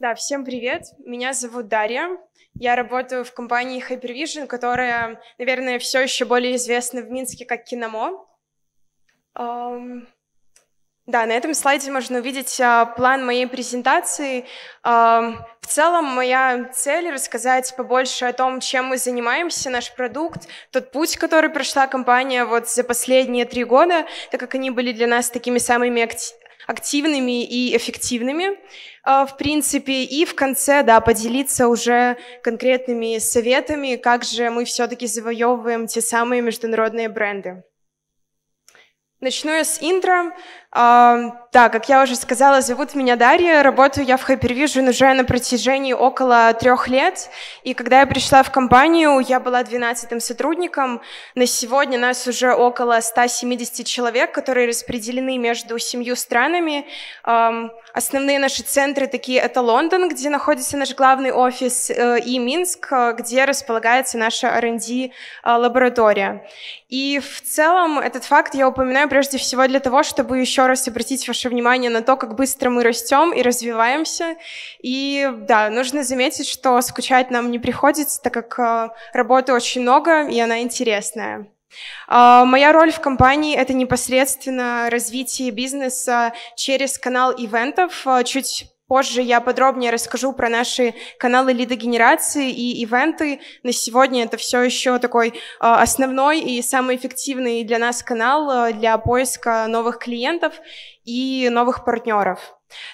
Да, 0.00 0.14
всем 0.14 0.46
привет. 0.46 0.84
Меня 1.04 1.34
зовут 1.34 1.68
Дарья. 1.68 2.16
Я 2.54 2.74
работаю 2.74 3.22
в 3.22 3.34
компании 3.34 3.84
Hypervision, 3.86 4.46
которая, 4.46 5.20
наверное, 5.36 5.78
все 5.78 6.00
еще 6.00 6.24
более 6.24 6.56
известна 6.56 7.02
в 7.02 7.10
Минске 7.10 7.44
как 7.44 7.64
Киномо. 7.64 8.26
Um, 9.38 10.06
да, 11.04 11.26
на 11.26 11.32
этом 11.32 11.52
слайде 11.52 11.90
можно 11.90 12.20
увидеть 12.20 12.58
uh, 12.60 12.96
план 12.96 13.26
моей 13.26 13.46
презентации. 13.46 14.46
Uh, 14.82 15.34
в 15.60 15.66
целом, 15.66 16.06
моя 16.06 16.70
цель— 16.72 17.10
рассказать 17.12 17.74
побольше 17.76 18.24
о 18.24 18.32
том, 18.32 18.60
чем 18.60 18.86
мы 18.86 18.96
занимаемся, 18.96 19.68
наш 19.68 19.94
продукт, 19.94 20.48
тот 20.70 20.92
путь, 20.92 21.18
который 21.18 21.50
прошла 21.50 21.86
компания 21.86 22.46
вот 22.46 22.70
за 22.70 22.84
последние 22.84 23.44
три 23.44 23.64
года, 23.64 24.06
так 24.30 24.40
как 24.40 24.54
они 24.54 24.70
были 24.70 24.92
для 24.92 25.06
нас 25.06 25.28
такими 25.28 25.58
самыми 25.58 26.00
активными 26.66 27.44
и 27.44 27.76
эффективными, 27.76 28.58
а, 29.02 29.26
в 29.26 29.36
принципе, 29.36 30.04
и 30.04 30.24
в 30.24 30.34
конце, 30.34 30.82
да, 30.82 31.00
поделиться 31.00 31.68
уже 31.68 32.16
конкретными 32.42 33.18
советами, 33.18 33.96
как 33.96 34.24
же 34.24 34.50
мы 34.50 34.64
все-таки 34.64 35.06
завоевываем 35.06 35.86
те 35.86 36.00
самые 36.00 36.42
международные 36.42 37.08
бренды. 37.08 37.62
Начну 39.20 39.52
я 39.52 39.64
с 39.64 39.82
интро. 39.82 40.34
Да, 40.72 41.68
как 41.68 41.88
я 41.88 42.04
уже 42.04 42.14
сказала, 42.14 42.60
зовут 42.60 42.94
меня 42.94 43.16
Дарья, 43.16 43.64
работаю 43.64 44.06
я 44.06 44.16
в 44.16 44.28
Hypervision 44.28 44.88
уже 44.90 45.12
на 45.14 45.24
протяжении 45.24 45.92
около 45.92 46.52
трех 46.54 46.86
лет, 46.86 47.28
и 47.64 47.74
когда 47.74 48.00
я 48.00 48.06
пришла 48.06 48.44
в 48.44 48.52
компанию, 48.52 49.18
я 49.18 49.40
была 49.40 49.62
12-м 49.62 50.20
сотрудником. 50.20 51.00
На 51.34 51.46
сегодня 51.46 51.98
нас 51.98 52.24
уже 52.28 52.54
около 52.54 53.00
170 53.00 53.84
человек, 53.84 54.30
которые 54.32 54.68
распределены 54.68 55.38
между 55.38 55.76
семью 55.80 56.14
странами. 56.14 56.86
Основные 57.92 58.38
наши 58.38 58.62
центры 58.62 59.08
такие— 59.08 59.40
это 59.40 59.62
Лондон, 59.62 60.08
где 60.08 60.30
находится 60.30 60.76
наш 60.76 60.94
главный 60.94 61.32
офис, 61.32 61.90
э, 61.90 62.20
и 62.20 62.38
Минск, 62.38 62.92
где 63.18 63.44
располагается 63.44 64.16
наша 64.16 64.46
R&D 64.46 65.10
э. 65.44 66.38
И 66.88 67.18
в 67.18 67.42
целом 67.42 67.98
этот 67.98 68.24
факт 68.24 68.54
я 68.54 68.68
упоминаю 68.68 69.08
прежде 69.08 69.38
всего 69.38 69.66
для 69.66 69.80
того, 69.80 70.04
чтобы 70.04 70.38
еще 70.38 70.59
еще 70.60 70.66
раз 70.66 70.86
обратить 70.88 71.26
ваше 71.26 71.48
внимание 71.48 71.90
на 71.90 72.02
то, 72.02 72.16
как 72.16 72.34
быстро 72.34 72.68
мы 72.68 72.82
растем 72.82 73.32
и 73.32 73.40
развиваемся. 73.40 74.36
И 74.82 75.26
да, 75.48 75.70
нужно 75.70 76.04
заметить, 76.04 76.46
что 76.46 76.78
скучать 76.82 77.30
нам 77.30 77.50
не 77.50 77.58
приходится, 77.58 78.20
так 78.20 78.34
как 78.34 78.58
э, 78.58 78.90
работы 79.14 79.54
очень 79.54 79.80
много, 79.80 80.28
и 80.28 80.38
она 80.38 80.60
интересная. 80.60 81.46
Uh, 82.08 82.44
моя 82.44 82.72
роль 82.72 82.90
в 82.90 82.98
компании— 82.98 83.56
это 83.56 83.72
непосредственно 83.72 84.88
развитие 84.90 85.52
бизнеса 85.52 86.32
через 86.56 86.98
канал 86.98 87.32
ивентов. 87.32 88.06
Uh, 88.06 88.24
чуть 88.24 88.66
Позже 88.90 89.22
я 89.22 89.40
подробнее 89.40 89.92
расскажу 89.92 90.32
про 90.32 90.48
наши 90.48 90.94
каналы 91.16 91.52
лидогенерации 91.52 92.50
и 92.50 92.82
ивенты. 92.82 93.40
На 93.62 93.72
сегодня 93.72 94.24
это 94.24 94.36
все 94.36 94.62
еще 94.62 94.98
такой 94.98 95.28
э, 95.28 95.32
основной 95.60 96.40
и 96.40 96.60
самый 96.60 96.96
эффективный 96.96 97.62
для 97.62 97.78
нас 97.78 98.02
канал 98.02 98.50
э, 98.50 98.72
для 98.72 98.98
поиска 98.98 99.68
новых 99.68 100.00
клиентов 100.00 100.54
и 101.04 101.48
новых 101.52 101.84
партнеров. 101.84 102.40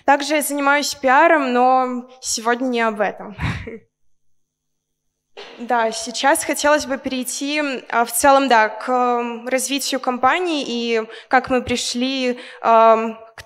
Также 0.05 0.35
я 0.35 0.43
занимаюсь 0.43 0.95
пиаром, 0.95 1.55
но 1.55 2.11
сегодня 2.21 2.67
не 2.67 2.83
об 2.83 3.01
этом. 3.01 3.35
Да, 5.59 5.93
сейчас 5.93 6.45
хотелось 6.45 6.87
бы 6.87 6.97
перейти 6.97 7.63
а, 7.91 8.07
в 8.07 8.13
целом, 8.13 8.49
да, 8.49 8.71
к 8.71 9.47
развитию 9.47 10.01
компании 10.01 10.65
и 10.67 11.03
как 11.29 11.51
мы 11.51 11.61
пришли 11.61 12.39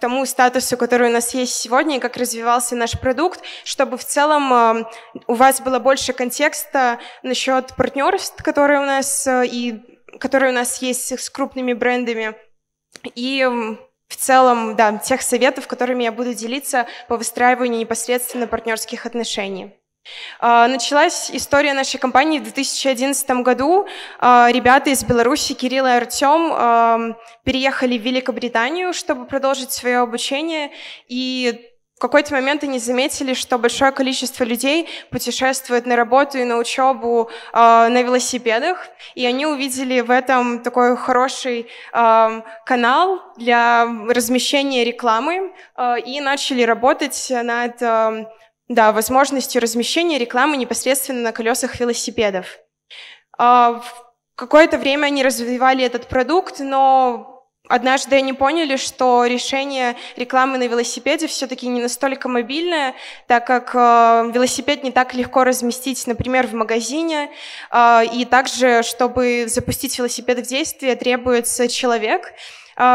тому 0.01 0.27
статусу, 0.27 0.77
который 0.77 1.09
у 1.09 1.13
нас 1.13 1.35
есть 1.35 1.55
сегодня, 1.55 1.97
и 1.97 2.01
как 2.01 2.17
развивался 2.17 2.75
наш 2.75 2.99
продукт, 2.99 3.41
чтобы 3.65 3.97
в 3.97 4.05
целом 4.05 4.87
у 5.27 5.35
вас 5.35 5.61
было 5.61 5.79
больше 5.79 6.13
контекста 6.13 6.99
насчет 7.23 7.77
партнерств, 7.77 8.43
которые 8.43 8.81
у 8.81 8.85
нас 8.85 9.29
и 9.29 9.81
которые 10.19 10.51
у 10.51 10.55
нас 10.55 10.83
есть 10.83 11.19
с 11.19 11.31
крупными 11.31 11.73
брендами, 11.73 12.35
и 13.15 13.47
в 14.09 14.17
целом, 14.17 14.75
да, 14.75 14.99
тех 14.99 15.23
советов, 15.23 15.69
которыми 15.69 16.03
я 16.03 16.11
буду 16.11 16.35
делиться 16.35 16.87
по 17.07 17.17
выстраиванию 17.17 17.79
непосредственно 17.79 18.49
партнерских 18.49 19.07
отношений. 19.07 19.80
А, 20.39 20.69
началась 20.69 21.31
история 21.31 21.75
нашей 21.75 21.99
компании 21.99 22.39
в 22.39 22.45
2011 22.45 23.43
году. 23.43 23.87
А, 24.19 24.49
ребята 24.51 24.91
из 24.91 25.05
Беларуси, 25.05 25.55
Кирилл 25.55 25.87
и 25.87 25.91
Артем, 25.91 27.17
переехали 27.45 27.99
в 27.99 28.03
Великобританию, 28.03 28.93
чтобы 28.93 29.27
продолжить 29.27 29.73
свое 29.73 29.99
обучение. 29.99 30.71
И 31.09 31.67
в 31.97 32.01
какой-то 32.01 32.33
момент 32.33 32.65
они 32.65 32.79
заметили, 32.79 33.35
что 33.35 33.59
большое 33.59 33.93
количество 33.93 34.45
людей 34.45 34.89
путешествует 35.11 35.85
на 35.85 35.97
работу 35.97 36.39
и 36.39 36.45
на 36.45 36.57
учебу 36.57 37.31
на 37.53 38.03
велосипедах, 38.03 38.89
и 39.15 39.27
они 39.27 39.45
увидели 39.45 40.01
в 40.01 40.11
этом 40.11 40.63
такой 40.63 40.97
хороший 40.97 41.69
канал 41.93 43.21
для 43.37 43.85
размещения 44.09 44.83
рекламы 44.83 45.53
и 46.07 46.21
начали 46.23 46.63
работать 46.63 47.31
над 47.31 47.83
да, 48.71 48.93
возможностью 48.93 49.61
размещения 49.61 50.17
рекламы 50.17 50.57
непосредственно 50.57 51.23
на 51.23 51.33
колесах 51.33 51.81
велосипедов. 51.81 52.61
А, 53.37 53.83
какое-то 54.37 54.79
время 54.79 55.07
они 55.07 55.25
развивали 55.25 55.85
этот 55.85 56.07
продукт, 56.07 56.61
но 56.61 57.49
однажды 57.69 58.15
они 58.15 58.33
поняли, 58.33 58.77
что 58.77 59.27
решение 59.27 59.97
рекламы 60.17 60.57
на 60.57 60.69
велосипеде 60.69 61.27
все-таки 61.27 61.67
не 61.67 61.83
настолько 61.83 62.29
мобильное, 62.29 62.95
так 63.27 63.45
как 63.45 63.75
э, 63.75 64.31
велосипед 64.33 64.85
не 64.85 64.93
так 64.93 65.15
легко 65.15 65.43
разместить, 65.43 66.07
например, 66.07 66.47
в 66.47 66.55
магазине, 66.55 67.29
э, 67.73 68.05
и 68.13 68.25
также, 68.25 68.85
чтобы 68.85 69.47
запустить 69.49 69.99
велосипед 69.99 70.39
в 70.39 70.43
действие, 70.43 70.95
требуется 70.95 71.67
человек, 71.67 72.33
а, 72.33 72.35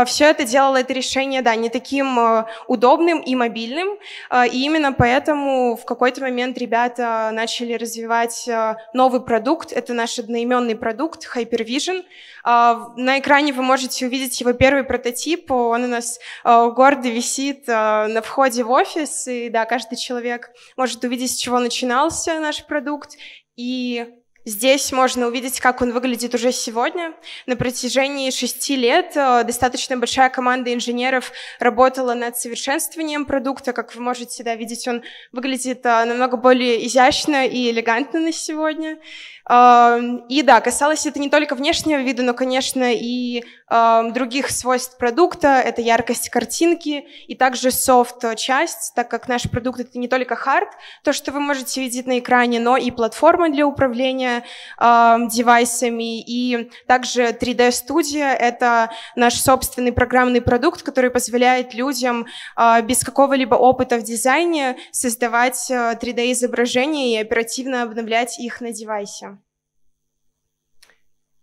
Все 0.06 0.26
это 0.26 0.46
делало 0.46 0.78
это 0.78 0.94
решение, 0.94 1.42
да, 1.42 1.56
не 1.56 1.70
таким 1.70 2.18
а, 2.18 2.48
удобным 2.68 3.20
и 3.20 3.36
мобильным, 3.36 4.00
а, 4.30 4.48
и 4.48 4.58
именно 4.64 4.94
поэтому 4.94 5.76
в 5.76 5.86
какой-то 5.86 6.22
момент 6.22 6.58
ребята 6.58 7.30
начали 7.32 7.74
развивать 7.74 8.50
новый 8.94 9.22
продукт, 9.22 9.72
это 9.72 9.94
наш 9.94 10.18
одноименный 10.18 10.76
продукт 10.76 11.28
Hypervision. 11.36 12.04
На 12.44 13.20
экране 13.20 13.54
вы 13.54 13.64
можете 13.64 14.06
увидеть 14.06 14.40
его 14.40 14.54
первый 14.54 14.84
прототип, 14.84 15.52
он 15.52 15.84
у 15.84 15.88
нас 15.88 16.20
гордо 16.44 17.10
висит 17.10 17.68
на 17.68 18.22
входе 18.24 18.64
в 18.64 18.72
офис, 18.72 19.28
и 19.28 19.50
да, 19.50 19.66
каждый 19.66 19.98
человек 19.98 20.52
может 20.78 21.04
увидеть, 21.04 21.32
с 21.32 21.36
чего 21.36 21.60
начинался 21.60 22.40
наш 22.40 22.66
продукт, 22.66 23.12
и 23.56 24.06
Здесь 24.46 24.92
можно 24.92 25.26
увидеть, 25.26 25.60
как 25.60 25.82
он 25.82 25.92
выглядит 25.92 26.36
уже 26.36 26.52
сегодня. 26.52 27.14
На 27.48 27.56
протяжении 27.56 28.30
шести 28.30 28.76
лет 28.76 29.14
э, 29.16 29.44
достаточно 29.44 29.98
большая 29.98 30.30
команда 30.30 30.72
инженеров 30.72 31.32
работала 31.60 32.14
над 32.14 32.38
совершенствованием 32.38 33.26
продукта. 33.26 33.74
Как 33.74 33.96
вы 33.96 34.04
можете 34.04 34.44
да, 34.44 34.56
видеть, 34.56 34.88
он 34.88 35.02
выглядит 35.32 35.84
э, 35.84 36.06
намного 36.06 36.38
более 36.38 36.86
изящно 36.86 37.48
и 37.48 37.72
элегантно 37.72 38.20
на 38.20 38.32
сегодня. 38.32 39.00
И 39.48 40.42
да, 40.44 40.60
касалось 40.60 41.06
это 41.06 41.20
не 41.20 41.30
только 41.30 41.54
внешнего 41.54 42.00
вида, 42.00 42.24
но, 42.24 42.34
конечно, 42.34 42.92
и 42.92 43.44
других 43.70 44.50
свойств 44.50 44.98
продукта. 44.98 45.62
Это 45.64 45.82
яркость 45.82 46.30
картинки 46.30 47.06
и 47.28 47.36
также 47.36 47.70
софт-часть, 47.70 48.94
так 48.96 49.08
как 49.10 49.28
наш 49.28 49.44
продукт— 49.50 49.80
это 49.82 50.00
не 50.00 50.08
только 50.08 50.36
хард, 50.36 50.70
то, 51.04 51.14
что 51.14 51.32
вы 51.32 51.40
можете 51.40 51.82
видеть 51.82 52.08
на 52.08 52.18
экране, 52.18 52.60
но 52.60 52.76
и 52.76 52.90
платформа 52.90 53.50
для 53.50 53.68
управления 53.68 54.44
девайсами, 54.80 56.22
и 56.22 56.72
также 56.88 57.30
3D-студия— 57.30 58.34
это 58.40 58.90
наш 59.16 59.36
собственный 59.40 59.92
программный 59.92 60.42
продукт, 60.42 60.82
который 60.82 61.12
позволяет 61.12 61.74
людям 61.74 62.26
а, 62.56 62.82
без 62.82 63.04
какого-либо 63.04 63.56
опыта 63.56 63.98
в 63.98 64.04
дизайне 64.04 64.78
создавать 64.92 65.70
3D-изображения 65.70 67.14
и 67.14 67.22
оперативно 67.22 67.84
обновлять 67.84 68.40
их 68.40 68.62
на 68.62 68.72
девайсе. 68.72 69.35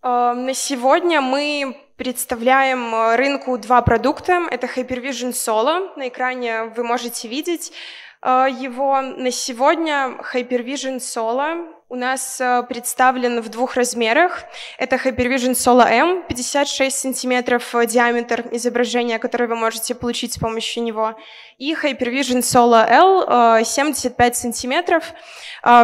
Эм, 0.04 0.46
на 0.46 0.54
сегодня 0.54 1.20
мы 1.20 1.76
представляем 1.96 2.92
э, 2.92 3.14
рынку 3.14 3.56
два 3.56 3.82
продукта. 3.82 4.42
Это 4.50 4.66
Hypervision 4.66 5.30
Solo. 5.30 5.90
На 5.96 6.08
экране 6.08 6.64
вы 6.64 6.82
можете 6.82 7.28
видеть 7.28 7.72
э, 8.20 8.48
его. 8.50 9.00
На 9.00 9.30
сегодня 9.30 10.18
Hypervision 10.34 10.96
Solo 10.96 11.68
у 11.88 11.94
нас 11.94 12.40
э, 12.40 12.64
представлен 12.68 13.40
в 13.42 13.48
двух 13.48 13.76
размерах. 13.76 14.42
Это 14.76 14.96
Hypervision 14.96 15.52
Solo 15.52 15.86
M, 15.86 16.24
56 16.26 16.98
сантиметров 16.98 17.72
диаметр 17.86 18.44
изображения, 18.50 19.20
которое 19.20 19.46
вы 19.46 19.54
можете 19.54 19.94
получить 19.94 20.32
с 20.32 20.38
помощью 20.38 20.82
него, 20.82 21.14
и 21.58 21.74
Hypervision 21.74 22.40
Solo 22.40 22.84
L, 22.84 23.64
75 23.64 24.36
сантиметров. 24.36 25.12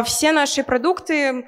Все 0.03 0.33
наши 0.33 0.63
продукты 0.65 1.45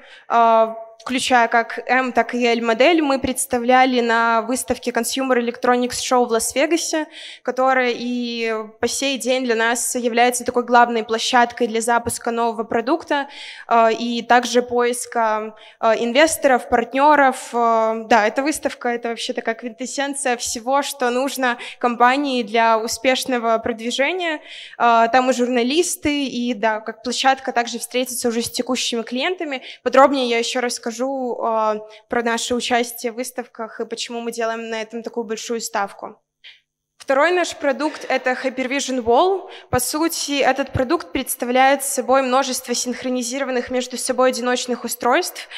включая 1.02 1.48
как 1.48 1.80
M, 1.88 2.12
так 2.12 2.32
и 2.32 2.46
L 2.46 2.64
модель, 2.64 3.02
мы 3.02 3.18
представляли 3.18 4.00
на 4.00 4.42
выставке 4.42 4.92
Consumer 4.92 5.36
Electronics 5.36 5.98
Show 5.98 6.24
в 6.26 6.30
Лас-Вегасе, 6.30 7.06
которая 7.42 7.92
и 7.92 8.54
по 8.80 8.86
сей 8.86 9.18
день 9.18 9.44
для 9.44 9.56
нас 9.56 9.96
является 9.96 10.44
такой 10.44 10.64
главной 10.64 11.02
площадкой 11.02 11.66
для 11.66 11.80
запуска 11.80 12.30
нового 12.30 12.62
продукта 12.62 13.26
э, 13.66 13.94
и 13.94 14.22
также 14.22 14.62
поиска 14.62 15.56
э, 15.80 15.94
инвесторов, 15.98 16.68
партнеров. 16.68 17.48
Э, 17.52 18.04
да, 18.06 18.28
эта 18.28 18.44
выставка— 18.44 18.88
это 18.90 19.08
вообще 19.08 19.32
такая 19.32 19.56
квинтэссенция 19.56 20.36
всего, 20.36 20.82
что 20.82 21.10
нужно 21.10 21.58
компании 21.80 22.44
для 22.44 22.78
успешного 22.78 23.58
продвижения. 23.58 24.40
Там 24.76 25.30
и 25.30 25.32
журналисты, 25.32 26.26
и 26.26 26.54
да, 26.54 26.78
как 26.80 27.02
площадка 27.02 27.52
также 27.52 27.80
встретиться 27.80 28.28
уже 28.28 28.42
с 28.42 28.50
текущими 28.50 29.02
клиентами. 29.02 29.62
Подробнее 29.82 30.28
я 30.28 30.38
еще 30.38 30.60
расскажу 30.60 30.91
расскажу 30.92 31.38
э, 31.38 31.80
про 32.08 32.22
наше 32.22 32.54
участие 32.54 33.12
в 33.12 33.16
выставках 33.16 33.80
и 33.80 33.86
почему 33.86 34.20
мы 34.20 34.32
делаем 34.32 34.68
на 34.68 34.82
этом 34.82 35.02
такую 35.02 35.24
большую 35.24 35.60
ставку. 35.60 36.20
Второй 36.98 37.32
наш 37.32 37.56
продукт— 37.56 38.06
это 38.08 38.30
Hypervision 38.32 39.02
Wall. 39.02 39.50
По 39.70 39.80
сути, 39.80 40.40
этот 40.40 40.72
продукт 40.72 41.10
представляет 41.10 41.82
собой 41.82 42.22
множество 42.22 42.74
синхронизированных 42.74 43.70
между 43.70 43.96
собой 43.96 44.28
одиночных 44.28 44.84
устройств, 44.84 45.48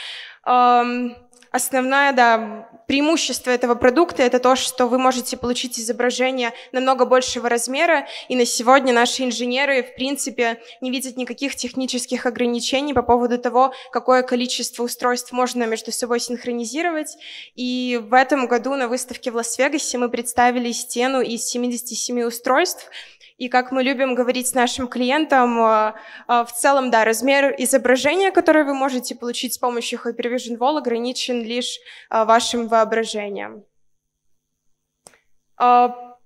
эм, 0.47 1.17
Основное, 1.55 2.13
да, 2.13 2.69
преимущество 2.87 3.51
этого 3.51 3.75
продукта— 3.75 4.23
это 4.25 4.39
то, 4.39 4.57
что 4.57 4.87
вы 4.87 4.99
можете 4.99 5.37
получить 5.37 5.79
изображение 5.79 6.53
намного 6.73 7.05
большего 7.07 7.49
размера, 7.49 8.07
и 8.29 8.37
на 8.37 8.45
сегодня 8.45 8.93
наши 8.93 9.25
инженеры, 9.25 9.83
в 9.83 9.95
принципе, 9.95 10.61
не 10.81 10.91
видят 10.91 11.17
никаких 11.17 11.57
технических 11.57 12.27
ограничений 12.27 12.95
по 12.95 13.03
поводу 13.03 13.39
того, 13.39 13.73
какое 13.91 14.23
количество 14.23 14.83
устройств 14.83 15.33
можно 15.33 15.65
между 15.65 15.93
собой 15.93 16.21
синхронизировать. 16.21 17.17
И 17.55 18.01
в 18.03 18.15
этом 18.15 18.47
году 18.47 18.75
на 18.75 18.89
выставке 18.89 19.31
в 19.31 19.37
Лас-Вегасе 19.37 19.99
мы 19.99 20.09
представили 20.09 20.73
стену 20.73 21.21
из 21.21 21.45
77 21.45 22.23
устройств, 22.23 22.91
и 23.37 23.49
как 23.49 23.73
мы 23.73 23.83
любим 23.83 24.15
говорить 24.15 24.47
с 24.49 24.55
нашим 24.55 24.87
клиентом, 24.87 25.61
э, 25.61 25.95
э, 26.29 26.45
в 26.45 26.53
целом, 26.53 26.91
да, 26.91 27.05
размер 27.05 27.55
изображения, 27.59 28.31
которое 28.31 28.65
вы 28.65 28.75
можете 28.75 29.15
получить 29.15 29.55
с 29.55 29.59
помощью 29.59 29.99
Hypervision 29.99 30.57
Wall, 30.59 30.79
ограничен 30.79 31.43
лишь 31.43 31.79
э, 32.11 32.25
вашим 32.25 32.69
воображением. 32.69 33.65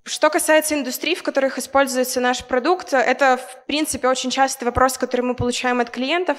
Что 0.05 0.29
касается 0.29 0.75
индустрий, 0.75 1.13
в 1.13 1.23
которых 1.23 1.59
используется 1.59 2.19
наш 2.19 2.43
продукт, 2.43 2.93
это, 2.93 3.37
в 3.37 3.65
принципе, 3.67 4.07
очень 4.07 4.31
частый 4.31 4.65
вопрос, 4.65 4.97
который 4.97 5.21
мы 5.21 5.35
получаем 5.35 5.81
от 5.81 5.91
клиентов, 5.91 6.37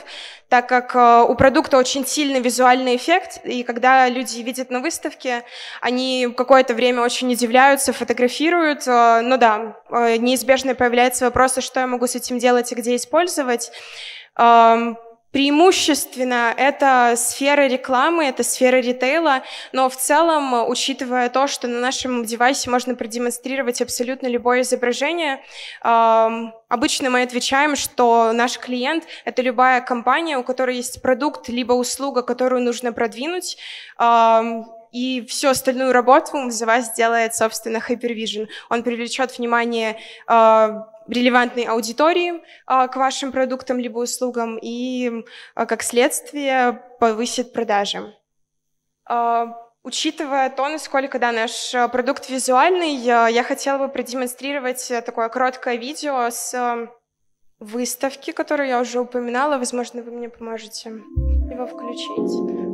так 0.49 0.69
как 0.69 0.97
э, 0.97 1.25
у 1.29 1.35
продукта 1.35 1.77
очень 1.77 2.05
сильный 2.07 2.41
визуальный 2.41 2.97
эффект, 2.97 3.41
и 3.45 3.63
когда 3.63 4.09
люди 4.09 4.41
видят 4.41 4.71
на 4.71 4.81
выставке, 4.81 5.45
они 5.81 6.33
какое-то 6.37 6.75
время 6.75 7.03
очень 7.03 7.33
удивляются, 7.33 7.93
фотографируют, 7.93 8.89
э, 8.89 9.21
но 9.21 9.37
да, 9.37 9.77
э, 9.91 10.17
неизбежно 10.17 10.75
появляется 10.75 11.27
вопрос, 11.27 11.59
а 11.59 11.61
что 11.61 11.81
я 11.81 11.87
могу 11.87 12.07
с 12.07 12.17
этим 12.17 12.39
делать 12.39 12.73
и 12.73 12.75
где 12.75 12.97
использовать. 12.97 13.71
Эм, 15.33 15.41
Преимущественно 15.41 16.53
это 16.57 17.15
сфера 17.17 17.69
рекламы, 17.69 18.25
это 18.25 18.43
сфера 18.43 18.77
ритейла, 18.77 19.43
но 19.73 19.89
в 19.89 19.97
целом, 19.97 20.69
учитывая 20.69 21.29
то, 21.29 21.47
что 21.47 21.69
на 21.69 21.81
нашем 21.81 22.25
девайсе 22.25 22.69
можно 22.69 22.95
продемонстрировать 22.95 23.81
абсолютно 23.81 24.27
любое 24.27 24.63
изображение, 24.63 25.41
обычно 25.81 27.11
мы 27.11 27.23
отвечаем, 27.23 27.77
что 27.77 28.33
наш 28.33 28.59
клиент— 28.59 29.05
это 29.25 29.43
любая 29.43 29.81
компания, 29.81 30.37
у 30.37 30.43
которой 30.43 30.77
есть 30.77 31.01
продукт 31.01 31.49
либо 31.49 31.73
услуга, 31.75 32.23
которую 32.23 32.63
нужно 32.63 32.93
продвинуть, 32.93 33.57
и 34.93 35.25
всю 35.29 35.49
остальную 35.49 35.93
работу 35.93 36.51
за 36.51 36.67
вас 36.67 36.93
делает, 36.95 37.35
собственно, 37.35 37.79
Hypervision. 37.79 38.49
Он 38.69 38.83
привлечет 38.83 39.39
внимание 39.39 39.97
релевантной 41.11 41.65
аудитории 41.65 42.43
а, 42.67 42.89
к 42.89 42.97
вашим 42.97 43.33
продуктам 43.33 43.79
либо 43.79 43.99
услугам 43.99 44.59
и, 44.61 45.25
а, 45.55 45.67
как 45.67 45.83
следствие, 45.83 46.83
повысит 46.99 47.53
продажи. 47.53 48.15
А, 49.09 49.57
учитывая 49.83 50.51
то, 50.51 50.69
насколько 50.69 51.19
да, 51.19 51.33
наш 51.33 51.73
продукт 51.93 52.31
визуальный, 52.31 52.95
я 52.95 53.43
хотела 53.43 53.79
бы 53.79 53.89
продемонстрировать 53.89 54.93
такое 55.05 55.29
короткое 55.29 55.77
видео 55.77 56.29
с 56.31 56.89
выставки, 57.59 58.31
которую 58.33 58.69
я 58.69 58.81
уже 58.81 59.01
упоминала. 59.01 59.59
Возможно, 59.59 60.03
вы 60.03 60.13
мне 60.13 60.29
поможете 60.29 60.91
его 60.91 61.67
включить. 61.67 62.71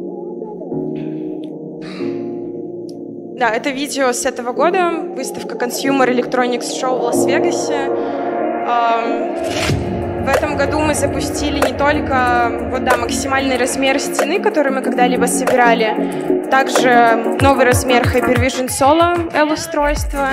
Да, 3.37 3.51
это 3.51 3.69
видео 3.69 4.13
с 4.13 4.25
этого 4.25 4.53
года, 4.53 4.93
выставка 5.15 5.57
Consumer 5.57 6.09
Electronics 6.09 6.73
Show 6.81 6.99
в 6.99 7.03
Лас-Вегасе. 7.03 8.26
В 8.67 10.29
этом 10.29 10.57
году 10.57 10.81
мы 10.81 10.93
запустили 10.95 11.65
не 11.65 11.73
только 11.73 12.51
вот, 12.71 12.83
да, 12.83 12.97
максимальный 12.97 13.57
размер 13.57 14.01
стены, 14.01 14.41
который 14.41 14.73
мы 14.73 14.83
когда-либо 14.83 15.27
собирали, 15.27 16.49
также 16.51 17.37
новый 17.41 17.65
размер 17.65 18.03
Hypervision 18.03 18.67
Solo 18.67 19.33
L-устройства 19.33 20.31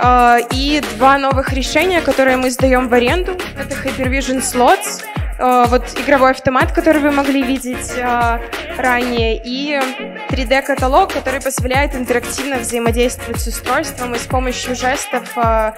а, 0.00 0.38
и 0.52 0.80
два 0.96 1.18
новых 1.18 1.52
решения, 1.52 2.00
которые 2.00 2.38
мы 2.38 2.50
сдаем 2.50 2.88
в 2.88 2.94
аренду. 2.94 3.32
Это 3.32 3.74
Hypervision 3.74 4.40
Slots— 4.40 5.04
вот 5.40 5.98
игровой 5.98 6.32
автомат, 6.32 6.72
который 6.72 7.00
вы 7.00 7.10
могли 7.10 7.42
видеть 7.42 7.92
э, 7.96 8.40
ранее, 8.76 9.40
и 9.42 9.80
3D-каталог, 10.28 11.12
который 11.14 11.40
позволяет 11.40 11.94
интерактивно 11.94 12.58
взаимодействовать 12.58 13.40
с 13.40 13.46
устройством 13.46 14.14
и 14.14 14.18
с 14.18 14.26
помощью 14.26 14.74
жестов 14.74 15.36
э, 15.36 15.72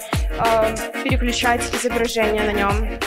переключать 1.05 1.63
изображение 1.75 2.43
на 2.43 2.53
нем. 2.53 2.99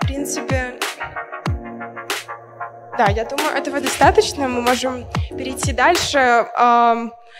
В 0.00 0.06
принципе, 0.06 0.74
да, 2.98 3.06
я 3.06 3.24
думаю, 3.24 3.56
этого 3.56 3.80
достаточно. 3.80 4.48
Мы 4.48 4.60
можем 4.60 5.06
перейти 5.30 5.72
дальше 5.72 6.46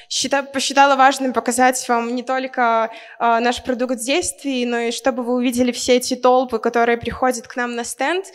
считаю, 0.08 0.44
посчитала 0.44 0.96
важным 0.96 1.32
показать 1.32 1.88
вам 1.88 2.14
не 2.14 2.22
только 2.22 2.90
э, 3.18 3.38
наш 3.40 3.62
продукт 3.62 3.96
в 3.96 4.04
действии, 4.04 4.64
но 4.64 4.78
и 4.78 4.92
чтобы 4.92 5.22
вы 5.22 5.34
увидели 5.34 5.72
все 5.72 5.96
эти 5.96 6.14
толпы, 6.14 6.58
которые 6.58 6.98
приходят 6.98 7.46
к 7.46 7.56
нам 7.56 7.74
на 7.74 7.84
стенд. 7.84 8.26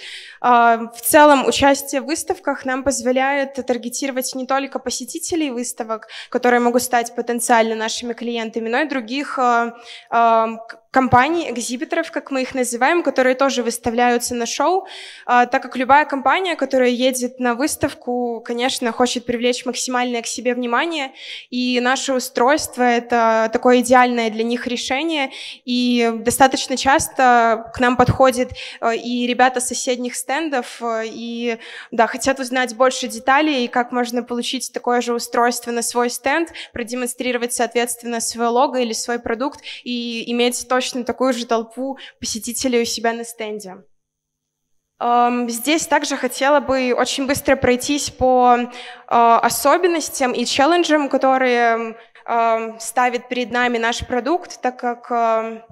Э, 0.42 0.88
в 0.95 1.01
целом, 1.01 1.45
участие 1.48 2.01
в 2.01 2.06
выставках 2.06 2.65
нам 2.65 2.83
позволяет 2.83 3.54
таргетировать 3.54 4.33
не 4.36 4.45
только 4.45 4.80
посетителей 4.80 5.51
выставок, 5.51 6.07
которые 6.30 6.59
могут 6.59 6.83
стать 6.83 7.15
потенциально 7.15 7.75
нашими 7.75 8.13
клиентами, 8.13 8.69
но 8.69 8.81
и 8.81 8.88
других 8.88 9.38
э, 9.39 9.71
э, 10.12 10.45
компаний, 10.92 11.50
экзибиторов, 11.52 12.12
как 12.12 12.32
мы 12.32 12.42
их 12.42 12.56
называем, 12.56 13.04
которые 13.04 13.36
тоже 13.36 13.64
выставляются 13.64 14.36
на 14.36 14.46
шоу, 14.46 14.88
так 15.26 15.62
как 15.62 15.76
любая 15.76 16.06
компания, 16.06 16.56
которая 16.56 16.90
едет 16.90 17.40
на 17.40 17.54
выставку, 17.54 18.42
конечно, 18.46 18.92
хочет 18.92 19.26
привлечь 19.26 19.66
максимальное 19.66 20.22
к 20.22 20.28
себе 20.28 20.54
внимание, 20.54 21.12
и 21.50 21.80
наше 21.80 22.14
устройство— 22.14 22.84
это 22.84 23.50
такое 23.52 23.80
идеальное 23.80 24.30
для 24.30 24.44
них 24.44 24.68
решение, 24.68 25.32
и 25.66 26.12
достаточно 26.16 26.78
часто 26.78 27.72
к 27.74 27.80
нам 27.80 27.98
подходят 27.98 28.52
э, 28.82 28.96
и 28.96 29.28
ребята 29.28 29.60
соседних 29.60 30.16
стендов, 30.16 30.82
э, 30.82 31.04
и 31.06 31.58
да, 31.92 32.08
хотят 32.08 32.40
узнать 32.40 32.76
больше 32.76 33.08
деталей, 33.08 33.68
как 33.68 33.92
можно 33.92 34.24
получить 34.24 34.72
такое 34.74 35.02
же 35.02 35.14
устройство 35.14 35.72
на 35.72 35.82
свой 35.82 36.10
стенд, 36.10 36.54
продемонстрировать, 36.74 37.54
соответственно, 37.54 38.20
свое 38.20 38.50
лого 38.50 38.78
или 38.78 38.94
свой 38.94 39.20
продукт 39.20 39.62
и 39.84 40.32
иметь 40.32 40.68
точно 40.78 41.04
такую 41.04 41.34
же 41.34 41.48
толпу 41.48 41.98
посетителей 42.19 42.84
у 42.84 42.86
себя 42.86 43.12
на 43.14 43.24
стенде. 43.24 43.78
Эм, 45.00 45.50
здесь 45.50 45.88
также 45.88 46.16
хотела 46.18 46.60
бы 46.60 46.94
очень 46.94 47.26
быстро 47.26 47.56
пройтись 47.56 48.12
по 48.12 48.57
э, 48.57 48.68
особенностям 49.07 50.34
и 50.34 50.46
челленджам, 50.46 51.10
которые 51.10 51.98
эм, 52.26 52.80
ставит 52.80 53.28
перед 53.28 53.52
нами 53.52 53.80
наш 53.80 54.06
продукт, 54.06 54.62
так 54.62 54.80
как 54.80 55.12
эм, 55.12 55.64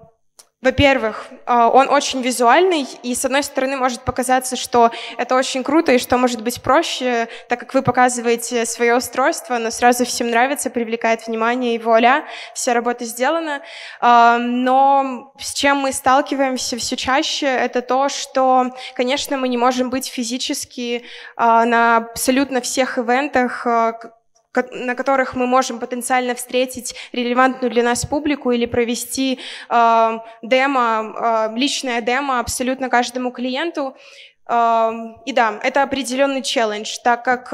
во-первых, 0.65 1.27
а, 1.45 1.69
он 1.69 1.89
очень 1.89 2.23
визуальный, 2.23 2.87
и 3.03 3.13
с 3.13 3.23
одной 3.23 3.43
стороны 3.43 3.77
может 3.77 4.01
показаться, 4.01 4.55
что 4.55 4.89
это 5.15 5.35
очень 5.35 5.63
круто 5.63 5.91
и 5.91 5.99
что 5.99 6.17
может 6.17 6.41
быть 6.41 6.59
проще, 6.63 7.27
так 7.47 7.59
как 7.59 7.75
вы 7.75 7.83
показываете 7.83 8.65
свое 8.65 8.95
устройство, 8.95 9.57
оно 9.57 9.69
сразу 9.69 10.05
всем 10.05 10.31
нравится, 10.31 10.71
привлекает 10.71 11.27
внимание, 11.27 11.75
и 11.75 11.77
вуаля, 11.77 12.25
вся 12.55 12.73
работа 12.73 13.05
сделана. 13.05 13.61
А, 13.99 14.39
но 14.39 15.33
с 15.39 15.53
чем 15.53 15.77
мы 15.77 15.93
сталкиваемся 15.93 16.77
все 16.77 16.95
чаще, 16.95 17.45
это 17.45 17.83
то, 17.83 18.09
что, 18.09 18.75
конечно, 18.95 19.37
мы 19.37 19.49
не 19.49 19.57
можем 19.57 19.91
быть 19.91 20.07
физически 20.07 21.05
а, 21.35 21.63
на 21.65 21.97
абсолютно 21.97 22.59
всех 22.61 22.97
ивентах, 22.97 23.67
на 24.71 24.95
которых 24.95 25.35
мы 25.35 25.47
можем 25.47 25.79
потенциально 25.79 26.35
встретить 26.35 26.95
релевантную 27.11 27.71
для 27.71 27.83
нас 27.83 28.05
публику 28.05 28.51
или 28.51 28.65
провести 28.65 29.39
э, 29.69 30.19
демо, 30.41 31.49
э, 31.51 31.57
личное 31.57 32.01
демо 32.01 32.39
абсолютно 32.39 32.89
каждому 32.89 33.31
клиенту. 33.31 33.95
И 34.47 35.33
да, 35.33 35.59
это 35.63 35.81
определенный 35.81 36.43
челлендж, 36.43 36.99
так 37.03 37.25
как 37.25 37.51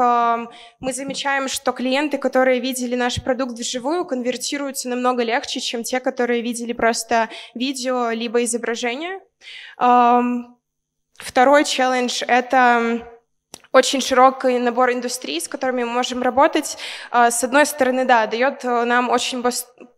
мы 0.81 0.91
замечаем, 0.91 1.47
что 1.47 1.71
клиенты, 1.71 2.17
которые 2.17 2.59
видели 2.59 2.97
наш 2.97 3.23
продукт 3.23 3.57
вживую, 3.57 4.03
конвертируются 4.03 4.89
намного 4.89 5.23
легче, 5.23 5.61
чем 5.61 5.83
те, 5.83 6.01
которые 6.01 6.41
видели 6.41 6.73
просто 6.73 7.29
видео 7.53 8.09
либо 8.09 8.43
изображение. 8.43 9.21
Второй 9.77 11.63
челлендж— 11.63 12.23
это 12.27 13.07
очень 13.71 14.01
широкий 14.01 14.59
набор 14.59 14.91
индустрий, 14.91 15.39
с 15.39 15.47
которыми 15.47 15.83
мы 15.83 15.91
можем 15.91 16.21
работать. 16.21 16.77
С 17.11 17.43
одной 17.43 17.65
стороны, 17.65 18.05
да, 18.05 18.27
дает 18.27 18.63
нам 18.63 19.09
очень 19.09 19.41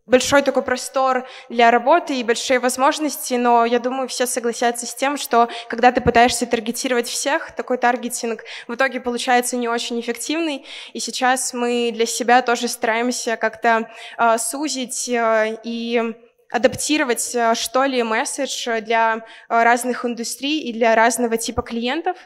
большой 0.05 0.41
такой 0.41 0.63
простор 0.63 1.25
для 1.49 1.71
работы 1.71 2.19
и 2.19 2.23
большие 2.23 2.59
возможности, 2.59 3.35
но 3.35 3.65
я 3.65 3.79
думаю, 3.79 4.07
все 4.07 4.25
согласятся 4.25 4.85
с 4.85 4.93
тем, 4.93 5.17
что 5.17 5.49
когда 5.69 5.91
ты 5.91 6.01
пытаешься 6.01 6.45
таргетировать 6.45 7.07
всех, 7.07 7.51
такой 7.51 7.77
таргетинг 7.77 8.43
в 8.67 8.75
итоге 8.75 8.99
получается 8.99 9.55
не 9.55 9.69
очень 9.69 9.99
эффективный, 9.99 10.65
и 10.93 10.99
сейчас 10.99 11.53
мы 11.53 11.91
для 11.93 12.05
себя 12.05 12.41
тоже 12.41 12.67
стараемся 12.67 13.37
как-то 13.37 13.89
э, 14.17 14.37
сузить 14.37 15.07
э, 15.07 15.57
и 15.63 16.15
адаптировать, 16.51 17.33
э, 17.33 17.55
что 17.55 17.83
ли, 17.85 18.03
месседж 18.03 18.81
для 18.81 19.25
э, 19.49 19.63
разных 19.63 20.05
индустрий 20.05 20.59
и 20.59 20.73
для 20.73 20.95
разного 20.95 21.37
типа 21.37 21.61
клиентов. 21.61 22.17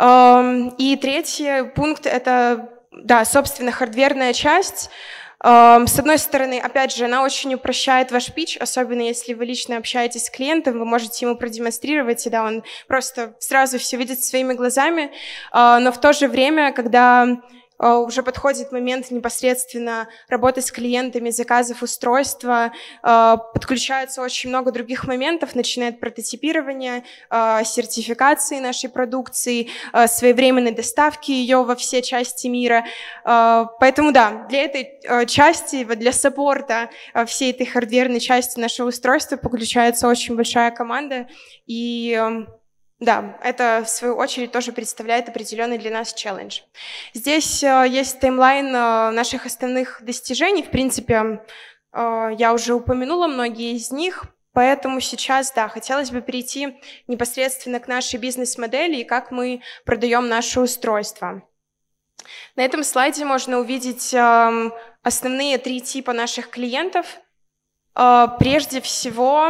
И 0.00 0.98
третий 1.00 1.68
пункт— 1.74 2.06
это, 2.06 2.70
да, 2.92 3.24
собственно, 3.24 3.72
хардверная 3.72 4.32
часть— 4.32 4.90
с 5.40 5.98
одной 5.98 6.18
стороны, 6.18 6.58
опять 6.58 6.94
же, 6.94 7.04
она 7.04 7.22
очень 7.22 7.54
упрощает 7.54 8.10
ваш 8.10 8.32
пич, 8.32 8.56
особенно 8.56 9.02
если 9.02 9.34
вы 9.34 9.44
лично 9.44 9.76
общаетесь 9.76 10.24
с 10.24 10.30
клиентом, 10.30 10.80
вы 10.80 10.84
можете 10.84 11.26
ему 11.26 11.36
продемонстрировать, 11.36 12.26
и 12.26 12.30
да, 12.30 12.42
он 12.42 12.64
просто 12.88 13.36
сразу 13.38 13.78
все 13.78 13.96
видит 13.96 14.22
своими 14.22 14.54
глазами. 14.54 15.12
А, 15.52 15.78
но 15.78 15.92
в 15.92 16.00
то 16.00 16.12
же 16.12 16.26
время, 16.26 16.72
когда 16.72 17.40
уже 17.78 18.22
подходит 18.22 18.72
момент 18.72 19.10
непосредственно 19.10 20.08
работы 20.28 20.62
с 20.62 20.70
клиентами, 20.72 21.30
заказов 21.30 21.82
устройства, 21.82 22.72
а, 23.02 23.36
подключается 23.36 24.22
очень 24.22 24.48
много 24.50 24.72
других 24.72 25.06
моментов, 25.06 25.54
начинает 25.54 26.00
прототипирование, 26.00 27.04
а, 27.30 27.62
сертификации 27.64 28.58
нашей 28.58 28.90
продукции, 28.90 29.68
своевременной 30.06 30.72
доставки 30.72 31.30
ее 31.30 31.62
во 31.62 31.74
все 31.76 32.02
части 32.02 32.46
мира. 32.46 32.84
Поэтому 33.24 34.12
да, 34.12 34.46
для 34.48 34.64
этой 34.64 35.26
части, 35.26 35.84
для 35.84 36.12
саппорта 36.12 36.90
всей 37.26 37.52
этой 37.52 37.66
хардверной 37.66 38.20
части 38.20 38.58
нашего 38.58 38.88
устройства 38.88 39.36
подключается 39.36 40.08
очень 40.08 40.36
большая 40.36 40.70
команда, 40.70 41.26
и 41.66 42.20
да, 43.00 43.38
это 43.44 43.84
в 43.86 43.88
свою 43.88 44.16
очередь 44.16 44.50
тоже 44.50 44.72
представляет 44.72 45.28
определенный 45.28 45.78
для 45.78 45.92
нас 45.92 46.12
челлендж. 46.12 46.62
Здесь 47.14 47.62
э, 47.62 47.86
есть 47.88 48.18
таймлайн 48.18 48.74
э, 48.74 49.10
наших 49.10 49.46
основных 49.46 50.02
достижений. 50.02 50.64
В 50.64 50.70
принципе, 50.70 51.44
э, 51.92 52.30
я 52.36 52.52
уже 52.52 52.74
упомянула 52.74 53.28
многие 53.28 53.76
из 53.76 53.92
них, 53.92 54.24
поэтому 54.52 55.00
сейчас, 55.00 55.52
да, 55.52 55.68
хотелось 55.68 56.10
бы 56.10 56.22
перейти 56.22 56.80
непосредственно 57.06 57.78
к 57.78 57.86
нашей 57.86 58.18
бизнес-модели 58.18 58.96
и 58.96 59.04
как 59.04 59.30
мы 59.30 59.62
продаем 59.84 60.28
наше 60.28 60.60
устройство. 60.60 61.42
На 62.56 62.64
этом 62.64 62.82
слайде 62.82 63.24
можно 63.24 63.60
увидеть 63.60 64.12
эм, 64.12 64.72
основные 65.04 65.58
три 65.58 65.80
типа 65.80 66.12
наших 66.12 66.50
клиентов– 66.50 67.06
прежде 68.38 68.80
всего, 68.80 69.48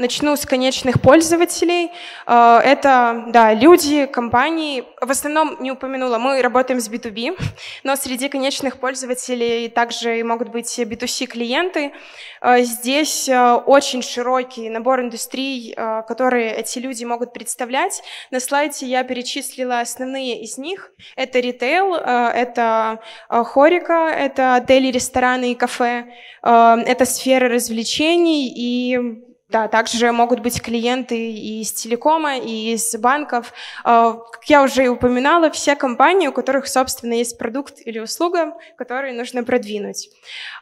начну 0.00 0.34
с 0.34 0.46
конечных 0.46 1.00
пользователей. 1.00 1.92
А, 2.26 2.60
это, 2.64 3.24
да, 3.28 3.52
люди, 3.52 4.06
компании. 4.06 4.84
В 5.00 5.10
основном, 5.10 5.58
не 5.60 5.70
упомянула, 5.70 6.18
мы 6.18 6.40
работаем 6.40 6.80
с 6.80 6.88
B2B, 6.88 7.38
но 7.84 7.96
среди 7.96 8.28
конечных 8.28 8.78
пользователей 8.78 9.68
также 9.68 10.24
могут 10.24 10.48
быть 10.48 10.78
B2C 10.78 11.26
клиенты. 11.26 11.92
А, 12.40 12.60
здесь 12.60 13.28
очень 13.66 14.02
широкий 14.02 14.70
набор 14.70 15.00
индустрий, 15.00 15.74
которые 16.08 16.54
эти 16.54 16.78
люди 16.78 17.04
могут 17.04 17.34
представлять. 17.34 18.02
На 18.30 18.40
слайде 18.40 18.86
я 18.86 19.04
перечислила 19.04 19.80
основные 19.80 20.42
из 20.42 20.56
них. 20.56 20.92
Это 21.14 21.40
ритейл, 21.40 21.94
это 21.94 23.00
хорика, 23.28 24.08
это 24.08 24.54
отели, 24.54 24.90
рестораны 24.90 25.52
и 25.52 25.54
кафе, 25.54 26.06
это 26.42 27.04
сферы 27.04 27.48
развлечений 27.48 28.48
и 28.48 29.29
да, 29.50 29.66
также 29.66 30.12
могут 30.12 30.40
быть 30.40 30.62
клиенты 30.62 31.16
и 31.16 31.60
из 31.62 31.72
телекома, 31.72 32.38
и 32.38 32.72
из 32.72 32.94
банков. 32.96 33.52
А, 33.82 34.12
как 34.12 34.44
я 34.44 34.62
уже 34.62 34.84
и 34.84 34.88
упоминала, 34.88 35.50
все 35.50 35.74
компании, 35.74 36.28
у 36.28 36.32
которых, 36.32 36.68
собственно, 36.68 37.14
есть 37.14 37.36
продукт 37.36 37.78
или 37.84 37.98
услуга, 37.98 38.54
которые 38.76 39.12
нужно 39.12 39.42
продвинуть. 39.42 40.08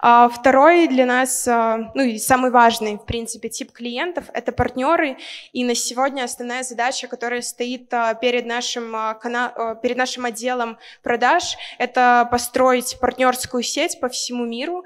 А, 0.00 0.28
второй 0.30 0.88
для 0.88 1.04
нас, 1.04 1.46
а, 1.46 1.90
ну 1.94 2.02
и 2.02 2.18
самый 2.18 2.50
важный, 2.50 2.96
в 2.96 3.04
принципе, 3.04 3.50
тип 3.50 3.72
клиентов— 3.72 4.24
это 4.32 4.52
партнеры. 4.52 5.18
И 5.52 5.64
на 5.64 5.74
сегодня 5.74 6.24
основная 6.24 6.62
задача, 6.62 7.08
которая 7.08 7.42
стоит 7.42 7.90
перед 8.20 8.46
нашим, 8.46 8.92
перед 9.82 9.96
нашим 9.96 10.24
отделом 10.24 10.78
продаж, 11.02 11.56
это 11.78 12.26
построить 12.30 12.98
партнерскую 13.00 13.62
сеть 13.62 14.00
по 14.00 14.08
всему 14.08 14.46
миру 14.46 14.84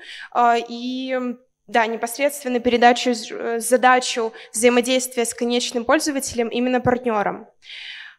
и 0.69 1.37
да, 1.73 1.87
непосредственно 1.87 2.61
передачу, 2.61 3.11
э, 3.11 3.59
задачу 3.59 4.33
взаимодействия 4.53 5.25
с 5.25 5.35
конечным 5.35 5.85
пользователем 5.85 6.49
именно 6.49 6.81
партнером. 6.81 7.49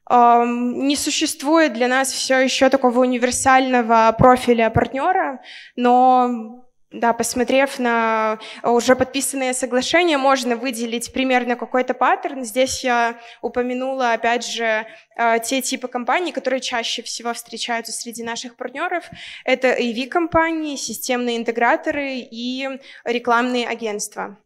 Не 0.09 0.97
существует 0.97 1.73
для 1.73 1.87
нас 1.87 2.11
все 2.11 2.39
еще 2.39 2.69
такого 2.69 2.99
универсального 2.99 4.13
профиля 4.17 4.69
партнера, 4.69 5.41
но 5.77 6.62
да, 6.93 7.11
посмотрев 7.11 7.79
на 7.79 8.39
уже 8.61 8.95
подписанные 8.95 9.53
соглашения, 9.53 10.17
можно 10.17 10.55
выделить 10.55 11.11
примерно 11.11 11.55
какой-то 11.55 11.93
паттерн. 11.93 12.43
Здесь 12.43 12.83
я 12.83 13.19
упомянула, 13.41 14.13
опять 14.13 14.45
же, 14.45 14.85
э, 15.15 15.39
те 15.43 15.61
типы 15.61 15.87
компаний, 15.87 16.31
которые 16.31 16.61
чаще 16.61 17.01
всего 17.01 17.33
встречаются 17.33 17.91
среди 17.91 18.23
наших 18.23 18.55
партнеров. 18.55 19.09
Это 19.43 19.69
AV-компании, 19.69 20.75
системные 20.75 21.37
интеграторы 21.37 22.19
и 22.19 22.69
рекламные 23.05 23.67
агентства. 23.67 24.37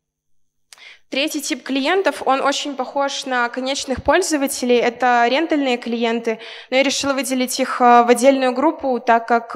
Третий 1.10 1.42
тип 1.42 1.64
клиентов, 1.64 2.22
он 2.26 2.42
очень 2.42 2.76
похож 2.76 3.26
на 3.26 3.48
конечных 3.50 4.04
пользователей. 4.04 4.76
Это 4.76 5.26
рентальные 5.30 5.78
клиенты, 5.78 6.40
но 6.70 6.78
я 6.78 6.84
решила 6.84 7.14
выделить 7.14 7.60
их 7.60 7.80
э, 7.80 8.04
в 8.04 8.10
отдельную 8.10 8.54
группу, 8.54 9.00
так 9.00 9.28
как 9.28 9.56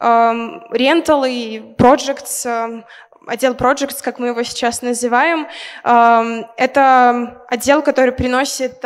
рентал 0.00 1.24
и 1.24 1.58
projects 1.76 2.84
отдел 3.26 3.54
Projects, 3.54 4.02
как 4.02 4.18
мы 4.18 4.28
его 4.28 4.42
сейчас 4.42 4.80
называем, 4.80 5.48
это 5.82 7.44
отдел, 7.48 7.82
который 7.82 8.12
приносит 8.12 8.80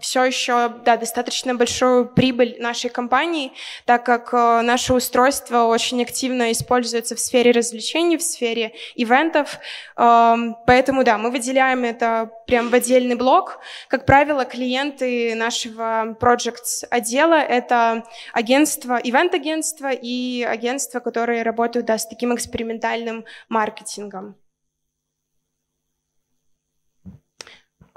все 0.00 0.24
еще 0.24 0.70
да, 0.84 0.96
достаточно 0.96 1.54
большую 1.54 2.06
прибыль 2.06 2.56
нашей 2.58 2.90
компании, 2.90 3.52
так 3.84 4.04
как 4.04 4.34
э, 4.34 4.60
наше 4.62 4.92
устройство 4.92 5.64
очень 5.64 6.02
активно 6.02 6.50
используется 6.50 7.14
в 7.14 7.20
сфере 7.20 7.52
развлечений, 7.52 8.16
в 8.16 8.22
сфере 8.22 8.74
ивентов. 8.96 9.60
Э, 9.96 10.34
поэтому 10.66 11.04
да, 11.04 11.16
мы 11.16 11.30
выделяем 11.30 11.84
это 11.84 12.30
прям 12.48 12.70
в 12.70 12.74
отдельный 12.74 13.14
блок. 13.14 13.60
Как 13.88 14.04
правило, 14.04 14.44
клиенты 14.44 15.36
нашего 15.36 16.16
Projects 16.20 16.84
отдела— 16.90 17.34
это 17.48 18.04
агентство, 18.32 18.96
ивент-агентство 18.96 19.92
и 19.92 20.42
агентства, 20.42 20.98
которые 20.98 21.44
работают 21.44 21.86
да, 21.86 21.98
с 21.98 22.08
таким 22.08 22.34
экспериментальным 22.34 23.24
маркетингом. 23.48 24.36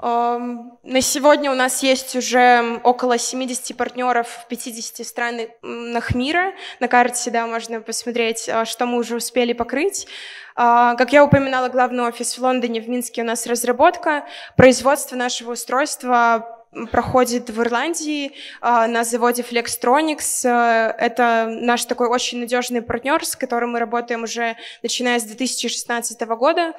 На 0.00 1.00
сегодня 1.00 1.50
у 1.50 1.54
нас 1.54 1.82
есть 1.82 2.14
уже 2.14 2.80
около 2.84 3.18
70 3.18 3.76
партнеров 3.76 4.28
в 4.28 4.46
50 4.46 5.04
странах 5.04 6.14
мира. 6.14 6.52
На 6.78 6.86
карте 6.86 7.32
да, 7.32 7.48
можно 7.48 7.80
посмотреть, 7.80 8.48
а, 8.48 8.64
что 8.64 8.86
мы 8.86 8.98
уже 8.98 9.16
успели 9.16 9.54
покрыть. 9.54 10.06
А, 10.54 10.94
как 10.94 11.12
я 11.12 11.24
упоминала, 11.24 11.68
главный 11.68 12.04
офис 12.04 12.38
в 12.38 12.42
Лондоне, 12.42 12.80
в 12.80 12.88
Минске 12.88 13.22
у 13.22 13.24
нас 13.24 13.44
разработка. 13.46 14.24
Производство 14.56 15.16
нашего 15.16 15.52
устройства 15.52 16.64
проходит 16.92 17.50
в 17.50 17.60
Ирландии 17.60 18.30
а, 18.60 18.86
на 18.86 19.02
заводе 19.02 19.42
Flextronics. 19.42 20.48
Это 20.48 21.48
наш 21.48 21.84
такой 21.86 22.06
очень 22.06 22.38
надежный 22.38 22.82
партнер, 22.82 23.24
с 23.24 23.34
которым 23.34 23.72
мы 23.72 23.80
работаем 23.80 24.22
уже 24.22 24.56
начиная 24.80 25.18
с 25.18 25.24
2016 25.24 26.20
года. 26.28 26.74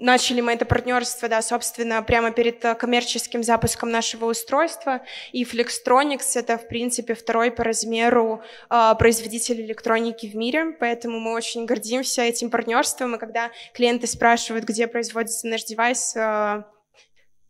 Начали 0.00 0.40
мы 0.40 0.54
это 0.54 0.64
партнерство, 0.64 1.28
да, 1.28 1.42
собственно, 1.42 2.02
прямо 2.02 2.30
перед 2.30 2.64
э, 2.64 2.74
коммерческим 2.74 3.42
запуском 3.42 3.90
нашего 3.90 4.30
устройства. 4.30 5.02
И 5.30 5.44
Flextronics— 5.44 6.30
это, 6.36 6.56
в 6.56 6.66
принципе, 6.68 7.12
второй 7.12 7.50
по 7.50 7.64
размеру 7.64 8.42
э, 8.70 8.94
производитель 8.98 9.60
электроники 9.60 10.26
в 10.26 10.34
мире, 10.34 10.74
поэтому 10.80 11.20
мы 11.20 11.34
очень 11.34 11.66
гордимся 11.66 12.22
этим 12.22 12.48
партнерством. 12.48 13.14
И 13.14 13.18
когда 13.18 13.50
клиенты 13.74 14.06
спрашивают, 14.06 14.64
где 14.64 14.86
производится 14.86 15.46
наш 15.46 15.64
девайс, 15.64 16.16
э, 16.16 16.62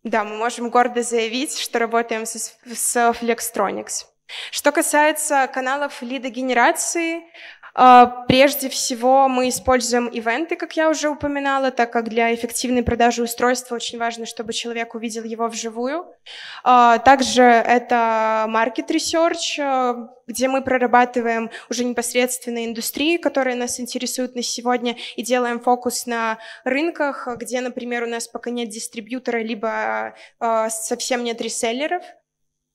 да, 0.03 0.25
мы 0.25 0.37
можем 0.37 0.71
гордо 0.71 1.05
заявить, 1.05 1.57
что 1.57 1.79
работаем 1.79 2.27
с, 2.27 2.59
с 2.65 2.97
Flextronics. 2.97 4.07
Что 4.51 4.73
касается 4.73 5.49
каналов 5.53 6.03
лидогенерации, 6.03 7.23
прежде 7.75 8.69
всего 8.69 9.29
мы 9.29 9.49
используем 9.49 10.09
ивенты, 10.09 10.57
как 10.57 10.77
я 10.77 10.89
уже 10.89 11.09
упоминала, 11.09 11.71
так 11.71 11.93
как 11.93 12.09
для 12.09 12.35
эффективной 12.35 12.83
продажи 12.83 13.23
устройства 13.23 13.77
очень 13.77 13.99
важно, 13.99 14.27
чтобы 14.27 14.53
человек 14.53 14.95
увидел 14.95 15.25
его 15.25 15.49
вживую. 15.49 16.07
А, 16.65 16.99
также 16.99 17.43
это 17.43 18.47
market 18.49 18.89
research, 18.89 19.61
а, 19.61 20.09
где 20.27 20.49
мы 20.49 20.63
прорабатываем 20.63 21.51
уже 21.69 21.85
непосредственно 21.85 22.65
индустрии, 22.65 23.17
которые 23.17 23.57
нас 23.57 23.81
интересуют 23.81 24.35
на 24.37 24.43
сегодня, 24.43 24.97
и 25.17 25.23
делаем 25.23 25.61
фокус 25.61 26.07
на 26.07 26.39
рынках, 26.65 27.29
где, 27.37 27.61
например, 27.61 28.05
у 28.05 28.07
нас 28.07 28.29
пока 28.29 28.51
нет 28.51 28.69
дистрибьютора, 28.69 29.39
либо 29.39 30.15
совсем 30.69 31.25
нет 31.25 31.41
реселлеров. 31.41 32.05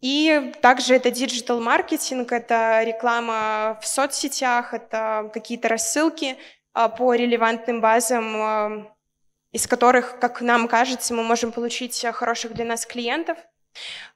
И 0.07 0.53
также 0.61 0.93
это 0.93 1.09
digital 1.09 1.59
маркетинг, 1.59 2.31
это 2.31 2.83
реклама 2.83 3.79
в 3.81 3.87
соцсетях, 3.87 4.75
это 4.75 5.31
какие-то 5.33 5.67
рассылки 5.67 6.37
а, 6.73 6.89
по 6.89 7.15
релевантным 7.15 7.81
базам, 7.81 8.35
а, 8.35 8.87
из 9.51 9.65
которых, 9.65 10.19
как 10.19 10.41
нам 10.41 10.67
кажется, 10.67 11.15
мы 11.15 11.23
можем 11.23 11.51
получить 11.51 12.05
хороших 12.13 12.53
для 12.53 12.65
нас 12.65 12.85
клиентов– 12.85 13.39
а, 13.47 13.54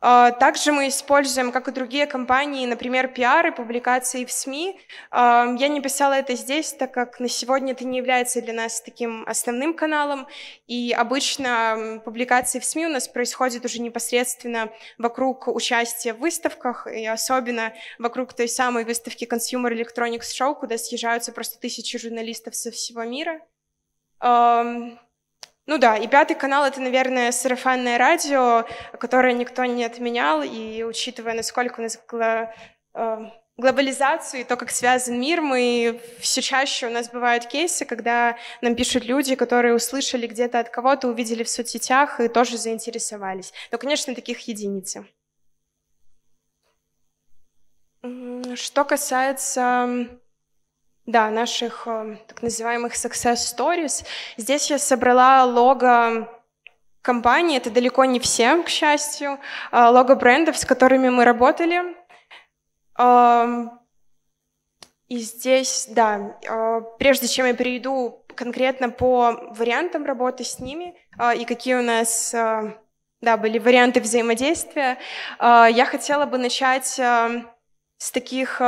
также 0.02 0.72
мы 0.72 0.88
используем, 0.88 1.52
как 1.52 1.68
и 1.68 1.72
другие 1.72 2.08
компании, 2.08 2.66
например, 2.66 3.10
пиар 3.10 3.48
и 3.48 3.52
публикации 3.52 4.26
в 4.26 4.32
СМИ. 4.32 4.80
А, 5.12 5.46
я 5.58 5.68
не 5.68 5.82
писала 5.82 6.14
это 6.14 6.36
здесь, 6.36 6.74
так 6.74 6.94
как 6.94 7.20
на 7.20 7.28
сегодня 7.28 7.74
это 7.74 7.86
не 7.86 7.98
является 7.98 8.42
для 8.42 8.54
нас 8.54 8.82
таким 8.82 9.24
основным 9.28 9.74
каналом. 9.74 10.28
И 10.68 10.94
обычно 10.94 12.02
публикации 12.06 12.60
в 12.60 12.66
СМИ 12.66 12.88
у 12.88 12.90
нас 12.90 13.08
происходят 13.08 13.66
уже 13.66 13.82
непосредственно 13.82 14.70
вокруг 14.98 15.48
участия 15.48 16.14
в 16.14 16.20
выставках, 16.20 16.88
и 16.88 17.06
особенно 17.06 17.74
вокруг 17.98 18.34
той 18.34 18.48
самой 18.48 18.86
выставки 18.86 19.26
Consumer 19.26 19.72
Electronics 19.72 20.32
Show, 20.40 20.56
куда 20.56 20.78
съезжаются 20.78 21.32
просто 21.32 21.60
тысячи 21.60 21.98
журналистов 21.98 22.56
со 22.56 22.72
всего 22.72 23.04
мира. 23.04 23.42
Ну 25.70 25.78
да, 25.78 25.98
и 25.98 26.08
пятый 26.08 26.34
канал— 26.36 26.66
это, 26.66 26.82
наверное, 26.82 27.32
сарафанное 27.32 28.00
радио, 28.00 28.66
которое 29.00 29.34
никто 29.34 29.64
не 29.66 29.86
отменял, 29.86 30.42
и 30.42 30.82
учитывая, 30.82 31.36
насколько 31.36 31.80
у 31.80 31.84
нас 31.84 32.00
гла... 32.10 32.52
Э, 32.96 33.30
глобализацию 33.56 34.42
и 34.42 34.44
то, 34.46 34.56
как 34.56 34.72
связан 34.72 35.20
мир, 35.20 35.42
мы 35.42 36.02
все 36.20 36.42
чаще 36.42 36.88
у 36.88 36.90
нас 36.90 37.12
бывают 37.12 37.46
кейсы, 37.46 37.86
когда 37.86 38.36
нам 38.62 38.76
пишут 38.76 39.06
люди, 39.06 39.36
которые 39.36 39.76
услышали 39.76 40.26
где-то 40.26 40.60
от 40.60 40.70
кого-то, 40.72 41.08
увидели 41.08 41.44
в 41.44 41.50
соцсетях 41.50 42.20
и 42.20 42.30
тоже 42.30 42.58
заинтересовались. 42.58 43.54
Но, 43.72 43.78
конечно, 43.78 44.16
таких 44.16 44.40
единицы. 44.48 45.06
Что 48.56 48.86
касается 48.86 50.19
да, 51.10 51.32
наших 51.32 51.88
э, 51.88 52.18
так 52.28 52.44
называемых 52.44 52.94
success 52.94 53.38
stories. 53.38 54.06
Здесь 54.38 54.70
я 54.70 54.78
собрала 54.78 55.44
лого 55.44 56.30
компании, 57.02 57.58
это 57.58 57.72
далеко 57.72 58.06
не 58.06 58.20
все, 58.20 58.62
к 58.62 58.70
счастью, 58.70 59.40
э, 59.72 59.84
лого 59.86 60.14
брендов, 60.14 60.58
с 60.58 60.66
которыми 60.66 61.10
мы 61.10 61.26
работали. 61.26 61.98
Эм, 63.00 63.72
и 65.08 65.18
здесь, 65.18 65.88
да, 65.90 66.38
э, 66.48 66.82
прежде 67.00 67.28
чем 67.28 67.48
я 67.48 67.54
перейду 67.54 68.24
конкретно 68.36 68.90
по 68.92 69.50
вариантам 69.58 70.06
работы 70.06 70.44
с 70.44 70.60
ними 70.60 70.96
и 71.36 71.44
какие 71.44 71.74
у 71.74 71.82
нас 71.82 72.32
да, 72.32 73.36
были 73.36 73.60
варианты 73.60 74.00
взаимодействия, 74.00 74.98
я 75.42 75.86
хотела 75.86 76.26
бы 76.26 76.38
начать 76.38 76.86
с 76.86 78.12
таких 78.14 78.62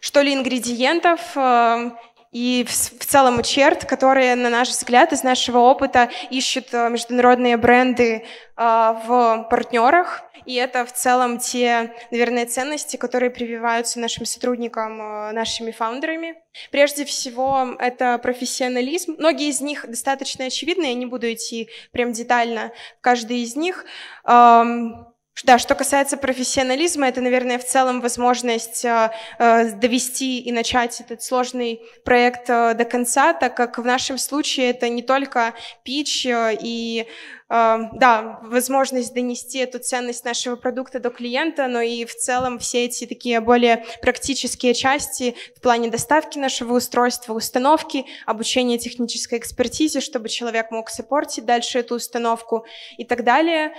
что 0.00 0.20
ли, 0.20 0.34
ингредиентов 0.34 1.20
э, 1.36 1.90
и 2.32 2.64
в 2.68 3.04
целом 3.04 3.42
черт, 3.42 3.84
которые, 3.84 4.34
на 4.34 4.50
наш 4.50 4.68
взгляд, 4.68 5.12
из 5.12 5.22
нашего 5.22 5.58
опыта 5.58 6.10
ищут 6.30 6.72
э, 6.72 6.88
международные 6.90 7.56
бренды 7.56 8.24
э, 8.24 8.24
в 8.56 9.46
партнерах. 9.50 10.22
И 10.44 10.54
это 10.54 10.86
в 10.86 10.92
целом 10.92 11.38
те, 11.38 11.94
наверное, 12.10 12.46
ценности, 12.46 12.96
которые 12.96 13.30
прививаются 13.30 14.00
нашим 14.00 14.24
сотрудникам, 14.24 14.96
нашими 15.34 15.72
фаундерами. 15.72 16.36
Прежде 16.70 17.04
всего, 17.04 17.76
это 17.78 18.16
профессионализм. 18.16 19.16
Многие 19.18 19.48
из 19.48 19.60
них 19.60 19.84
достаточно 19.86 20.46
очевидны, 20.46 20.86
я 20.86 20.94
не 20.94 21.04
буду 21.04 21.30
идти 21.30 21.68
прям 21.92 22.12
детально 22.12 22.72
в 22.98 23.02
каждый 23.02 23.42
из 23.42 23.56
них. 23.56 23.84
Эм, 24.24 25.07
да, 25.44 25.58
что 25.58 25.74
касается 25.74 26.16
профессионализма, 26.16 27.08
это, 27.08 27.20
наверное, 27.20 27.58
в 27.58 27.64
целом 27.64 28.00
возможность 28.00 28.84
э, 28.84 29.10
э, 29.38 29.72
довести 29.72 30.40
и 30.40 30.50
начать 30.50 31.00
этот 31.00 31.22
сложный 31.22 31.80
проект 32.04 32.50
э, 32.50 32.74
до 32.74 32.84
конца, 32.84 33.32
так 33.34 33.56
как 33.56 33.78
в 33.78 33.84
нашем 33.84 34.18
случае 34.18 34.70
это 34.70 34.88
не 34.88 35.02
только 35.02 35.54
пич 35.84 36.26
и 36.26 37.06
да, 37.48 38.40
возможность 38.42 39.14
донести 39.14 39.58
эту 39.58 39.78
ценность 39.78 40.24
нашего 40.24 40.56
продукта 40.56 41.00
до 41.00 41.10
клиента, 41.10 41.66
но 41.66 41.80
и 41.80 42.04
в 42.04 42.14
целом 42.14 42.58
все 42.58 42.84
эти 42.84 43.06
такие 43.06 43.40
более 43.40 43.84
практические 44.02 44.74
части 44.74 45.34
в 45.56 45.60
плане 45.60 45.88
доставки 45.88 46.38
нашего 46.38 46.74
устройства, 46.74 47.32
установки, 47.32 48.04
обучения 48.26 48.78
технической 48.78 49.38
экспертизе, 49.38 50.00
чтобы 50.00 50.28
человек 50.28 50.70
мог 50.70 50.90
саппортить 50.90 51.46
дальше 51.46 51.78
эту 51.78 51.94
установку 51.94 52.66
и 52.98 53.04
так 53.04 53.24
далее. 53.24 53.72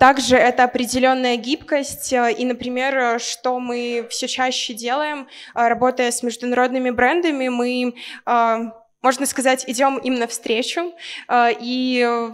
Также 0.00 0.36
это 0.36 0.64
определенная 0.64 1.36
гибкость, 1.36 2.12
э, 2.14 2.32
и, 2.32 2.46
например, 2.46 3.20
что 3.20 3.60
мы 3.60 4.06
все 4.08 4.28
чаще 4.28 4.72
делаем, 4.72 5.28
э, 5.54 5.68
работая 5.68 6.10
с 6.10 6.22
международными 6.22 6.88
брендами, 6.88 7.48
мы, 7.48 7.94
э, 8.24 8.56
можно 9.02 9.26
сказать, 9.26 9.64
идем 9.66 9.98
им 9.98 10.14
навстречу, 10.14 10.92
и 11.32 12.30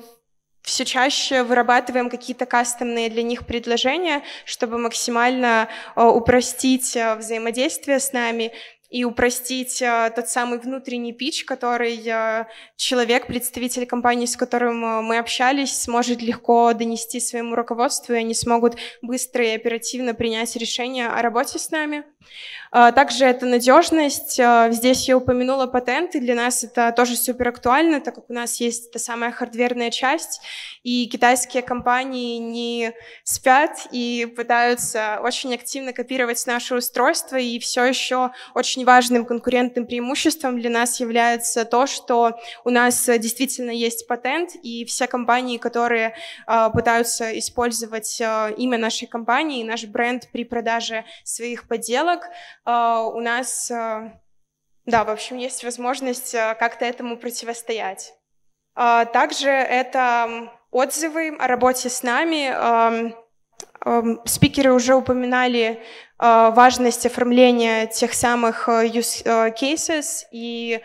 все 0.63 0.85
чаще 0.85 1.45
вырабатываем 1.45 2.11
какие-то 2.11 2.45
кастомные 2.45 3.09
для 3.09 3.23
них 3.23 3.47
предложения, 3.47 4.23
чтобы 4.45 4.79
максимально 4.79 5.69
упростить 5.95 6.97
взаимодействие 7.19 8.01
с 8.01 8.13
нами 8.13 8.53
и 8.91 9.05
упростить 9.05 9.83
э, 9.83 10.13
тот 10.15 10.29
самый 10.29 10.59
внутренний 10.59 11.13
пич, 11.13 11.45
который 11.45 12.01
э, 12.07 12.47
человек, 12.77 13.27
представитель 13.27 13.87
компании, 13.87 14.27
с 14.27 14.37
которым 14.37 14.85
э, 14.85 15.01
мы 15.03 15.19
общались, 15.19 15.77
сможет 15.77 16.23
легко 16.23 16.73
донести 16.73 17.19
своему 17.19 17.57
руководству, 17.57 18.15
и 18.15 18.19
они 18.19 18.35
смогут 18.35 18.77
быстро 19.03 19.45
и 19.45 19.57
оперативно 19.57 20.15
принять 20.15 20.55
решение 20.57 21.09
о 21.09 21.21
работе 21.21 21.59
с 21.59 21.71
нами. 21.71 22.05
Также 22.93 23.25
это 23.25 23.47
надежность. 23.47 24.39
А, 24.39 24.71
здесь 24.71 25.09
я 25.09 25.17
упомянула 25.17 25.67
патенты. 25.67 26.21
Для 26.21 26.35
нас 26.35 26.63
это 26.63 26.93
тоже 26.93 27.17
супер 27.17 27.49
актуально, 27.49 28.03
так 28.03 28.15
как 28.15 28.29
у 28.29 28.35
нас 28.35 28.61
есть 28.61 28.91
та 28.91 28.99
самая 28.99 29.31
хардверная 29.31 29.91
часть, 29.91 30.43
и 30.83 31.07
китайские 31.07 31.63
компании 31.63 32.37
не 32.37 32.93
спят 33.25 33.87
и 33.93 34.31
пытаются 34.37 35.21
очень 35.23 35.55
активно 35.55 35.95
копировать 35.95 36.47
наше 36.47 36.75
устройство, 36.75 37.37
и 37.37 37.59
все 37.61 37.83
еще 37.83 38.33
очень 38.55 38.85
важным 38.85 39.25
конкурентным 39.25 39.87
преимуществом 39.87 40.61
для 40.61 40.69
нас 40.69 41.01
является 41.01 41.65
то, 41.65 41.87
что 41.87 42.39
у 42.65 42.69
нас 42.69 43.07
действительно 43.07 43.71
есть 43.71 44.07
патент, 44.07 44.51
и 44.63 44.85
все 44.85 45.07
компании, 45.07 45.57
которые 45.57 46.15
а, 46.47 46.69
пытаются 46.69 47.39
использовать 47.39 48.21
имя 48.21 48.77
нашей 48.77 49.07
компании, 49.07 49.65
наш 49.65 49.85
бренд 49.85 50.29
при 50.31 50.45
продаже 50.45 51.07
своих 51.25 51.69
подделок, 51.69 52.29
а, 52.65 52.66
у 52.67 53.21
нас, 53.21 53.71
а, 53.71 54.21
да, 54.85 55.05
в 55.05 55.11
общем, 55.11 55.37
есть 55.37 55.63
возможность 55.63 56.35
а, 56.35 56.55
как-то 56.55 56.85
этому 56.85 57.17
противостоять. 57.17 58.15
Также 58.75 59.49
это 59.49 60.51
отзывы 60.71 61.35
о 61.39 61.47
работе 61.47 61.89
с 61.89 62.03
нами. 62.03 63.15
Спикеры 64.29 64.75
уже 64.75 64.95
упоминали 64.95 65.83
важность 66.19 67.07
оформления 67.07 67.87
тех 67.87 68.13
самых 68.13 68.69
use 68.69 69.25
cases 69.59 70.27
и 70.31 70.83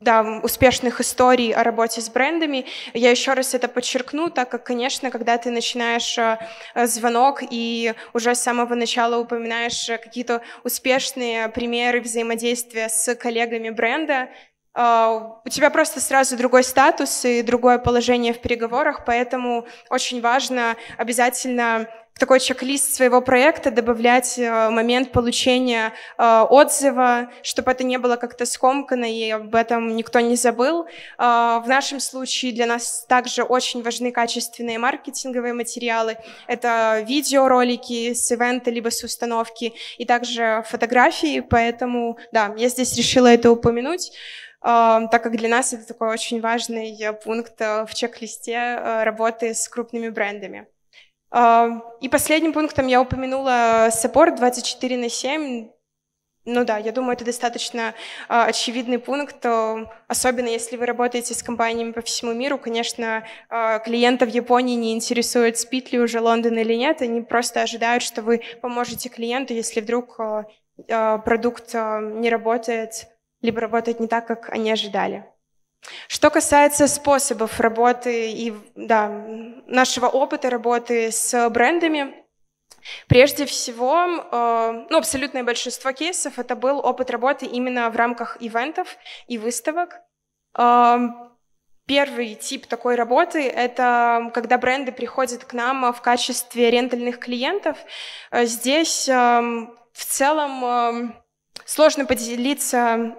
да, 0.00 0.40
успешных 0.42 1.00
историй 1.00 1.52
о 1.52 1.62
работе 1.62 2.00
с 2.00 2.10
брендами. 2.10 2.66
Я 2.92 3.10
еще 3.10 3.32
раз 3.32 3.54
это 3.54 3.66
подчеркну, 3.66 4.28
так 4.30 4.50
как, 4.50 4.64
конечно, 4.64 5.10
когда 5.10 5.38
ты 5.38 5.50
начинаешь 5.50 6.18
э, 6.18 6.38
звонок 6.86 7.42
и 7.48 7.94
уже 8.12 8.34
с 8.34 8.42
самого 8.42 8.74
начала 8.74 9.16
упоминаешь 9.16 9.86
какие-то 9.86 10.42
успешные 10.64 11.48
примеры 11.48 12.00
взаимодействия 12.00 12.88
с 12.88 13.14
коллегами 13.14 13.70
бренда, 13.70 14.28
у 14.78 15.48
тебя 15.48 15.70
просто 15.70 16.00
сразу 16.00 16.36
другой 16.36 16.62
статус 16.62 17.24
и 17.24 17.40
другое 17.40 17.78
положение 17.78 18.34
в 18.34 18.42
переговорах, 18.42 19.06
поэтому 19.06 19.66
очень 19.88 20.20
важно 20.20 20.76
обязательно 20.98 21.88
в 22.16 22.18
такой 22.18 22.40
чек-лист 22.40 22.94
своего 22.94 23.20
проекта 23.20 23.70
добавлять 23.70 24.38
э, 24.38 24.70
момент 24.70 25.12
получения 25.12 25.92
э, 26.16 26.46
отзыва, 26.48 27.30
чтобы 27.42 27.72
это 27.72 27.84
не 27.84 27.98
было 27.98 28.16
как-то 28.16 28.46
скомкано 28.46 29.04
и 29.04 29.28
об 29.28 29.54
этом 29.54 29.94
никто 29.94 30.20
не 30.20 30.34
забыл. 30.34 30.86
Э, 31.18 31.60
в 31.62 31.64
нашем 31.66 32.00
случае 32.00 32.52
для 32.52 32.64
нас 32.64 33.04
также 33.06 33.42
очень 33.42 33.82
важны 33.82 34.12
качественные 34.12 34.78
маркетинговые 34.78 35.52
материалы. 35.52 36.16
Это 36.46 37.04
видеоролики 37.06 38.14
с 38.14 38.32
ивента 38.32 38.70
либо 38.70 38.88
с 38.88 39.04
установки 39.04 39.74
и 39.98 40.06
также 40.06 40.64
фотографии, 40.66 41.40
поэтому, 41.40 42.16
да, 42.32 42.54
я 42.56 42.70
здесь 42.70 42.96
решила 42.96 43.26
это 43.26 43.50
упомянуть 43.50 44.12
так 44.62 45.22
как 45.22 45.36
для 45.36 45.48
нас 45.48 45.72
это 45.72 45.86
такой 45.86 46.08
очень 46.08 46.40
важный 46.40 46.98
пункт 47.22 47.60
в 47.60 47.88
чек-листе 47.94 49.04
работы 49.04 49.54
с 49.54 49.68
крупными 49.68 50.08
брендами. 50.08 50.66
И 52.00 52.08
последним 52.08 52.52
пунктом 52.52 52.86
я 52.86 53.00
упомянула 53.02 53.88
саппорт 53.90 54.36
24 54.36 54.96
на 54.96 55.10
7. 55.10 55.68
Ну 56.48 56.64
да, 56.64 56.78
я 56.78 56.92
думаю, 56.92 57.14
это 57.14 57.24
достаточно 57.24 57.80
э, 57.90 57.92
очевидный 58.28 59.00
пункт, 59.00 59.44
особенно 60.06 60.46
если 60.46 60.76
вы 60.76 60.86
работаете 60.86 61.34
с 61.34 61.42
компаниями 61.42 61.90
по 61.90 62.02
всему 62.02 62.32
миру. 62.32 62.56
Конечно, 62.56 63.26
э, 63.50 63.80
клиента 63.84 64.26
в 64.26 64.28
Японии 64.28 64.76
не 64.76 64.94
интересует, 64.94 65.58
спит 65.58 65.90
ли 65.90 65.98
уже 65.98 66.20
Лондон 66.20 66.56
или 66.56 66.74
нет, 66.74 67.02
они 67.02 67.22
просто 67.22 67.62
ожидают, 67.62 68.04
что 68.04 68.22
вы 68.22 68.42
поможете 68.62 69.08
клиенту, 69.08 69.54
если 69.54 69.80
вдруг 69.80 70.20
э, 70.20 70.44
продукт 70.86 71.74
не 71.74 72.30
работает, 72.30 73.08
либо 73.42 73.60
работает 73.60 73.98
не 73.98 74.06
так, 74.06 74.28
как 74.28 74.50
они 74.50 74.70
ожидали. 74.70 75.26
Что 76.08 76.30
касается 76.30 76.88
способов 76.88 77.60
работы 77.60 78.30
и 78.30 78.54
да, 78.74 79.08
нашего 79.66 80.06
опыта 80.06 80.50
работы 80.50 81.10
с 81.10 81.48
брендами, 81.50 82.14
прежде 83.08 83.46
всего, 83.46 84.04
э, 84.04 84.86
ну, 84.88 84.98
абсолютное 84.98 85.44
большинство 85.44 85.92
кейсов 85.92 86.38
это 86.38 86.56
был 86.56 86.78
опыт 86.78 87.10
работы 87.10 87.46
именно 87.46 87.90
в 87.90 87.96
рамках 87.96 88.36
ивентов 88.40 88.96
и 89.26 89.38
выставок. 89.38 90.00
Э, 90.58 90.98
первый 91.86 92.34
тип 92.34 92.66
такой 92.66 92.96
работы— 92.96 93.48
это 93.48 94.30
когда 94.34 94.58
бренды 94.58 94.92
приходят 94.92 95.44
к 95.44 95.52
нам 95.52 95.92
в 95.92 96.00
качестве 96.00 96.70
рентальных 96.70 97.18
клиентов. 97.18 97.76
Э, 98.30 98.44
здесь 98.44 99.08
в 99.08 100.04
целом 100.04 101.14
сложно 101.64 102.04
поделиться 102.04 103.16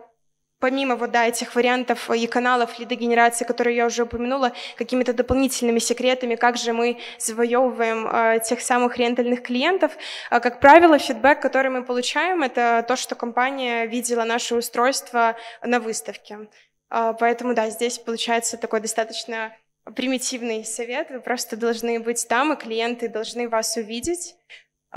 помимо 0.60 0.96
вот, 0.96 1.12
да, 1.12 1.28
этих 1.28 1.56
вариантов 1.56 2.10
и 2.10 2.28
каналов 2.28 2.80
лидогенерации, 2.80 3.46
которые 3.46 3.76
я 3.76 3.86
уже 3.86 4.04
упомянула, 4.04 4.54
какими-то 4.76 5.14
дополнительными 5.14 5.80
секретами, 5.80 6.36
как 6.36 6.58
же 6.58 6.74
мы 6.74 7.00
завоевываем 7.20 8.08
э, 8.08 8.40
тех 8.44 8.62
самых 8.62 8.98
рентальных 8.98 9.44
клиентов. 9.44 9.92
А, 10.30 10.40
как 10.40 10.60
правило, 10.60 10.98
фидбэк, 10.98 11.42
который 11.42 11.72
мы 11.72 11.84
получаем, 11.84 12.44
это 12.44 12.84
то, 12.88 12.96
что 12.96 13.16
компания 13.16 13.86
видела 13.86 14.24
наше 14.24 14.56
устройство 14.56 15.36
на 15.62 15.80
выставке. 15.80 16.48
Э, 16.90 17.14
поэтому, 17.20 17.54
да, 17.54 17.70
здесь 17.70 18.00
получается 18.00 18.58
такой 18.58 18.82
достаточно 18.82 19.56
примитивный 19.96 20.66
совет. 20.66 21.10
Вы 21.10 21.20
просто 21.20 21.56
должны 21.56 22.00
быть 22.00 22.28
там, 22.28 22.54
и 22.54 22.56
клиенты 22.56 23.08
должны 23.08 23.48
вас 23.48 23.78
увидеть. 23.78 24.36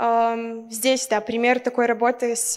Здесь, 0.01 1.07
да, 1.07 1.21
пример 1.21 1.59
такой 1.59 1.85
работы 1.85 2.35
с 2.35 2.55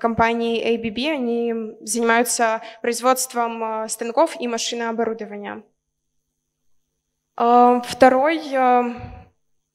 компанией 0.00 0.76
ABB. 0.76 1.12
Они 1.12 1.54
занимаются 1.82 2.62
производством 2.82 3.62
а, 3.62 3.88
станков 3.88 4.34
и 4.40 4.48
машинооборудования. 4.48 5.62
Второй 7.36 8.40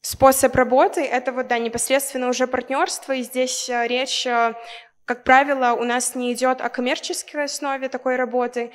способ 0.01 0.55
работы— 0.55 1.01
это 1.05 1.31
вот, 1.31 1.47
да, 1.47 1.57
непосредственно 1.57 2.27
уже 2.27 2.47
партнерство. 2.47 3.13
И 3.13 3.23
здесь 3.23 3.69
а, 3.69 3.87
речь, 3.87 4.27
а, 4.27 4.53
как 5.05 5.23
правило, 5.23 5.71
у 5.71 5.83
нас 5.83 6.15
не 6.15 6.33
идет 6.33 6.59
о 6.59 6.69
коммерческой 6.69 7.45
основе 7.45 7.87
такой 7.87 8.17
работы. 8.17 8.71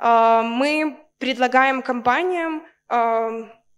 Мы 0.00 0.96
предлагаем 1.18 1.82
компаниям 1.82 2.64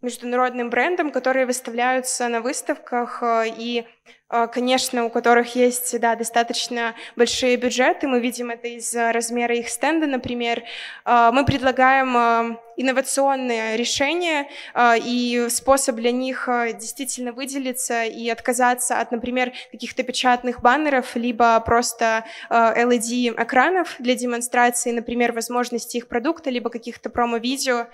международным 0.05 0.71
брендам, 0.71 1.11
которые 1.11 1.47
выставляются 1.47 2.29
на 2.29 2.41
выставках 2.41 3.23
и 3.25 3.85
а, 4.29 4.47
конечно, 4.47 5.05
у 5.05 5.11
которых 5.11 5.55
есть 5.55 5.99
да, 6.01 6.15
достаточно 6.15 6.95
большие 7.17 7.57
бюджеты. 7.57 8.09
Мы 8.09 8.21
видим 8.21 8.51
это 8.51 8.69
из 8.69 8.95
размера 8.95 9.55
их 9.55 9.69
стенда, 9.69 10.07
например. 10.07 10.63
Мы 11.05 11.45
предлагаем 11.45 12.59
инновационные 12.77 13.77
решения 13.77 14.49
и 14.77 15.47
способ 15.51 15.97
для 15.97 16.13
них 16.13 16.49
действительно 16.79 17.33
выделиться 17.33 18.05
и 18.05 18.29
отказаться 18.29 19.01
от, 19.01 19.13
например, 19.13 19.53
каких-то 19.71 20.03
печатных 20.03 20.61
баннеров, 20.61 21.17
либо 21.17 21.59
просто 21.61 22.25
LED-экранов 22.51 23.97
для 23.99 24.15
демонстрации, 24.15 24.93
например, 24.93 25.33
возможности 25.33 25.97
их 25.97 26.09
продукта, 26.09 26.51
либо 26.51 26.71
каких-то 26.71 27.11
промо-видео. 27.11 27.87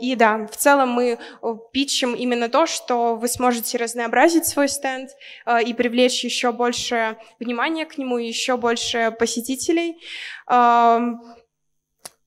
И 0.00 0.14
да, 0.16 0.46
в 0.50 0.56
целом 0.56 0.90
мы 0.90 1.18
питчим 1.72 2.14
именно 2.14 2.48
то, 2.48 2.66
что 2.66 3.16
вы 3.16 3.28
сможете 3.28 3.78
разнообразить 3.78 4.46
свой 4.46 4.68
стенд, 4.68 5.10
и 5.64 5.74
привлечь 5.74 6.24
еще 6.24 6.52
больше 6.52 7.16
внимания 7.38 7.86
к 7.86 7.98
нему, 7.98 8.18
еще 8.18 8.56
больше 8.56 9.14
посетителей. 9.18 9.98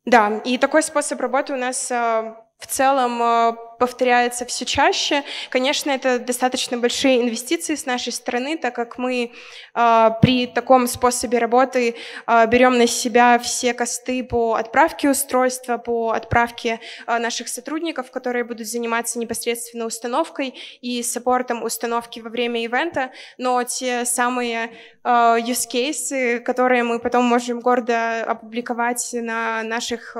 Да, 0.05 0.41
и 0.43 0.57
такой 0.57 0.81
способ 0.83 1.19
работы 1.21 1.53
у 1.53 1.57
нас 1.57 1.91
э, 1.91 2.35
в 2.61 2.67
целом 2.67 3.21
э, 3.21 3.53
повторяется 3.79 4.45
все 4.45 4.63
чаще. 4.65 5.23
Конечно, 5.49 5.89
это 5.89 6.19
достаточно 6.19 6.77
большие 6.77 7.23
инвестиции 7.23 7.73
с 7.73 7.87
нашей 7.87 8.13
стороны, 8.13 8.55
так 8.55 8.75
как 8.75 8.99
мы 8.99 9.31
э, 9.73 10.09
при 10.21 10.45
таком 10.45 10.85
способе 10.85 11.39
работы 11.39 11.95
э, 12.27 12.47
берем 12.47 12.77
на 12.77 12.85
себя 12.85 13.39
все 13.39 13.73
косты 13.73 14.23
по 14.23 14.53
отправке 14.53 15.09
устройства, 15.09 15.79
по 15.79 16.11
отправке 16.11 16.79
э, 17.07 17.17
наших 17.17 17.47
сотрудников, 17.47 18.11
которые 18.11 18.43
будут 18.43 18.67
заниматься 18.67 19.17
непосредственно 19.17 19.87
установкой 19.87 20.53
и 20.81 21.01
саппортом 21.01 21.63
установки 21.63 22.19
во 22.19 22.29
время 22.29 22.63
ивента, 22.63 23.11
но 23.39 23.63
те 23.63 24.05
самые 24.05 24.69
э, 25.03 25.09
use 25.09 25.67
cases, 25.67 26.39
которые 26.41 26.83
мы 26.83 26.99
потом 26.99 27.25
можем 27.25 27.59
гордо 27.59 28.23
опубликовать 28.23 29.09
на 29.13 29.63
наших 29.63 30.15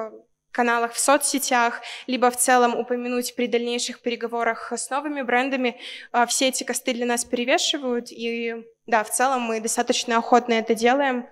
каналах 0.52 0.94
в 0.94 1.00
соцсетях, 1.00 1.82
либо 2.08 2.30
в 2.30 2.38
целом 2.38 2.76
упомянуть 2.76 3.36
при 3.36 3.48
дальнейших 3.48 4.02
переговорах 4.02 4.72
с 4.72 4.90
новыми 4.90 5.22
брендами. 5.22 5.78
А, 6.12 6.26
все 6.26 6.50
эти 6.50 6.64
косты 6.64 6.94
для 6.94 7.06
нас 7.06 7.26
перевешивают, 7.26 8.12
и 8.12 8.56
да, 8.88 9.04
в 9.04 9.10
целом 9.10 9.42
мы 9.42 9.60
достаточно 9.60 10.18
охотно 10.18 10.54
это 10.54 10.76
делаем. 10.76 11.28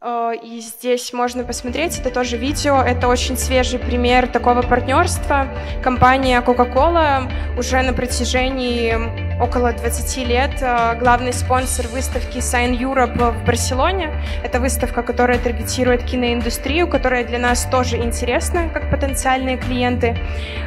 А, 0.00 0.32
и 0.32 0.60
здесь 0.60 1.12
можно 1.12 1.42
посмотреть, 1.44 1.98
это 1.98 2.10
тоже 2.10 2.36
видео, 2.36 2.82
это 2.82 3.08
очень 3.08 3.36
свежий 3.36 3.78
пример 3.78 4.28
такого 4.28 4.62
партнерства. 4.62 5.48
Компания 5.82 6.40
Coca-Cola 6.42 7.58
уже 7.58 7.80
на 7.82 7.92
протяжении 7.92 9.25
около 9.40 9.72
20 9.72 10.16
лет 10.26 10.50
э, 10.60 10.96
главный 10.98 11.32
спонсор 11.32 11.86
выставки 11.88 12.38
Sign 12.38 12.78
Europe 12.78 13.32
в 13.32 13.44
Барселоне. 13.44 14.10
Это 14.42 14.60
выставка, 14.60 15.02
которая 15.02 15.38
таргетирует 15.38 16.04
киноиндустрию, 16.04 16.88
которая 16.88 17.24
для 17.24 17.38
нас 17.38 17.66
тоже 17.70 17.96
интересна, 17.96 18.68
как 18.72 18.90
потенциальные 18.90 19.58
клиенты. 19.58 20.16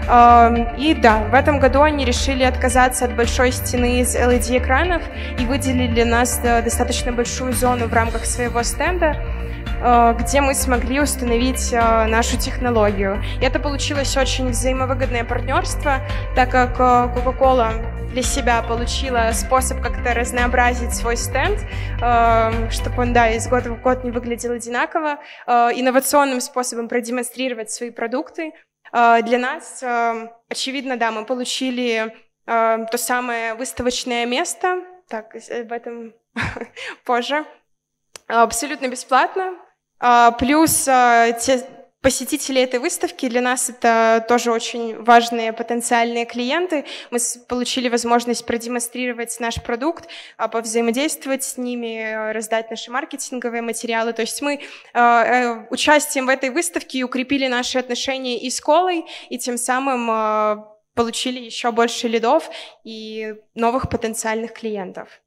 Эм, 0.07 0.75
и 0.77 0.93
да, 0.93 1.23
в 1.23 1.33
этом 1.33 1.59
году 1.59 1.81
они 1.81 2.05
решили 2.05 2.43
отказаться 2.43 3.05
от 3.05 3.15
большой 3.15 3.51
стены 3.51 4.01
из 4.01 4.15
LED-экранов 4.15 5.01
и 5.39 5.45
выделили 5.45 5.87
для 5.87 6.05
нас 6.05 6.39
э, 6.43 6.61
достаточно 6.61 7.11
большую 7.11 7.53
зону 7.53 7.87
в 7.87 7.93
рамках 7.93 8.25
своего 8.25 8.61
стенда 8.63 9.17
э, 9.81 10.15
где 10.19 10.41
мы 10.41 10.53
смогли 10.53 10.99
установить 10.99 11.71
нашу 11.71 12.37
технологию. 12.37 13.23
И 13.41 13.45
это 13.45 13.59
получилось 13.59 14.15
очень 14.17 14.49
взаимовыгодное 14.49 15.23
партнерство, 15.23 16.01
так 16.35 16.51
как 16.51 16.79
Coca-Cola 16.79 17.98
для 18.11 18.23
себя 18.23 18.63
получила 18.63 19.31
способ 19.33 19.81
как-то 19.81 20.13
разнообразить 20.13 20.93
свой 20.93 21.15
стенд, 21.15 21.59
э, 22.01 22.69
чтобы 22.71 23.03
он, 23.03 23.13
да, 23.13 23.29
из 23.29 23.47
года 23.47 23.71
в 23.71 23.81
год 23.81 24.03
не 24.03 24.11
выглядел 24.11 24.51
одинаково, 24.53 25.19
э, 25.45 25.51
инновационным 25.75 26.41
способом 26.41 26.87
продемонстрировать 26.87 27.69
свои 27.69 27.91
продукты. 27.91 28.53
Э, 28.91 29.21
для 29.21 29.37
нас, 29.37 29.83
очевидно, 30.49 30.97
да, 30.97 31.11
мы 31.11 31.25
получили 31.25 32.15
то 32.45 32.97
самое 32.97 33.53
выставочное 33.53 34.25
место, 34.25 34.81
так, 35.07 35.35
об 35.35 35.71
этом 35.71 36.15
позже, 37.05 37.45
абсолютно 38.25 38.87
бесплатно, 38.87 39.53
плюс 40.39 40.85
те 40.85 41.63
посетители 42.01 42.61
этой 42.61 42.79
выставки 42.79 43.27
для 43.27 43.41
нас 43.41 43.69
это 43.69 44.25
тоже 44.27 44.51
очень 44.51 45.01
важные 45.03 45.51
потенциальные 45.53 46.25
клиенты. 46.25 46.85
Мы 47.11 47.19
получили 47.47 47.89
возможность 47.89 48.45
продемонстрировать 48.45 49.37
наш 49.39 49.61
продукт, 49.61 50.07
а, 50.37 50.47
повзаимодействовать 50.47 51.43
с 51.43 51.57
ними, 51.57 52.31
раздать 52.31 52.69
наши 52.69 52.89
маркетинговые 52.89 53.61
материалы. 53.61 54.13
То 54.13 54.21
есть 54.21 54.41
мы 54.41 54.61
а, 54.93 55.23
э, 55.23 55.67
участием 55.69 56.27
в 56.27 56.29
этой 56.29 56.49
выставке 56.51 57.03
укрепили 57.03 57.47
наши 57.47 57.77
отношения 57.77 58.39
и 58.39 58.49
с 58.49 58.61
Колой, 58.61 59.05
и 59.29 59.37
тем 59.37 59.57
самым 59.57 60.09
а, 60.09 60.75
получили 60.95 61.39
еще 61.39 61.71
больше 61.71 62.07
лидов 62.07 62.49
и 62.83 63.35
новых 63.55 63.89
потенциальных 63.89 64.53
клиентов. 64.53 65.21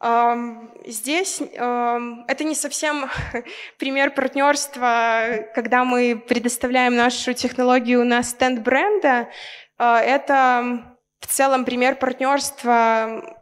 Здесь 0.00 1.40
это 1.40 2.44
не 2.44 2.54
совсем 2.54 3.10
пример 3.78 4.12
партнерства, 4.12 5.48
когда 5.54 5.84
мы 5.84 6.16
предоставляем 6.16 6.94
нашу 6.94 7.32
технологию 7.32 8.04
на 8.04 8.22
стенд 8.22 8.60
бренда. 8.60 9.28
А, 9.76 10.00
это 10.00 10.96
в 11.20 11.26
целом 11.26 11.64
пример 11.64 11.96
партнерства 11.96 13.36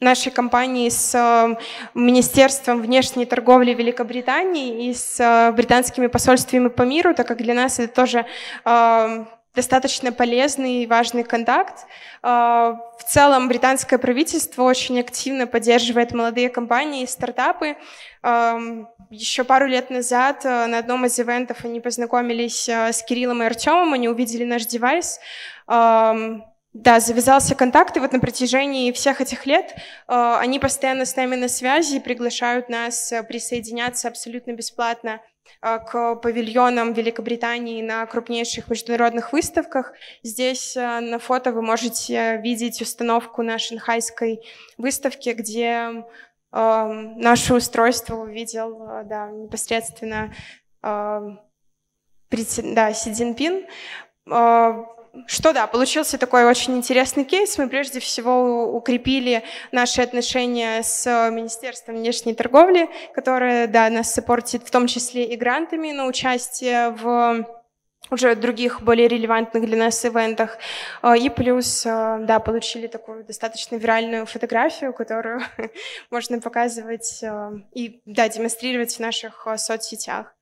нашей 0.00 0.32
компании 0.32 0.90
с 0.90 1.56
Министерством 1.94 2.82
внешней 2.82 3.24
торговли 3.24 3.72
Великобритании 3.72 4.88
и 4.88 4.94
с 4.94 5.52
британскими 5.56 6.08
посольствами 6.08 6.68
по 6.68 6.82
миру, 6.82 7.14
так 7.14 7.26
как 7.26 7.38
для 7.38 7.54
нас 7.54 7.78
это 7.78 7.94
тоже 7.94 8.26
достаточно 9.54 10.12
полезный 10.12 10.82
и 10.82 10.86
важный 10.86 11.24
контакт. 11.24 11.86
А, 12.22 12.78
в 12.98 13.04
целом 13.04 13.48
британское 13.48 13.98
правительство 13.98 14.62
очень 14.62 14.98
активно 15.00 15.46
поддерживает 15.46 16.12
молодые 16.12 16.48
компании 16.48 17.02
и 17.02 17.06
стартапы. 17.06 17.76
Еще 19.10 19.44
пару 19.44 19.66
лет 19.66 19.90
назад 19.90 20.46
а, 20.46 20.66
на 20.66 20.78
одном 20.78 21.04
из 21.04 21.18
ивентов 21.20 21.64
они 21.64 21.80
познакомились 21.80 22.68
а, 22.68 22.92
с 22.92 23.02
Кириллом 23.02 23.42
и 23.42 23.46
Артемом, 23.46 23.92
они 23.92 24.08
увидели 24.08 24.44
наш 24.44 24.66
девайс. 24.66 25.20
Да, 26.74 27.00
завязался 27.00 27.54
контакт, 27.54 27.98
и 27.98 28.00
вот 28.00 28.12
на 28.14 28.18
протяжении 28.18 28.92
всех 28.92 29.20
этих 29.20 29.44
лет 29.44 29.76
они 30.06 30.58
постоянно 30.58 31.04
с 31.04 31.14
нами 31.16 31.36
на 31.36 31.48
связи 31.48 31.96
и 31.96 32.00
приглашают 32.00 32.70
нас 32.70 33.12
присоединяться 33.28 34.08
абсолютно 34.08 34.52
бесплатно 34.52 35.20
а, 35.20 35.31
к 35.60 36.16
павильонам 36.16 36.92
Великобритании 36.92 37.82
на 37.82 38.04
крупнейших 38.06 38.68
международных 38.68 39.32
выставках. 39.32 39.92
Здесь 40.22 40.76
а, 40.76 41.00
на 41.00 41.18
фото 41.18 41.52
вы 41.52 41.62
можете 41.62 42.38
видеть 42.38 42.80
установку 42.82 43.42
на 43.42 43.58
шанхайской 43.58 44.40
выставке, 44.76 45.34
где 45.34 46.04
э, 46.52 46.84
наше 47.16 47.54
устройство 47.54 48.16
увидел 48.16 49.04
да, 49.04 49.30
непосредственно 49.30 50.34
э, 50.82 51.20
да, 52.64 52.92
Си 52.92 53.12
Цзиньпин. 53.12 53.66
Что 55.26 55.52
да, 55.52 55.66
получился 55.66 56.16
такой 56.16 56.44
очень 56.44 56.76
интересный 56.76 57.24
кейс. 57.24 57.58
Мы 57.58 57.68
прежде 57.68 58.00
всего 58.00 58.74
укрепили 58.74 59.42
наши 59.70 60.00
отношения 60.00 60.82
с 60.82 61.30
Министерством 61.30 61.96
внешней 61.96 62.34
торговли, 62.34 62.88
которое 63.14 63.66
да, 63.66 63.90
нас 63.90 64.14
саппортит 64.14 64.66
в 64.66 64.70
том 64.70 64.86
числе 64.86 65.24
и 65.24 65.36
грантами 65.36 65.92
на 65.92 66.06
участие 66.06 66.90
в 66.90 67.46
уже 68.10 68.34
других 68.36 68.82
более 68.82 69.06
релевантных 69.06 69.64
для 69.64 69.76
нас 69.76 70.04
ивентах. 70.04 70.58
А, 71.02 71.16
и 71.16 71.28
плюс, 71.28 71.84
а, 71.86 72.18
да, 72.18 72.40
получили 72.40 72.86
такую 72.86 73.24
достаточно 73.24 73.76
виральную 73.76 74.26
фотографию, 74.26 74.92
которую 74.92 75.40
можно 76.10 76.40
показывать 76.40 77.22
а, 77.22 77.52
и, 77.74 78.00
да, 78.06 78.28
демонстрировать 78.28 78.96
в 78.96 79.00
наших 79.00 79.46
соцсетях. 79.56 80.34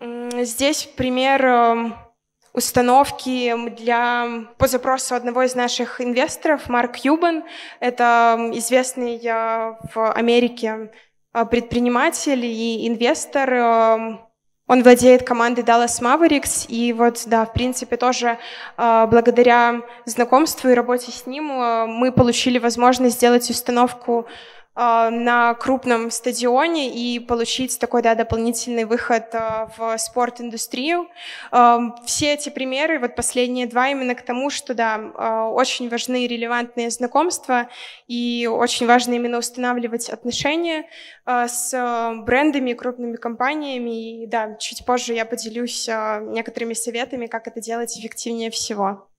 Здесь 0.00 0.84
пример 0.96 2.09
установки 2.52 3.54
для, 3.76 4.44
по 4.58 4.66
запросу 4.66 5.14
одного 5.14 5.42
из 5.42 5.54
наших 5.54 6.00
инвесторов, 6.00 6.68
Марк 6.68 6.96
Юбан. 6.96 7.44
Это 7.80 8.50
известный 8.54 9.20
в 9.22 10.12
Америке 10.12 10.90
а, 11.32 11.44
предприниматель 11.44 12.44
и 12.44 12.88
инвестор. 12.88 14.28
Он 14.70 14.84
владеет 14.84 15.24
командой 15.24 15.64
Dallas 15.64 16.00
Mavericks, 16.00 16.64
и 16.68 16.92
вот, 16.92 17.24
да, 17.26 17.44
в 17.44 17.52
принципе, 17.52 17.96
тоже 17.96 18.38
а, 18.76 19.08
благодаря 19.08 19.82
знакомству 20.04 20.70
и 20.70 20.74
работе 20.74 21.10
с 21.10 21.26
ним 21.26 21.50
а, 21.50 21.86
мы 21.86 22.12
получили 22.12 22.56
возможность 22.60 23.16
сделать 23.16 23.50
установку 23.50 24.28
на 24.80 25.52
крупном 25.54 26.10
стадионе 26.10 26.88
и 26.90 27.18
получить 27.18 27.78
такой 27.78 28.00
да, 28.00 28.14
дополнительный 28.14 28.84
выход 28.84 29.26
а, 29.34 29.68
в 29.76 29.98
спорт-индустрию. 29.98 31.08
А, 31.50 31.94
все 32.06 32.32
эти 32.32 32.48
примеры, 32.48 32.98
вот 32.98 33.14
последние 33.14 33.66
два, 33.66 33.88
именно 33.88 34.14
к 34.14 34.22
тому, 34.22 34.48
что 34.48 34.72
да, 34.72 35.50
очень 35.52 35.90
важны 35.90 36.26
релевантные 36.26 36.90
знакомства 36.90 37.68
и 38.06 38.48
очень 38.50 38.86
важно 38.86 39.14
именно 39.14 39.38
устанавливать 39.38 40.08
отношения 40.08 40.86
с 41.26 42.14
брендами, 42.24 42.72
крупными 42.72 43.16
компаниями. 43.16 44.22
И 44.22 44.26
да, 44.26 44.54
чуть 44.54 44.86
позже 44.86 45.12
я 45.12 45.26
поделюсь 45.26 45.88
некоторыми 45.88 46.72
советами, 46.72 47.26
как 47.26 47.46
это 47.46 47.60
делать 47.60 47.98
эффективнее 47.98 48.50
всего. 48.50 49.09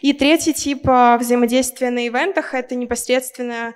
И 0.00 0.12
третий 0.12 0.52
тип 0.52 0.82
взаимодействия 0.84 1.90
на 1.90 2.06
ивентах— 2.06 2.54
это 2.54 2.74
непосредственно 2.74 3.74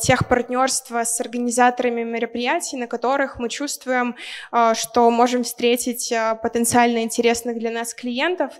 тех 0.00 0.28
партнеров, 0.28 0.48
партнерства 0.48 1.04
с 1.04 1.20
организаторами 1.20 2.02
мероприятий, 2.02 2.76
на 2.76 2.86
которых 2.86 3.38
мы 3.38 3.48
чувствуем, 3.48 4.16
а, 4.50 4.74
что 4.74 5.10
можем 5.10 5.42
встретить 5.42 6.12
а, 6.12 6.34
потенциально 6.34 7.02
интересных 7.02 7.58
для 7.58 7.70
нас 7.70 7.94
клиентов. 7.94 8.52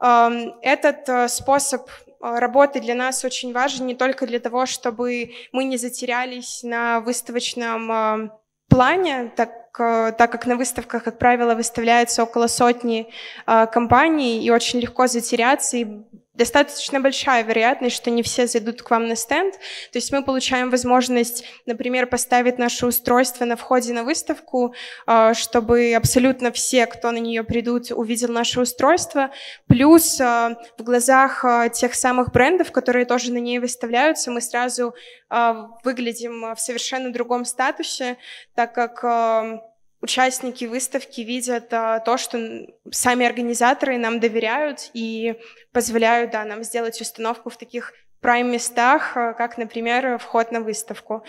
Этот 0.00 1.08
а, 1.08 1.28
способ 1.28 1.88
работы 2.20 2.80
для 2.80 2.94
нас 2.94 3.24
очень 3.24 3.52
важен 3.52 3.86
не 3.86 3.94
только 3.94 4.26
для 4.26 4.38
того, 4.38 4.66
чтобы 4.66 5.32
мы 5.52 5.64
не 5.64 5.76
затерялись 5.76 6.62
на 6.62 7.00
выставочном 7.00 8.30
плане, 8.68 9.32
так, 9.36 9.50
так 9.76 10.30
как 10.30 10.46
на 10.46 10.56
выставках, 10.56 11.04
как 11.04 11.18
правило, 11.18 11.54
выставляется 11.54 12.22
около 12.22 12.46
сотни 12.46 13.08
компаний, 13.46 14.44
и 14.44 14.50
очень 14.50 14.80
легко 14.80 15.06
затеряться 15.06 15.76
и 15.76 15.86
достаточно 16.34 16.98
большая 17.00 17.42
вероятность, 17.44 17.96
что 17.96 18.10
не 18.10 18.22
все 18.22 18.46
зайдут 18.46 18.82
к 18.82 18.90
вам 18.90 19.06
на 19.06 19.16
стенд. 19.16 19.54
То 19.54 19.98
есть 19.98 20.10
мы 20.12 20.24
получаем 20.24 20.70
возможность, 20.70 21.44
например, 21.66 22.06
поставить 22.06 22.58
наше 22.58 22.86
устройство 22.86 23.44
на 23.44 23.56
входе 23.56 23.92
на 23.92 24.02
выставку, 24.02 24.74
а, 25.06 25.34
чтобы 25.34 25.94
абсолютно 25.94 26.50
все, 26.50 26.86
кто 26.86 27.10
на 27.10 27.18
нее 27.18 27.44
придут, 27.44 27.90
увидел 27.90 28.28
наше 28.28 28.60
устройство. 28.60 29.30
Плюс 29.66 30.20
а, 30.20 30.56
в 30.78 30.82
глазах 30.82 31.44
а, 31.44 31.68
тех 31.68 31.94
самых 31.94 32.32
брендов, 32.32 32.72
которые 32.72 33.04
тоже 33.04 33.32
на 33.32 33.38
ней 33.38 33.58
выставляются, 33.58 34.30
мы 34.30 34.40
сразу 34.40 34.94
выглядим 35.82 36.54
в 36.54 36.60
совершенно 36.60 37.10
другом 37.10 37.46
статусе, 37.46 38.18
так 38.54 38.74
как 38.74 39.71
участники 40.02 40.66
выставки 40.66 41.22
видят 41.22 41.72
а, 41.72 42.00
то, 42.00 42.18
что 42.18 42.66
сами 42.90 43.24
организаторы 43.24 43.96
нам 43.96 44.20
доверяют 44.20 44.90
и 44.92 45.36
позволяют 45.72 46.32
да, 46.32 46.44
нам 46.44 46.62
сделать 46.64 47.00
установку 47.00 47.48
в 47.48 47.56
таких 47.56 47.94
прайм-местах, 48.20 49.16
а, 49.16 49.32
как, 49.32 49.56
например, 49.56 50.18
вход 50.18 50.52
на 50.52 50.60
выставку. 50.60 51.24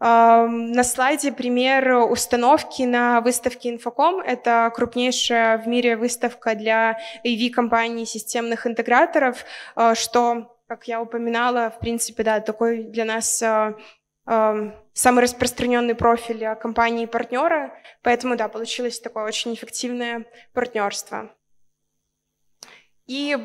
На 0.00 0.84
слайде 0.84 1.32
пример 1.32 1.92
установки 2.08 2.82
на 2.82 3.20
выставке 3.20 3.74
Infocom. 3.74 4.22
Это 4.22 4.70
крупнейшая 4.72 5.58
в 5.58 5.66
мире 5.66 5.96
выставка 5.96 6.54
для 6.54 6.98
AV-компаний 7.24 8.06
системных 8.06 8.66
интеграторов, 8.66 9.44
а, 9.74 9.96
что, 9.96 10.56
как 10.68 10.86
я 10.86 11.00
упоминала, 11.00 11.70
в 11.70 11.80
принципе, 11.80 12.22
да, 12.22 12.38
такой 12.40 12.84
для 12.84 13.04
нас 13.04 13.42
а, 13.42 13.74
самый 14.28 15.22
распространенный 15.22 15.94
профиль 15.94 16.54
компании-партнера, 16.56 17.72
поэтому, 18.02 18.36
да, 18.36 18.48
получилось 18.48 19.00
такое 19.00 19.24
очень 19.24 19.54
эффективное 19.54 20.26
партнерство. 20.52 21.30
И 23.08 23.34
э, 23.34 23.36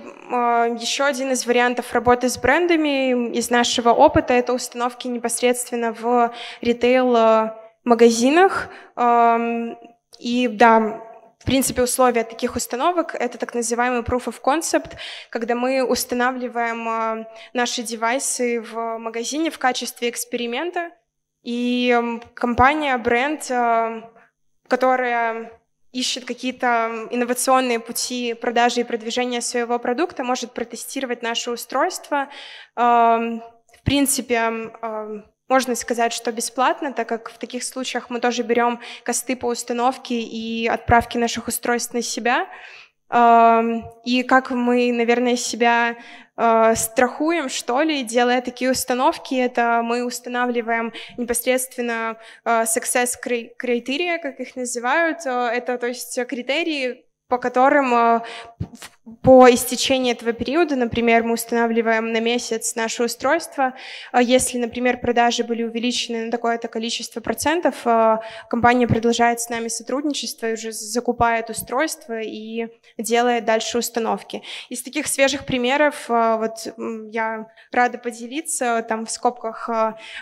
еще 0.78 1.06
один 1.06 1.32
из 1.32 1.46
вариантов 1.46 1.94
работы 1.94 2.28
с 2.28 2.38
брендами 2.38 3.32
из 3.32 3.50
нашего 3.50 3.92
опыта– 3.92 4.34
это 4.36 4.54
установки 4.54 5.08
непосредственно 5.08 5.94
в 5.94 6.34
ритейл-магазинах. 6.60 8.68
Э, 8.98 9.76
и 10.20 10.50
да, 10.50 11.02
в 11.44 11.46
принципе, 11.46 11.82
условия 11.82 12.24
таких 12.24 12.56
установок— 12.56 13.16
это 13.20 13.38
так 13.38 13.54
называемый 13.54 14.00
proof 14.00 14.28
of 14.28 14.42
concept, 14.42 14.94
когда 15.30 15.56
мы 15.56 15.84
устанавливаем 15.84 16.88
э, 16.88 17.26
наши 17.52 17.84
девайсы 17.84 18.62
в 18.62 18.98
магазине 18.98 19.52
в 19.52 19.60
качестве 19.60 20.10
эксперимента, 20.10 20.92
и 21.42 22.02
компания, 22.34 22.98
бренд, 22.98 23.52
э, 23.52 24.04
которая 24.70 25.52
ищет 25.92 26.24
какие-то 26.24 27.10
инновационные 27.12 27.82
пути 27.82 28.36
продажи 28.36 28.80
и 28.80 28.86
продвижения 28.86 29.42
своего 29.42 29.80
продукта, 29.80 30.24
может 30.24 30.54
протестировать 30.54 31.24
наше 31.24 31.52
устройство. 31.52 32.30
В 32.74 33.42
принципе, 33.84 35.22
можно 35.50 35.76
сказать, 35.76 36.14
что 36.14 36.32
бесплатно, 36.32 36.94
так 36.94 37.08
как 37.08 37.30
в 37.30 37.38
таких 37.38 37.64
случаях 37.64 38.10
мы 38.10 38.20
тоже 38.20 38.44
берем 38.44 38.80
косты 39.04 39.36
по 39.36 39.48
установке 39.48 40.20
и 40.20 40.68
отправке 40.68 41.20
наших 41.20 41.48
устройств 41.48 41.94
на 41.94 42.02
себя. 42.02 42.48
И 44.06 44.24
как 44.24 44.50
мы, 44.50 44.92
наверное, 44.92 45.36
себя 45.36 45.98
э, 46.36 46.76
страхуем, 46.76 47.48
что 47.48 47.84
ли, 47.84 48.04
делая 48.04 48.42
такие 48.42 48.72
установки, 48.72 49.36
это 49.36 49.82
мы 49.84 50.04
устанавливаем 50.04 50.92
непосредственно 51.18 52.18
э, 52.44 52.64
success 52.64 53.12
criteria, 53.24 54.18
как 54.18 54.40
их 54.40 54.56
называют. 54.56 55.20
Э, 55.28 55.50
это, 55.54 55.78
то 55.78 55.86
есть, 55.86 56.20
критерии, 56.26 57.06
по 57.28 57.38
которым 57.38 58.24
по 59.24 59.50
истечении 59.50 60.12
этого 60.12 60.34
периода, 60.34 60.76
например, 60.76 61.24
мы 61.24 61.36
устанавливаем 61.36 62.12
на 62.12 62.20
месяц 62.20 62.76
наше 62.76 63.06
устройство. 63.06 63.74
А 64.12 64.22
если, 64.22 64.58
например, 64.58 65.00
продажи 65.00 65.46
были 65.46 65.64
увеличены 65.64 66.26
на 66.26 66.32
такое-то 66.32 66.68
количество 66.68 67.22
процентов, 67.22 67.76
а, 67.86 68.22
компания 68.50 68.86
продолжает 68.86 69.40
с 69.40 69.48
нами 69.50 69.70
сотрудничество 69.70 70.48
и 70.48 70.54
уже 70.54 70.74
закупает 70.74 71.50
устройство 71.50 72.20
и 72.20 72.68
делает 72.98 73.46
дальше 73.46 73.78
установки. 73.78 74.44
Из 74.68 74.84
таких 74.84 75.08
свежих 75.08 75.46
примеров, 75.46 76.06
а, 76.10 76.36
вот 76.36 76.74
я 77.10 77.48
рада 77.72 78.00
поделиться, 78.00 78.86
там 78.88 79.06
в 79.06 79.12
скобках 79.12 79.70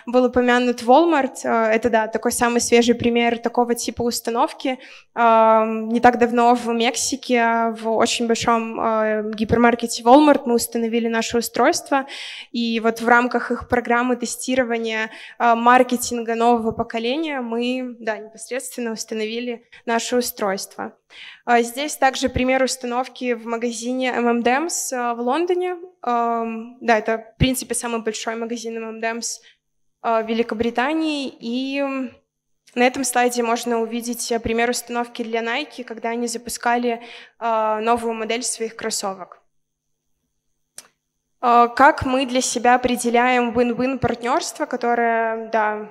был 0.06 0.26
упомянут 0.26 0.82
Walmart. 0.82 1.44
Это, 1.44 1.90
да, 1.90 2.06
такой 2.06 2.30
самый 2.30 2.60
свежий 2.60 2.94
пример 2.94 3.38
такого 3.38 3.74
типа 3.74 4.02
установки. 4.02 4.78
Не 5.16 6.00
так 6.00 6.18
давно 6.18 6.54
в 6.54 6.68
Мексике, 6.68 7.74
в 7.80 7.88
очень 7.88 8.28
большом 8.28 8.91
гипермаркете 9.34 10.02
Walmart 10.02 10.42
мы 10.46 10.54
установили 10.54 11.08
наше 11.08 11.38
устройство, 11.38 12.06
и 12.52 12.80
вот 12.80 13.00
в 13.00 13.08
рамках 13.08 13.50
их 13.50 13.68
программы 13.68 14.16
тестирования 14.16 15.10
э, 15.38 15.54
маркетинга 15.54 16.34
нового 16.34 16.72
поколения 16.72 17.40
мы, 17.40 17.96
да, 18.00 18.18
непосредственно 18.18 18.92
установили 18.92 19.64
наше 19.86 20.16
устройство. 20.16 20.96
Э, 21.46 21.62
здесь 21.62 21.96
также 21.96 22.28
пример 22.28 22.62
установки 22.62 23.34
в 23.34 23.46
магазине 23.46 24.10
M&M's 24.10 24.92
э, 24.92 25.14
в 25.14 25.20
Лондоне. 25.20 25.76
Э, 26.04 26.44
да, 26.80 26.98
это, 26.98 27.32
в 27.34 27.38
принципе, 27.38 27.74
самый 27.74 28.02
большой 28.02 28.36
магазин 28.36 28.76
M&M's 28.76 29.40
в 30.02 30.22
Великобритании, 30.26 31.32
и 31.38 32.10
на 32.74 32.84
этом 32.84 33.04
слайде 33.04 33.42
можно 33.42 33.80
увидеть 33.80 34.32
э, 34.32 34.40
пример 34.40 34.70
установки 34.70 35.22
для 35.22 35.42
Nike, 35.42 35.84
когда 35.84 36.10
они 36.10 36.26
запускали 36.26 37.02
э, 37.38 37.78
новую 37.82 38.14
модель 38.14 38.42
своих 38.42 38.76
кроссовок. 38.76 39.42
Э, 41.42 41.68
как 41.76 42.06
мы 42.06 42.24
для 42.24 42.40
себя 42.40 42.76
определяем 42.76 43.50
win-win 43.50 43.98
партнерство, 43.98 44.64
которое, 44.64 45.50
да, 45.50 45.90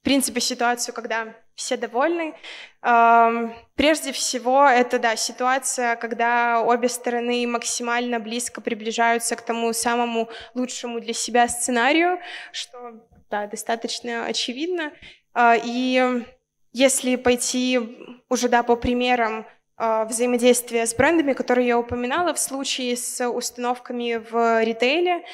в 0.00 0.04
принципе, 0.04 0.40
ситуацию, 0.40 0.94
когда 0.94 1.34
все 1.54 1.76
довольны. 1.76 2.34
Прежде 2.80 4.12
всего, 4.12 4.64
это, 4.64 5.00
да, 5.00 5.16
ситуация, 5.16 5.96
когда 5.96 6.62
обе 6.62 6.88
стороны 6.88 7.44
максимально 7.48 8.20
близко 8.20 8.60
приближаются 8.60 9.34
к 9.34 9.42
тому 9.42 9.72
самому 9.72 10.30
лучшему 10.54 11.00
для 11.00 11.12
себя 11.12 11.48
сценарию, 11.48 12.20
что, 12.52 13.04
да, 13.28 13.48
достаточно 13.48 14.24
очевидно. 14.26 14.92
А, 15.40 15.56
и 15.56 16.24
если 16.72 17.14
пойти 17.14 17.78
уже 18.28 18.48
да, 18.48 18.64
по 18.64 18.74
примерам 18.74 19.46
а, 19.76 20.04
взаимодействия 20.04 20.84
с 20.84 20.96
брендами, 20.96 21.32
которые 21.32 21.68
я 21.68 21.78
упоминала, 21.78 22.34
в 22.34 22.40
случае 22.40 22.96
с 22.96 23.24
установками 23.28 24.20
в 24.30 24.64
ритейле, 24.64 25.24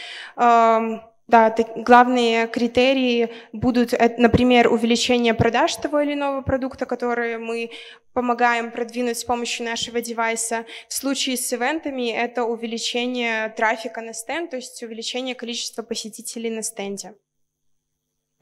да, 1.27 1.57
главные 1.77 2.47
критерии 2.49 3.31
будут, 3.55 3.95
э, 3.95 4.15
например, 4.19 4.71
увеличение 4.71 5.33
продаж 5.33 5.75
того 5.77 6.01
или 6.01 6.13
иного 6.13 6.43
продукта, 6.43 6.85
который 6.85 7.39
мы 7.39 7.71
помогаем 8.13 8.71
продвинуть 8.71 9.17
с 9.17 9.25
помощью 9.25 9.65
нашего 9.65 10.03
девайса. 10.03 10.67
В 10.87 10.93
случае 10.93 11.39
с 11.39 11.51
ивентами 11.51 12.11
это 12.11 12.45
увеличение 12.45 13.49
трафика 13.57 14.03
на 14.03 14.13
стенд, 14.13 14.51
то 14.51 14.57
есть 14.57 14.83
увеличение 14.83 15.35
количества 15.35 15.83
посетителей 15.83 16.51
на 16.51 16.63
стенде. 16.63 17.15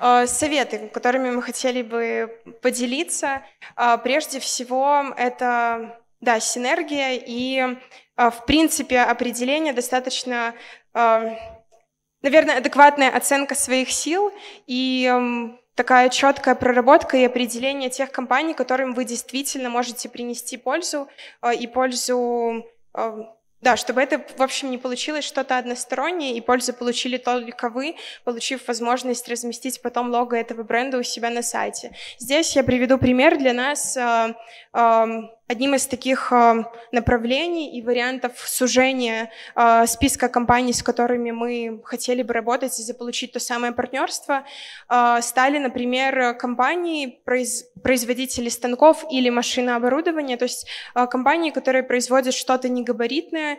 Э, 0.03 0.27
советы, 0.27 0.91
которыми 0.93 1.31
мы 1.31 1.43
хотели 1.43 1.83
бы 1.83 2.37
поделиться. 2.61 3.43
Э, 3.77 3.99
прежде 4.03 4.41
всего, 4.41 5.15
это 5.17 5.97
да, 6.21 6.41
синергия 6.41 7.23
и, 7.25 7.77
э, 8.17 8.31
в 8.31 8.45
принципе, 8.45 9.01
определение 9.01 9.73
достаточно, 9.73 10.55
наверное, 12.23 12.59
адекватная 12.59 13.11
оценка 13.17 13.55
своих 13.55 13.91
сил 13.91 14.31
и 14.67 15.07
эм, 15.11 15.59
такая 15.75 16.11
четкая 16.11 16.55
проработка 16.55 17.17
и 17.17 17.25
определение 17.25 17.89
тех 17.89 18.13
компаний, 18.13 18.53
которым 18.53 18.93
вы 18.93 19.05
действительно 19.05 19.71
можете 19.71 20.09
принести 20.11 20.59
пользу 20.59 21.09
и 21.59 21.67
пользу 21.67 22.67
да, 23.63 23.77
чтобы 23.77 24.03
это, 24.03 24.21
в 24.37 24.43
общем, 24.43 24.71
не 24.71 24.79
получилось 24.79 25.25
что-то 25.25 25.57
одностороннее, 25.57 26.37
и 26.37 26.41
пользу 26.41 26.75
получили 26.75 27.17
только 27.17 27.71
вы, 27.71 27.95
получив 28.25 28.67
возможность 28.67 29.29
разместить 29.29 29.81
потом 29.81 30.11
лого 30.11 30.35
этого 30.35 30.65
бренда 30.65 30.99
у 30.99 31.03
себя 31.05 31.31
на 31.31 31.43
сайте. 31.43 31.93
Здесь 32.19 32.57
я 32.57 32.65
приведу 32.65 32.99
пример 32.99 33.39
для 33.39 33.53
нас. 33.53 33.97
Э, 33.97 34.35
э, 34.75 35.07
Одним 35.53 35.75
из 35.75 35.87
таких 35.87 36.33
э, 36.33 36.65
направлений 36.93 37.77
и 37.79 37.83
вариантов 37.83 38.33
сужения 38.39 39.31
э, 39.55 39.87
списка 39.87 40.31
компаний, 40.31 40.73
с 40.73 40.83
которыми 40.83 41.31
мы 41.31 41.83
хотели 41.85 42.23
бы 42.23 42.33
работать 42.33 42.81
и 42.81 42.83
заполучить 42.83 43.33
то 43.33 43.39
самое 43.39 43.75
партнерство, 43.75 44.45
э, 44.89 45.19
стали, 45.21 45.59
например, 45.59 46.39
компании, 46.39 47.21
производители 47.83 48.49
станков 48.49 49.05
или 49.11 49.29
машинооборудования, 49.29 50.39
то 50.39 50.45
есть 50.45 50.67
компании, 50.95 51.51
которые 51.51 51.83
производят 51.83 52.33
что-то 52.33 52.71
негабаритное, 52.71 53.59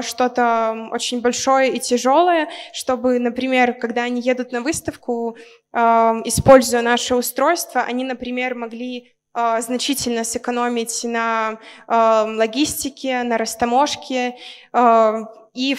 что-то 0.00 0.88
очень 0.90 1.20
большое 1.20 1.70
и 1.72 1.80
тяжелое, 1.80 2.48
чтобы, 2.72 3.18
например, 3.18 3.74
когда 3.74 4.04
они 4.04 4.22
едут 4.22 4.52
на 4.52 4.62
выставку, 4.62 5.36
используя 5.74 6.82
наше 6.82 7.14
устройство, 7.14 7.82
они, 7.82 8.04
например, 8.04 8.54
могли 8.54 9.15
значительно 9.60 10.24
сэкономить 10.24 11.04
на 11.04 11.58
а, 11.86 12.24
логистике, 12.24 13.22
на 13.22 13.36
растаможке 13.36 14.36
а, 14.72 15.24
и 15.52 15.76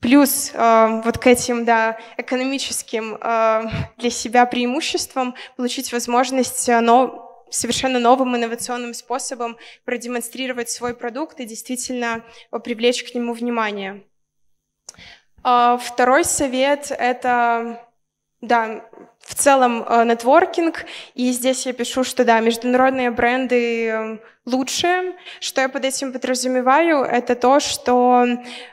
плюс 0.00 0.52
вот 0.52 1.16
к 1.16 1.26
этим 1.26 1.64
да, 1.64 1.98
экономическим 2.18 3.18
для 3.96 4.10
себя 4.10 4.44
преимуществам 4.44 5.34
получить 5.56 5.94
возможность 5.94 6.68
но, 6.68 7.46
совершенно 7.48 7.98
новым 7.98 8.36
инновационным 8.36 8.92
способом 8.92 9.56
продемонстрировать 9.86 10.68
свой 10.68 10.92
продукт 10.94 11.40
и 11.40 11.46
действительно 11.46 12.22
привлечь 12.64 13.02
к 13.02 13.14
нему 13.14 13.32
внимание. 13.32 14.04
Второй 15.40 16.24
совет— 16.26 16.90
это 16.98 17.80
да, 18.46 18.84
в 19.24 19.34
целом 19.34 19.84
э, 19.88 20.04
нетворкинг, 20.04 20.84
и 21.14 21.32
здесь 21.32 21.66
я 21.66 21.72
пишу, 21.72 22.04
что 22.04 22.24
да, 22.24 22.40
международные 22.40 23.10
бренды 23.10 23.88
э, 23.88 24.18
лучшие. 24.44 25.16
Что 25.40 25.62
я 25.62 25.68
под 25.68 25.84
этим 25.84 26.12
подразумеваю, 26.12 27.02
это 27.02 27.34
то, 27.34 27.60
что 27.60 28.26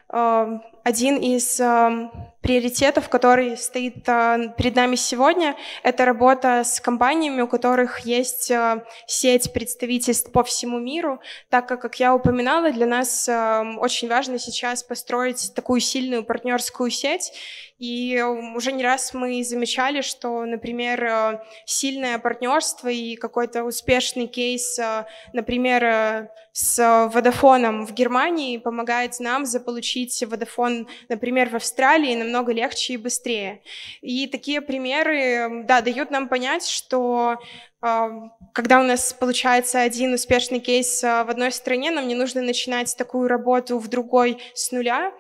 э, 0.10 0.60
один 0.84 1.18
из 1.18 1.60
э, 1.60 2.10
приоритетов, 2.42 3.08
который 3.10 3.56
стоит 3.56 4.08
э, 4.08 4.54
перед 4.58 4.76
нами 4.76 4.96
сегодня, 4.96 5.56
это 5.84 6.06
работа 6.06 6.64
с 6.64 6.80
компаниями, 6.80 7.42
у 7.42 7.48
которых 7.48 8.00
есть 8.00 8.50
э, 8.50 8.84
сеть 9.06 9.54
представительств 9.54 10.32
по 10.32 10.44
всему 10.44 10.80
миру, 10.80 11.22
так 11.50 11.68
как, 11.68 11.82
как 11.82 12.00
я 12.00 12.16
упоминала, 12.16 12.72
для 12.72 12.86
нас 12.86 13.30
очень 13.30 14.08
важно 14.08 14.40
сейчас 14.40 14.84
построить 14.84 15.54
такую 15.56 15.80
сильную 15.80 16.24
партнерскую 16.24 16.90
сеть, 16.90 17.32
и 17.78 18.24
уже 18.56 18.72
не 18.72 18.84
раз 18.84 19.14
мы 19.14 19.44
замечали, 19.44 20.02
что, 20.02 20.46
например, 20.46 21.42
сильное 21.66 22.20
партнерство 22.20 22.90
и 22.90 23.16
какой-то 23.16 23.64
успешный 23.64 24.28
кейс, 24.28 24.80
например, 25.34 26.30
с 26.54 27.10
Водофоном 27.14 27.86
в 27.86 27.94
Германии 27.94 28.58
помогает 28.58 29.20
нам 29.20 29.46
заполучить 29.46 30.24
Водофон, 30.24 30.88
например, 31.10 31.50
в 31.50 31.56
Австралии 31.56 32.14
намного 32.32 32.54
легче 32.54 32.94
и 32.94 32.98
быстрее. 32.98 33.62
И 34.02 34.28
такие 34.28 34.62
примеры, 34.62 35.64
да, 35.66 35.82
дают 35.82 36.12
нам 36.12 36.28
понять, 36.28 36.66
что 36.66 37.38
когда 38.54 38.80
у 38.80 38.84
нас 38.84 39.12
получается 39.12 39.82
один 39.82 40.14
успешный 40.14 40.60
кейс 40.60 41.04
а, 41.04 41.24
в 41.24 41.32
одной 41.32 41.52
стране, 41.52 41.90
нам 41.90 42.08
не 42.08 42.14
нужно 42.14 42.44
начинать 42.44 42.96
такую 42.96 43.28
работу 43.28 43.80
в 43.80 43.88
другой 43.88 44.38
с 44.54 44.72
нуля, 44.72 45.12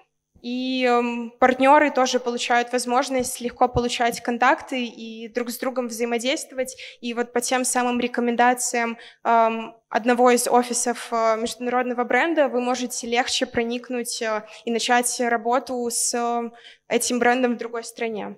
и 0.41 0.85
э, 0.85 1.29
партнеры 1.39 1.91
тоже 1.91 2.19
получают 2.19 2.71
возможность 2.71 3.39
легко 3.41 3.67
получать 3.67 4.21
контакты 4.21 4.85
и 4.85 5.27
друг 5.27 5.49
с 5.49 5.57
другом 5.57 5.87
взаимодействовать. 5.87 6.75
И 6.99 7.13
вот 7.13 7.31
по 7.33 7.41
тем 7.41 7.63
самым 7.63 7.99
рекомендациям 7.99 8.97
э, 9.23 9.49
одного 9.89 10.31
из 10.31 10.47
офисов 10.47 11.09
э, 11.11 11.37
международного 11.37 12.03
бренда 12.03 12.47
вы 12.47 12.61
можете 12.61 13.07
легче 13.07 13.45
проникнуть 13.45 14.21
э, 14.21 14.43
и 14.65 14.71
начать 14.71 15.19
работу 15.19 15.87
с 15.89 16.13
э, 16.13 16.49
этим 16.87 17.19
брендом 17.19 17.55
в 17.55 17.57
другой 17.57 17.83
стране. 17.83 18.35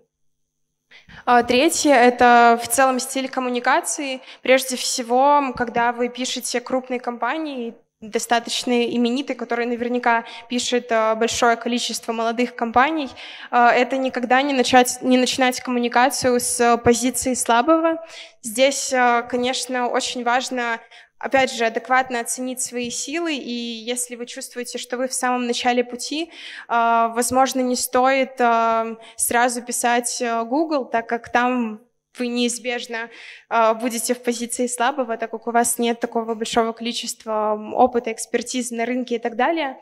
А, 1.25 1.43
третье— 1.43 1.93
это 1.93 2.59
в 2.61 2.67
целом 2.67 2.99
стиль 2.99 3.29
коммуникации. 3.29 4.21
Прежде 4.41 4.75
всего, 4.75 5.53
когда 5.55 5.91
вы 5.91 6.09
пишете 6.09 6.59
крупной 6.59 6.99
компании, 6.99 7.75
достаточно 8.09 8.83
именитый, 8.85 9.35
который 9.35 9.65
наверняка 9.65 10.25
пишет 10.49 10.91
а, 10.91 11.15
большое 11.15 11.55
количество 11.55 12.11
молодых 12.11 12.55
компаний, 12.55 13.09
а, 13.49 13.71
это 13.71 13.97
никогда 13.97 14.41
не, 14.41 14.53
начать, 14.53 14.99
не 15.01 15.17
начинать 15.17 15.59
коммуникацию 15.61 16.39
с 16.39 16.77
позиции 16.83 17.33
слабого. 17.33 18.05
Здесь, 18.41 18.93
конечно, 19.29 19.87
очень 19.87 20.23
важно 20.23 20.79
опять 21.17 21.53
же, 21.53 21.63
адекватно 21.63 22.19
оценить 22.19 22.61
свои 22.61 22.89
силы, 22.89 23.35
и 23.35 23.51
если 23.51 24.17
вы 24.17 24.25
чувствуете, 24.25 24.77
что 24.77 24.97
вы 24.97 25.07
в 25.07 25.13
самом 25.13 25.47
начале 25.47 25.81
пути, 25.81 26.29
возможно, 26.67 27.61
не 27.61 27.77
стоит 27.77 28.33
сразу 29.15 29.61
писать 29.61 30.21
Google, 30.21 30.83
так 30.83 31.07
как 31.07 31.31
там 31.31 31.79
вы 32.17 32.27
неизбежно 32.27 33.09
будете 33.81 34.13
в 34.13 34.21
позиции 34.21 34.67
слабого, 34.67 35.17
так 35.17 35.31
как 35.31 35.47
у 35.47 35.51
вас 35.51 35.77
нет 35.77 35.99
такого 35.99 36.35
большого 36.35 36.71
количества 36.71 37.59
опыта, 37.73 38.11
экспертизы 38.11 38.75
на 38.75 38.85
рынке 38.85 39.15
и 39.15 39.19
так 39.19 39.35
далее. 39.35 39.77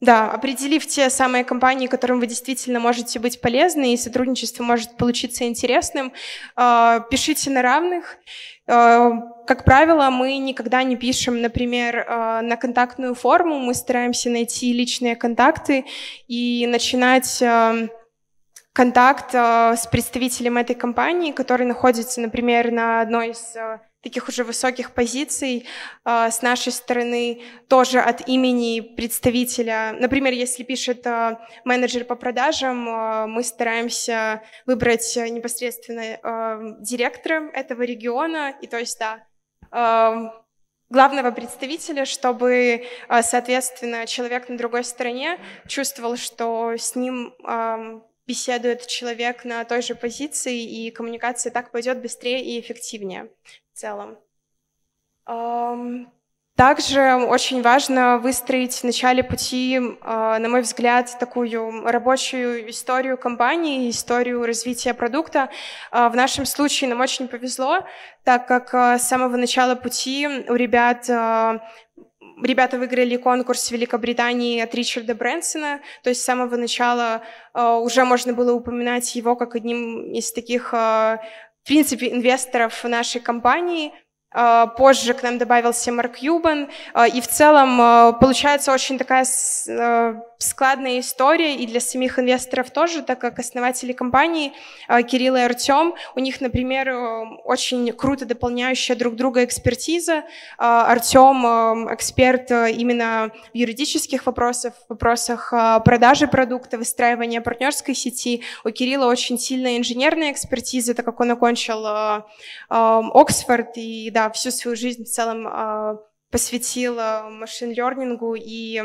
Да, 0.00 0.30
определив 0.30 0.86
те 0.86 1.08
самые 1.08 1.44
компании, 1.44 1.86
которым 1.86 2.20
вы 2.20 2.26
действительно 2.26 2.78
можете 2.78 3.18
быть 3.18 3.40
полезны, 3.40 3.94
и 3.94 3.96
сотрудничество 3.96 4.62
может 4.62 4.96
получиться 4.98 5.44
интересным, 5.44 6.12
пишите 6.54 7.50
на 7.50 7.62
равных. 7.62 8.18
Э, 8.66 9.10
как 9.46 9.64
правило, 9.64 10.08
мы 10.10 10.38
никогда 10.38 10.82
не 10.82 10.96
пишем, 10.96 11.42
например, 11.42 11.96
э, 11.96 12.40
на 12.42 12.56
контактную 12.56 13.14
форму, 13.14 13.58
мы 13.58 13.74
стараемся 13.74 14.30
найти 14.30 14.72
личные 14.72 15.16
контакты 15.16 15.84
и 16.28 16.66
начинать 16.66 17.42
э, 17.42 17.88
контакт 18.74 19.32
с 19.32 19.88
представителем 19.90 20.58
этой 20.58 20.74
компании, 20.74 21.32
который 21.32 21.64
находится, 21.64 22.20
например, 22.20 22.70
на 22.70 23.00
одной 23.00 23.30
из 23.30 23.56
таких 24.04 24.28
уже 24.28 24.44
высоких 24.44 24.92
позиций 24.92 25.66
э, 26.04 26.30
с 26.30 26.42
нашей 26.42 26.72
стороны 26.72 27.42
тоже 27.68 27.98
от 27.98 28.28
имени 28.28 28.80
представителя. 28.80 29.96
Например, 29.98 30.32
если 30.32 30.62
пишет 30.62 31.06
э, 31.06 31.38
менеджер 31.64 32.04
по 32.04 32.14
продажам, 32.14 32.86
э, 32.86 33.26
мы 33.26 33.42
стараемся 33.42 34.42
выбрать 34.66 35.16
непосредственно 35.16 36.00
э, 36.02 36.76
директора 36.80 37.50
этого 37.54 37.82
региона, 37.82 38.54
и 38.60 38.66
то 38.66 38.78
есть, 38.78 38.98
да, 38.98 39.24
э, 39.72 40.28
главного 40.90 41.30
представителя, 41.30 42.04
чтобы, 42.04 42.84
соответственно, 43.22 44.06
человек 44.06 44.48
на 44.50 44.58
другой 44.58 44.84
стороне 44.84 45.40
чувствовал, 45.66 46.16
что 46.16 46.74
с 46.76 46.94
ним 46.94 47.34
беседует 48.26 48.86
человек 48.86 49.44
на 49.44 49.64
той 49.64 49.82
же 49.82 49.94
позиции, 49.94 50.62
и 50.62 50.90
коммуникация 50.90 51.50
так 51.50 51.70
пойдет 51.70 52.00
быстрее 52.00 52.42
и 52.42 52.60
эффективнее 52.60 53.30
в 53.72 53.78
целом. 53.78 54.18
Также 56.56 57.16
очень 57.16 57.62
важно 57.62 58.18
выстроить 58.18 58.74
в 58.74 58.84
начале 58.84 59.24
пути, 59.24 59.80
а, 60.02 60.38
на 60.38 60.48
мой 60.48 60.60
взгляд, 60.60 61.10
такую 61.18 61.84
рабочую 61.84 62.70
историю 62.70 63.18
компании, 63.18 63.90
историю 63.90 64.46
развития 64.46 64.94
продукта. 64.94 65.50
А, 65.90 66.08
в 66.08 66.14
нашем 66.14 66.46
случае 66.46 66.90
нам 66.90 67.00
очень 67.00 67.26
повезло, 67.26 67.80
так 68.22 68.46
как 68.46 68.72
а, 68.72 69.00
с 69.00 69.08
самого 69.08 69.36
начала 69.36 69.74
пути 69.74 70.28
у 70.48 70.54
ребят 70.54 71.10
Ребята 72.42 72.78
выиграли 72.78 73.16
конкурс 73.16 73.68
в 73.68 73.72
Великобритании 73.72 74.60
от 74.60 74.74
Ричарда 74.74 75.14
Брэнсона, 75.14 75.80
то 76.02 76.10
есть 76.10 76.22
с 76.22 76.24
самого 76.24 76.56
начала 76.56 77.22
уже 77.54 78.04
можно 78.04 78.32
было 78.32 78.52
упоминать 78.52 79.14
его 79.14 79.36
как 79.36 79.54
одним 79.54 80.12
из 80.12 80.32
таких 80.32 80.72
в 80.72 81.66
принципе, 81.66 82.12
инвесторов 82.12 82.84
нашей 82.84 83.20
компании– 83.20 83.92
позже 84.76 85.14
к 85.14 85.22
нам 85.22 85.38
добавился 85.38 85.92
Марк 85.92 86.18
Юбан. 86.18 86.68
А, 86.92 87.06
и 87.06 87.20
в 87.20 87.28
целом 87.28 87.80
а, 87.80 88.12
получается 88.12 88.72
очень 88.72 88.98
такая 88.98 89.24
складная 90.38 91.00
история 91.00 91.54
и 91.54 91.66
для 91.66 91.80
самих 91.80 92.18
инвесторов 92.18 92.70
тоже, 92.70 93.02
так 93.02 93.18
как 93.18 93.38
основатели 93.38 93.92
компании 93.92 94.52
Кирилл 95.08 95.36
и 95.36 95.40
Артем, 95.40 95.94
у 96.16 96.20
них, 96.20 96.42
например, 96.42 96.92
очень 97.44 97.90
круто 97.92 98.26
дополняющая 98.26 98.94
друг 98.94 99.14
друга 99.14 99.44
экспертиза. 99.44 100.24
Артем 100.58 101.46
эксперт 101.94 102.50
именно 102.50 103.30
в 103.54 103.56
юридических 103.56 104.26
вопросах, 104.26 104.74
в 104.74 104.90
вопросах 104.90 105.50
продажи 105.84 106.26
продукта, 106.26 106.76
выстраивания 106.76 107.40
партнерской 107.40 107.94
сети. 107.94 108.42
У 108.64 108.70
Кирилла 108.70 109.06
очень 109.06 109.38
сильная 109.38 109.78
инженерная 109.78 110.32
экспертиза, 110.32 110.92
так 110.94 111.06
как 111.06 111.20
он 111.20 111.30
окончил 111.30 111.86
Оксфорд 112.68 113.76
и, 113.76 114.10
да, 114.10 114.23
всю 114.30 114.50
свою 114.50 114.76
жизнь 114.76 115.04
в 115.04 115.08
целом 115.08 115.46
а, 115.46 115.98
посвятила 116.30 117.28
машин-лернингу 117.30 118.34
и 118.34 118.82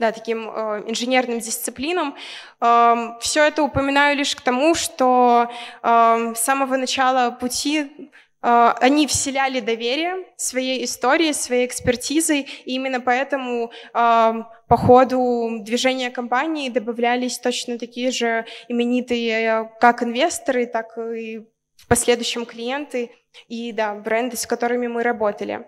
да, 0.00 0.10
таким 0.10 0.50
э, 0.50 0.82
инженерным 0.88 1.38
дисциплинам. 1.38 2.16
Э, 2.60 3.12
все 3.20 3.44
это 3.46 3.62
упоминаю 3.62 4.16
лишь 4.16 4.34
к 4.34 4.40
тому, 4.40 4.74
что 4.74 5.48
э, 5.82 6.32
с 6.34 6.40
самого 6.40 6.76
начала 6.76 7.30
пути 7.30 8.10
э, 8.42 8.72
они 8.80 9.06
вселяли 9.06 9.60
доверие 9.60 10.26
своей 10.36 10.84
истории, 10.84 11.32
своей 11.32 11.66
экспертизой, 11.66 12.48
и 12.64 12.74
именно 12.74 13.00
поэтому 13.00 13.70
э, 13.70 14.32
по 14.68 14.76
ходу 14.76 15.60
движения 15.60 16.10
компании 16.10 16.70
добавлялись 16.70 17.38
точно 17.38 17.78
такие 17.78 18.10
же 18.10 18.46
именитые 18.68 19.70
как 19.80 20.02
инвесторы, 20.02 20.66
так 20.66 20.98
и 20.98 21.46
в 21.76 21.86
последующем 21.86 22.44
клиенты 22.44 23.10
и 23.48 23.72
да, 23.72 23.94
бренды, 23.94 24.36
с 24.36 24.46
которыми 24.46 24.86
мы 24.86 25.02
работали. 25.02 25.66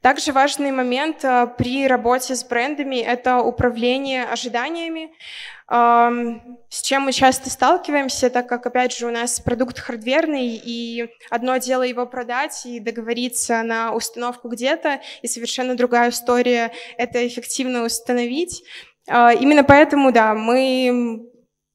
Также 0.00 0.32
важный 0.32 0.70
момент 0.70 1.24
э, 1.24 1.46
при 1.58 1.86
работе 1.86 2.34
с 2.34 2.44
брендами— 2.44 2.96
это 2.96 3.38
управление 3.38 4.24
ожиданиями, 4.24 5.12
с 5.70 6.80
чем 6.82 7.02
мы 7.02 7.12
часто 7.12 7.50
сталкиваемся, 7.50 8.30
так 8.30 8.48
как, 8.48 8.64
опять 8.64 8.96
же, 8.96 9.06
у 9.06 9.10
нас 9.10 9.38
продукт 9.38 9.78
хардверный, 9.78 10.58
и 10.64 11.10
одно 11.28 11.58
дело 11.58 11.82
его 11.82 12.06
продать 12.06 12.64
и 12.64 12.80
договориться 12.80 13.62
на 13.62 13.92
установку 13.92 14.48
где-то, 14.48 15.00
и 15.20 15.28
совершенно 15.28 15.76
другая 15.76 16.08
история— 16.08 16.72
это 16.96 17.26
эффективно 17.26 17.84
установить. 17.84 18.62
А, 19.08 19.34
именно 19.34 19.62
поэтому, 19.62 20.10
да, 20.10 20.34
мы 20.34 21.28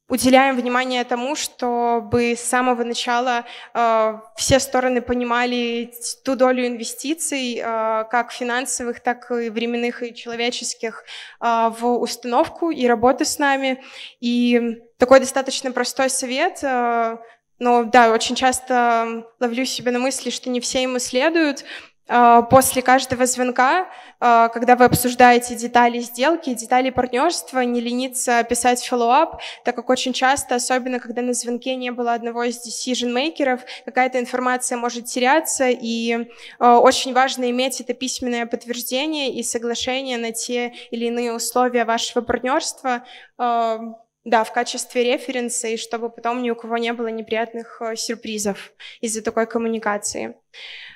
уделяем 0.09 0.55
внимание 0.55 1.03
тому, 1.03 1.35
чтобы 1.35 2.35
с 2.35 2.41
самого 2.41 2.83
начала 2.83 3.45
э, 3.73 4.19
все 4.35 4.59
стороны 4.59 5.01
понимали 5.01 5.93
ту 6.23 6.35
долю 6.35 6.67
инвестиций, 6.67 7.57
э, 7.57 8.05
как 8.09 8.31
финансовых, 8.31 8.99
так 8.99 9.31
и 9.31 9.49
временных 9.49 10.03
и 10.03 10.13
человеческих, 10.13 11.03
э, 11.39 11.71
в 11.79 11.85
установку 11.85 12.69
и 12.69 12.85
работу 12.85 13.25
с 13.25 13.39
нами. 13.39 13.81
И 14.19 14.81
такой 14.97 15.19
достаточно 15.19 15.71
простой 15.71 16.09
совет. 16.09 16.59
Э, 16.63 17.17
но 17.59 17.83
да, 17.83 18.11
очень 18.11 18.35
часто 18.35 19.25
ловлю 19.39 19.63
себя 19.65 19.91
на 19.93 19.99
мысли, 19.99 20.29
что 20.31 20.49
не 20.49 20.59
все 20.59 20.81
ему 20.83 20.99
следуют. 20.99 21.63
А, 22.07 22.41
после 22.41 22.81
каждого 22.81 23.25
звонка, 23.25 23.87
а, 24.19 24.49
когда 24.49 24.75
вы 24.75 24.85
обсуждаете 24.85 25.55
детали 25.55 25.99
сделки, 25.99 26.53
детали 26.53 26.89
партнерства, 26.89 27.61
не 27.61 27.79
лениться 27.79 28.43
писать 28.43 28.85
follow-up, 28.89 29.39
так 29.63 29.75
как 29.75 29.89
очень 29.89 30.11
часто, 30.11 30.55
особенно 30.55 30.99
когда 30.99 31.21
на 31.21 31.33
звонке 31.33 31.75
не 31.75 31.91
было 31.91 32.13
одного 32.13 32.43
из 32.43 32.59
decision-мейкеров, 32.67 33.61
какая-то 33.85 34.19
информация 34.19 34.77
может 34.77 35.05
теряться, 35.05 35.69
и 35.69 36.27
а, 36.59 36.79
очень 36.79 37.13
важно 37.13 37.49
иметь 37.51 37.79
это 37.79 37.93
письменное 37.93 38.45
подтверждение 38.47 39.33
и 39.33 39.41
соглашение 39.41 40.17
на 40.17 40.33
те 40.33 40.73
или 40.91 41.05
иные 41.05 41.33
условия 41.33 41.85
вашего 41.85 42.21
партнерства, 42.21 43.05
да, 43.37 44.43
в 44.45 44.53
качестве 44.53 45.03
референса, 45.03 45.67
и 45.67 45.77
чтобы 45.77 46.09
потом 46.09 46.41
ни 46.43 46.49
у 46.49 46.55
кого 46.55 46.77
не 46.77 46.93
было 46.93 47.07
неприятных 47.07 47.81
сюрпризов 47.95 48.71
из-за 49.01 49.21
такой 49.21 49.47
коммуникации. 49.47 50.35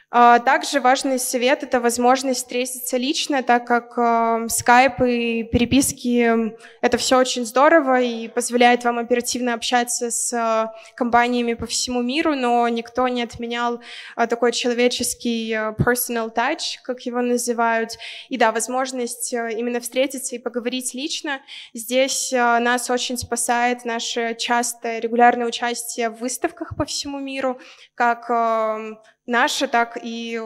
А, 0.10 0.39
также 0.39 0.80
важный 0.80 1.20
совет— 1.20 1.64
это 1.64 1.82
возможность 1.82 2.39
встретиться 2.39 2.95
лично, 2.95 3.43
так 3.43 3.68
как 3.68 4.49
скайп 4.49 5.01
и 5.01 5.43
переписки— 5.43 6.55
это 6.82 6.97
все 6.97 7.18
очень 7.18 7.45
здорово 7.45 7.99
и 7.99 8.30
позволяет 8.30 8.86
вам 8.86 8.99
оперативно 8.99 9.53
общаться 9.53 10.10
с 10.10 10.34
а, 10.34 10.74
компаниями 10.95 11.55
по 11.55 11.66
всему 11.66 12.01
миру, 12.01 12.36
но 12.36 12.70
никто 12.70 13.05
не 13.10 13.22
отменял 13.22 13.82
а, 14.16 14.28
такой 14.28 14.53
человеческий 14.53 15.51
personal 15.51 16.34
touch, 16.34 16.78
как 16.84 17.01
его 17.01 17.22
называют. 17.22 17.91
И 18.30 18.38
да, 18.38 18.53
возможность 18.53 19.34
именно 19.34 19.82
встретиться 19.82 20.36
и 20.36 20.39
поговорить 20.39 20.93
лично. 20.93 21.41
Здесь 21.74 22.32
нас 22.32 22.89
очень 22.89 23.18
спасает 23.18 23.84
наше 23.84 24.36
частое 24.36 24.99
регулярное 24.99 25.47
участие 25.47 26.10
в 26.10 26.20
выставках 26.20 26.78
по 26.78 26.86
всему 26.86 27.20
миру, 27.20 27.60
как 27.93 28.30
наше, 29.28 29.68
так 29.68 30.00
и 30.02 30.42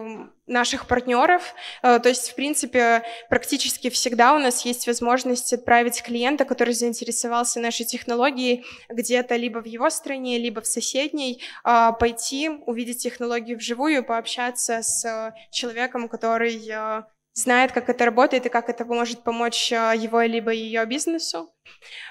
наших 0.47 0.87
партнеров. 0.87 1.53
Э, 1.81 1.99
то 1.99 2.09
есть, 2.09 2.31
в 2.31 2.35
принципе, 2.35 3.03
практически 3.29 3.89
всегда 3.89 4.33
у 4.33 4.39
нас 4.39 4.65
есть 4.65 4.87
возможность 4.87 5.53
отправить 5.53 6.03
клиента, 6.03 6.45
который 6.45 6.73
заинтересовался 6.73 7.59
нашей 7.59 7.85
технологией 7.85 8.65
где-то 8.89 9.35
либо 9.35 9.59
в 9.59 9.65
его 9.65 9.89
стране, 9.89 10.37
либо 10.37 10.61
в 10.61 10.67
соседней, 10.67 11.41
э, 11.63 11.91
пойти, 11.99 12.49
увидеть 12.49 13.03
технологию 13.03 13.57
вживую, 13.57 14.03
пообщаться 14.03 14.81
с 14.81 15.33
человеком, 15.51 16.09
который 16.09 16.59
э, 16.67 17.03
знает, 17.33 17.71
как 17.71 17.87
это 17.89 18.05
работает 18.05 18.45
и 18.45 18.49
как 18.49 18.69
это 18.69 18.83
может 18.83 19.23
помочь 19.23 19.71
его 19.71 20.21
либо 20.21 20.51
ее 20.51 20.85
бизнесу. 20.85 21.53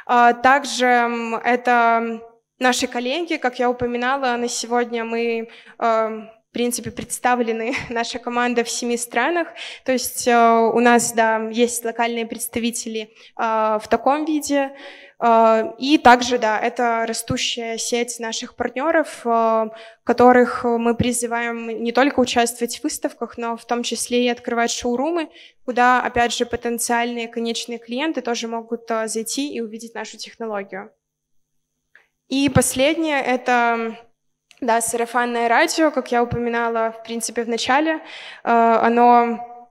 Также 0.06 0.86
это 1.44 2.22
наши 2.58 2.86
коллеги, 2.86 3.36
как 3.36 3.58
я 3.58 3.68
упоминала, 3.68 4.34
на 4.38 4.48
сегодня 4.48 5.04
мы 5.04 5.50
в 6.50 6.52
принципе, 6.52 6.90
представлены 6.90 7.74
наша 7.90 8.18
команда 8.18 8.64
в 8.64 8.68
семи 8.68 8.96
странах. 8.96 9.48
То 9.84 9.92
есть 9.92 10.26
э, 10.26 10.70
у 10.74 10.80
нас, 10.80 11.12
да, 11.12 11.48
есть 11.48 11.84
локальные 11.84 12.26
представители 12.26 13.14
э, 13.38 13.42
в 13.80 13.84
таком 13.88 14.24
виде. 14.24 14.72
Э, 15.20 15.72
и 15.78 15.96
также, 15.96 16.38
да, 16.38 16.58
это 16.58 17.04
растущая 17.06 17.78
сеть 17.78 18.18
наших 18.18 18.56
партнеров, 18.56 19.24
которых 20.02 20.64
мы 20.64 20.96
призываем 20.96 21.68
не 21.84 21.92
только 21.92 22.18
участвовать 22.18 22.80
в 22.80 22.82
выставках, 22.82 23.38
но 23.38 23.56
в 23.56 23.64
том 23.64 23.84
числе 23.84 24.24
и 24.24 24.28
открывать 24.28 24.72
шоурумы, 24.72 25.30
куда, 25.64 26.02
опять 26.02 26.34
же, 26.34 26.46
потенциальные 26.46 27.28
конечные 27.28 27.78
клиенты 27.78 28.22
тоже 28.22 28.48
могут 28.48 28.90
зайти 29.06 29.54
и 29.54 29.60
увидеть 29.60 29.94
нашу 29.94 30.16
технологию. 30.16 30.90
И 32.26 32.48
последнее— 32.48 33.20
это 33.24 33.96
да, 34.60 34.80
сарафанное 34.80 35.48
радио, 35.48 35.90
как 35.90 36.12
я 36.12 36.22
упоминала, 36.22 36.92
в 36.92 37.02
принципе, 37.02 37.44
в 37.44 37.48
начале, 37.48 37.94
э, 37.94 37.98
оно 38.44 39.70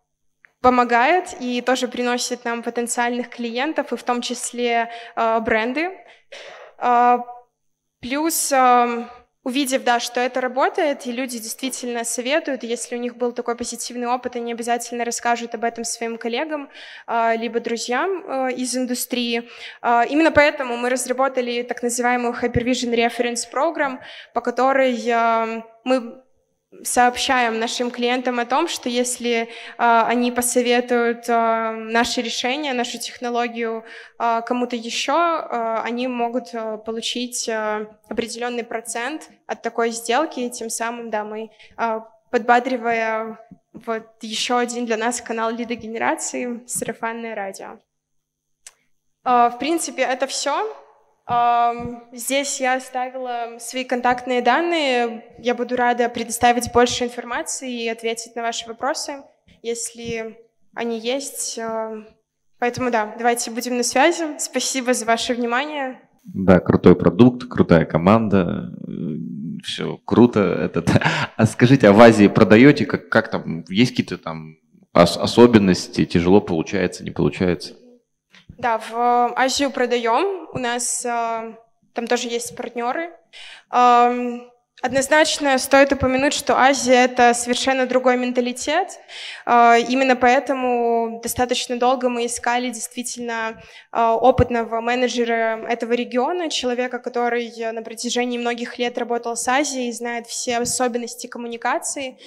помогает 0.62 1.36
и 1.40 1.62
тоже 1.62 1.88
приносит 1.88 2.44
нам 2.44 2.64
потенциальных 2.64 3.30
клиентов, 3.30 3.94
и 3.94 3.96
в 3.96 4.04
том 4.04 4.22
числе 4.22 4.90
э, 5.16 5.40
бренды. 5.42 5.92
Э, 6.80 7.20
плюс 8.02 8.54
увидев, 9.50 9.84
да, 9.84 10.00
что 10.00 10.20
это 10.20 10.42
работает, 10.42 11.08
и 11.08 11.12
люди 11.12 11.40
действительно 11.40 12.04
советуют, 12.04 12.64
если 12.64 12.96
у 12.96 13.00
них 13.00 13.18
был 13.18 13.32
такой 13.32 13.56
позитивный 13.56 14.08
опыт, 14.08 14.36
они 14.36 14.54
обязательно 14.54 15.04
расскажут 15.04 15.56
об 15.56 15.64
этом 15.64 15.84
своим 15.84 16.18
коллегам, 16.18 16.70
а, 17.08 17.36
либо 17.36 17.60
друзьям 17.60 18.24
а, 18.28 18.50
из 18.50 18.78
индустрии. 18.78 19.50
А, 19.82 20.06
именно 20.10 20.32
поэтому 20.32 20.78
мы 20.78 20.90
разработали 20.90 21.64
так 21.64 21.84
называемую 21.84 22.34
Hypervision 22.34 22.94
Reference 22.94 23.44
Program, 23.52 24.00
по 24.34 24.42
которой 24.42 24.96
мы 25.84 26.24
сообщаем 26.84 27.60
нашим 27.60 27.92
клиентам 27.92 28.40
о 28.40 28.46
том, 28.46 28.68
что 28.68 28.90
если 28.90 29.42
э, 29.42 29.48
они 29.78 30.32
посоветуют 30.32 31.28
э, 31.28 31.72
наше 31.72 32.22
решение, 32.22 32.74
нашу 32.74 33.00
технологию 33.00 33.84
э, 34.20 34.42
кому-то 34.46 34.76
еще, 34.76 35.14
э, 35.14 35.82
они 35.84 36.08
могут 36.08 36.54
э, 36.54 36.78
получить 36.78 37.50
э, 37.50 37.88
определенный 38.08 38.64
процент 38.64 39.30
от 39.48 39.62
такой 39.62 39.90
сделки, 39.92 40.42
и 40.42 40.50
тем 40.50 40.70
самым, 40.70 41.10
да, 41.10 41.24
мы 41.24 41.50
э, 41.78 42.00
подбадривая 42.30 43.40
вот 43.74 44.08
еще 44.22 44.60
один 44.60 44.86
для 44.86 44.98
нас 44.98 45.22
канал 45.22 45.52
лидогенерации 45.52 46.64
«Сарафанное 46.68 47.36
радио». 47.36 47.80
Э, 49.26 49.50
в 49.50 49.58
принципе, 49.60 50.04
это 50.04 50.28
все. 50.28 50.68
Здесь 52.12 52.60
я 52.60 52.76
оставила 52.76 53.60
свои 53.60 53.84
контактные 53.84 54.42
данные. 54.42 55.24
Я 55.38 55.54
буду 55.54 55.76
рада 55.76 56.10
предоставить 56.10 56.72
больше 56.74 57.04
информации 57.04 57.84
и 57.84 57.88
ответить 57.88 58.36
на 58.36 58.42
ваши 58.42 58.68
вопросы, 58.68 59.24
если 59.62 60.40
они 60.74 61.00
есть. 61.00 61.60
Поэтому 62.58 62.90
да, 62.90 63.14
давайте 63.18 63.52
будем 63.52 63.78
на 63.78 63.84
связи. 63.84 64.40
Спасибо 64.40 64.94
за 64.94 65.06
ваше 65.06 65.34
внимание. 65.36 66.00
Да, 66.24 66.60
крутой 66.60 66.96
продукт, 66.96 67.48
крутая 67.48 67.86
команда, 67.86 68.74
все 69.64 69.98
круто. 70.06 70.40
Это, 70.40 70.84
а 71.38 71.46
скажите, 71.46 71.88
а 71.90 71.94
в 71.94 72.02
Азии 72.02 72.28
продаете, 72.28 72.86
как, 72.86 73.10
как 73.10 73.32
там, 73.32 73.64
есть 73.70 73.92
какие-то 73.92 74.18
там 74.18 74.58
особенности, 74.94 76.06
тяжело 76.06 76.42
получается, 76.42 77.04
не 77.04 77.12
получается? 77.12 77.76
Да, 78.60 78.78
в 78.78 78.94
э, 78.94 79.34
Азию 79.38 79.72
продаем. 79.72 80.50
У 80.52 80.60
нас 80.60 81.06
э, 81.06 81.54
там 81.94 82.08
тоже 82.08 82.28
есть 82.28 82.58
партнеры. 82.58 83.14
Однозначно 84.82 85.58
стоит 85.58 85.92
упомянуть, 85.92 86.34
что 86.34 86.58
Азия— 86.58 87.06
это 87.06 87.34
совершенно 87.34 87.86
другой 87.86 88.18
менталитет. 88.18 89.00
Э, 89.46 89.80
именно 89.88 90.18
поэтому 90.18 91.22
достаточно 91.24 91.80
долго 91.80 92.10
мы 92.10 92.26
искали 92.26 92.70
действительно 92.70 93.62
опытного 93.94 94.82
менеджера 94.82 95.66
этого 95.66 95.94
региона, 95.94 96.50
человека, 96.50 97.00
который 97.00 97.72
на 97.72 97.82
протяжении 97.82 98.38
многих 98.38 98.78
лет 98.78 98.98
работал 98.98 99.38
с 99.38 99.48
Азией, 99.48 99.94
знает 99.94 100.28
все 100.28 100.58
особенности 100.58 101.28
коммуникации. 101.28 102.18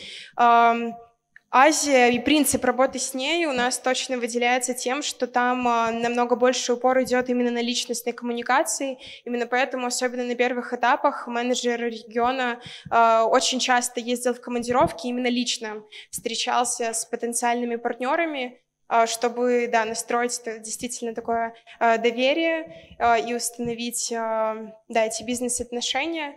Азия 1.54 2.08
и 2.08 2.18
принцип 2.18 2.64
работы 2.64 2.98
с 2.98 3.12
ней 3.12 3.44
у 3.44 3.52
нас 3.52 3.78
точно 3.78 4.16
выделяется 4.16 4.72
тем, 4.72 5.02
что 5.02 5.26
там 5.26 5.68
а, 5.68 5.90
намного 5.90 6.34
больше 6.34 6.72
упор 6.72 7.02
идет 7.02 7.28
именно 7.28 7.50
на 7.50 7.60
личностной 7.60 8.14
коммуникации. 8.14 8.98
Именно 9.26 9.46
поэтому, 9.46 9.86
особенно 9.86 10.24
на 10.24 10.34
первых 10.34 10.72
этапах, 10.72 11.26
менеджер 11.26 11.78
региона 11.78 12.58
а, 12.88 13.26
очень 13.26 13.58
часто 13.58 14.00
ездил 14.00 14.32
в 14.32 14.40
командировки, 14.40 15.06
именно 15.08 15.26
лично 15.26 15.82
встречался 16.10 16.94
с 16.94 17.04
потенциальными 17.04 17.76
партнерами, 17.76 18.58
а, 18.88 19.06
чтобы 19.06 19.68
да, 19.70 19.84
настроить 19.84 20.40
действительно 20.60 21.14
такое 21.14 21.54
доверие 21.78 22.96
и 23.28 23.34
установить 23.34 24.08
да, 24.10 25.04
эти 25.04 25.22
бизнес-отношения. 25.22 26.34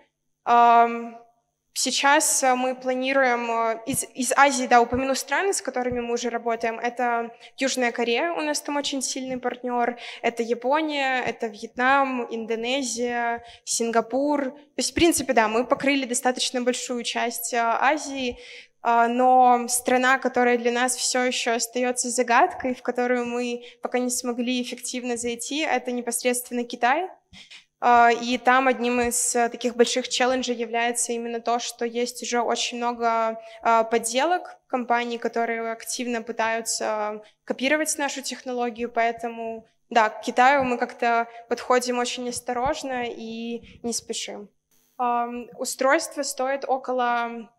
Сейчас 1.78 2.42
э, 2.42 2.56
мы 2.56 2.74
планируем 2.74 3.52
э, 3.52 3.80
из, 3.86 4.06
из 4.14 4.32
Азии, 4.38 4.66
да, 4.66 4.80
упомяну 4.80 5.14
страны, 5.14 5.52
с 5.52 5.62
которыми 5.62 6.00
мы 6.00 6.14
уже 6.14 6.30
работаем. 6.30 6.80
Это 6.80 7.36
Южная 7.58 7.92
Корея, 7.92 8.32
у 8.32 8.40
нас 8.40 8.62
там 8.62 8.78
очень 8.78 9.02
сильный 9.02 9.38
партнер. 9.38 9.98
Это 10.22 10.42
Япония, 10.42 11.22
это 11.22 11.48
Вьетнам, 11.48 12.34
Индонезия, 12.34 13.44
Сингапур. 13.66 14.52
То 14.52 14.78
есть, 14.78 14.92
в 14.92 14.94
принципе, 14.94 15.34
да, 15.34 15.50
мы 15.50 15.66
покрыли 15.66 16.06
достаточно 16.06 16.62
большую 16.62 17.04
часть 17.04 17.54
э, 17.54 17.58
Азии, 17.60 18.40
но 18.82 19.66
страна, 19.68 20.20
которая 20.20 20.60
для 20.60 20.72
нас 20.72 20.96
все 20.96 21.24
еще 21.24 21.52
остается 21.52 22.12
загадкой, 22.12 22.76
в 22.76 22.84
которую 22.84 23.26
мы 23.26 23.64
пока 23.82 23.98
не 23.98 24.12
смогли 24.12 24.62
эффективно 24.62 25.18
зайти, 25.18 25.62
это 25.62 25.92
непосредственно 25.92 26.64
Китай. 26.64 27.10
А, 27.88 28.10
и 28.10 28.40
там 28.40 28.68
одним 28.68 29.00
из 29.00 29.36
э, 29.36 29.48
таких 29.48 29.76
больших 29.76 30.10
челленджей 30.10 30.56
является 30.56 31.12
именно 31.12 31.40
то, 31.40 31.60
что 31.60 31.86
есть 31.86 32.24
уже 32.24 32.42
очень 32.42 32.78
много 32.78 33.40
а, 33.62 33.84
подделок 33.84 34.58
компаний, 34.66 35.20
которые 35.20 35.72
активно 35.72 36.24
пытаются 36.24 37.22
копировать 37.44 37.96
нашу 38.00 38.24
технологию, 38.24 38.92
поэтому 38.92 39.68
да, 39.92 40.10
к 40.10 40.24
Китаю 40.24 40.64
мы 40.64 40.80
как-то 40.80 41.28
подходим 41.48 42.00
очень 42.00 42.28
осторожно 42.28 43.06
и 43.06 43.80
не 43.84 43.94
спешим. 43.94 44.50
Устройство 45.60 46.24
стоит 46.24 46.66
около 46.68 47.52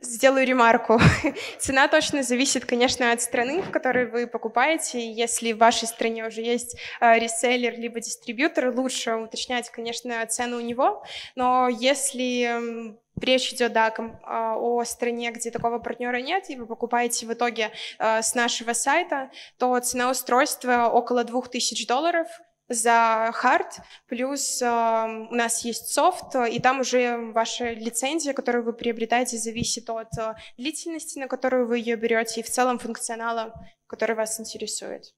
сделаю 0.00 0.46
ремарку. 0.46 0.98
Цена 1.58 1.88
точно 1.88 2.22
зависит, 2.22 2.64
конечно, 2.64 3.12
от 3.12 3.20
страны, 3.20 3.62
в 3.62 3.70
которой 3.70 4.06
вы 4.06 4.26
покупаете. 4.26 5.12
Если 5.12 5.52
в 5.52 5.58
вашей 5.58 5.88
стране 5.88 6.26
уже 6.26 6.40
есть 6.40 6.76
э, 7.00 7.18
реселлер 7.18 7.78
либо 7.78 8.00
дистрибьютор, 8.00 8.74
лучше 8.74 9.14
уточнять, 9.14 9.70
конечно, 9.70 10.24
цену 10.26 10.56
у 10.56 10.60
него. 10.60 11.04
Но 11.36 11.68
если 11.68 12.98
речь 13.20 13.52
идет 13.52 13.72
да, 13.72 13.92
а, 14.22 14.56
о 14.56 14.82
стране, 14.84 15.30
где 15.30 15.50
такого 15.50 15.78
партнера 15.78 16.16
нет, 16.18 16.48
и 16.48 16.56
вы 16.56 16.66
покупаете 16.66 17.26
в 17.26 17.32
итоге 17.32 17.70
э, 17.98 18.22
с 18.22 18.34
нашего 18.34 18.72
сайта, 18.72 19.30
то 19.58 19.78
цена 19.80 20.10
устройства 20.10 20.88
около 20.88 21.24
2000 21.24 21.86
долларов– 21.86 22.28
за 22.70 23.30
хард, 23.34 23.80
плюс 24.06 24.62
э, 24.62 24.66
у 24.66 25.34
нас 25.34 25.64
есть 25.64 25.88
софт, 25.88 26.36
и 26.50 26.60
там 26.60 26.80
уже 26.80 27.32
ваша 27.32 27.72
лицензия, 27.72 28.32
которую 28.32 28.64
вы 28.64 28.72
приобретаете, 28.72 29.38
зависит 29.38 29.90
от 29.90 30.16
э, 30.16 30.34
длительности, 30.56 31.18
на 31.18 31.26
которую 31.26 31.66
вы 31.66 31.78
ее 31.78 31.96
берете, 31.96 32.40
и 32.40 32.44
в 32.44 32.48
целом 32.48 32.78
функционала, 32.78 33.52
который 33.88 34.14
вас 34.14 34.38
интересует. 34.40 35.12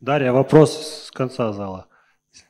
Дарья, 0.00 0.32
вопрос 0.32 1.06
с 1.06 1.10
конца 1.10 1.54
зала, 1.54 1.88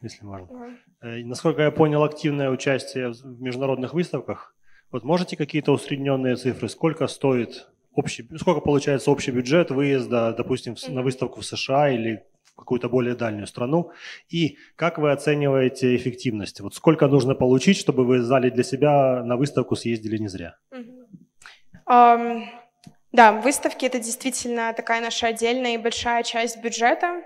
если 0.02 0.24
можно. 0.24 0.76
Э, 1.00 1.18
насколько 1.24 1.62
я 1.62 1.70
понял, 1.70 2.02
активное 2.02 2.50
участие 2.50 3.12
в 3.12 3.40
международных 3.40 3.94
выставках. 3.94 4.56
Вот 4.90 5.04
можете 5.04 5.36
какие-то 5.36 5.70
усредненные 5.70 6.34
цифры, 6.34 6.68
сколько 6.68 7.06
стоит 7.06 7.68
общий, 7.92 8.28
сколько 8.36 8.60
получается 8.60 9.12
общий 9.12 9.30
бюджет 9.30 9.70
выезда, 9.70 10.34
допустим, 10.36 10.74
на 10.88 11.02
выставку 11.02 11.40
в 11.40 11.46
США 11.46 11.90
или 11.90 12.24
какую-то 12.56 12.88
более 12.88 13.14
дальнюю 13.14 13.46
страну. 13.46 13.92
И 14.28 14.58
как 14.76 14.98
вы 14.98 15.12
оцениваете 15.12 15.94
эффективность? 15.96 16.60
Вот 16.60 16.74
сколько 16.74 17.06
нужно 17.06 17.34
получить, 17.34 17.76
чтобы 17.76 18.04
вы 18.04 18.22
сдали 18.22 18.50
для 18.50 18.64
себя 18.64 19.22
на 19.22 19.36
выставку 19.36 19.76
съездили 19.76 20.18
не 20.18 20.28
зря? 20.28 20.56
Um, 21.88 22.46
да, 23.12 23.32
выставки— 23.32 23.86
это 23.86 23.98
действительно 23.98 24.72
такая 24.72 25.00
наша 25.00 25.28
отдельная 25.28 25.74
и 25.74 25.78
большая 25.78 26.22
часть 26.22 26.60
бюджета. 26.62 27.22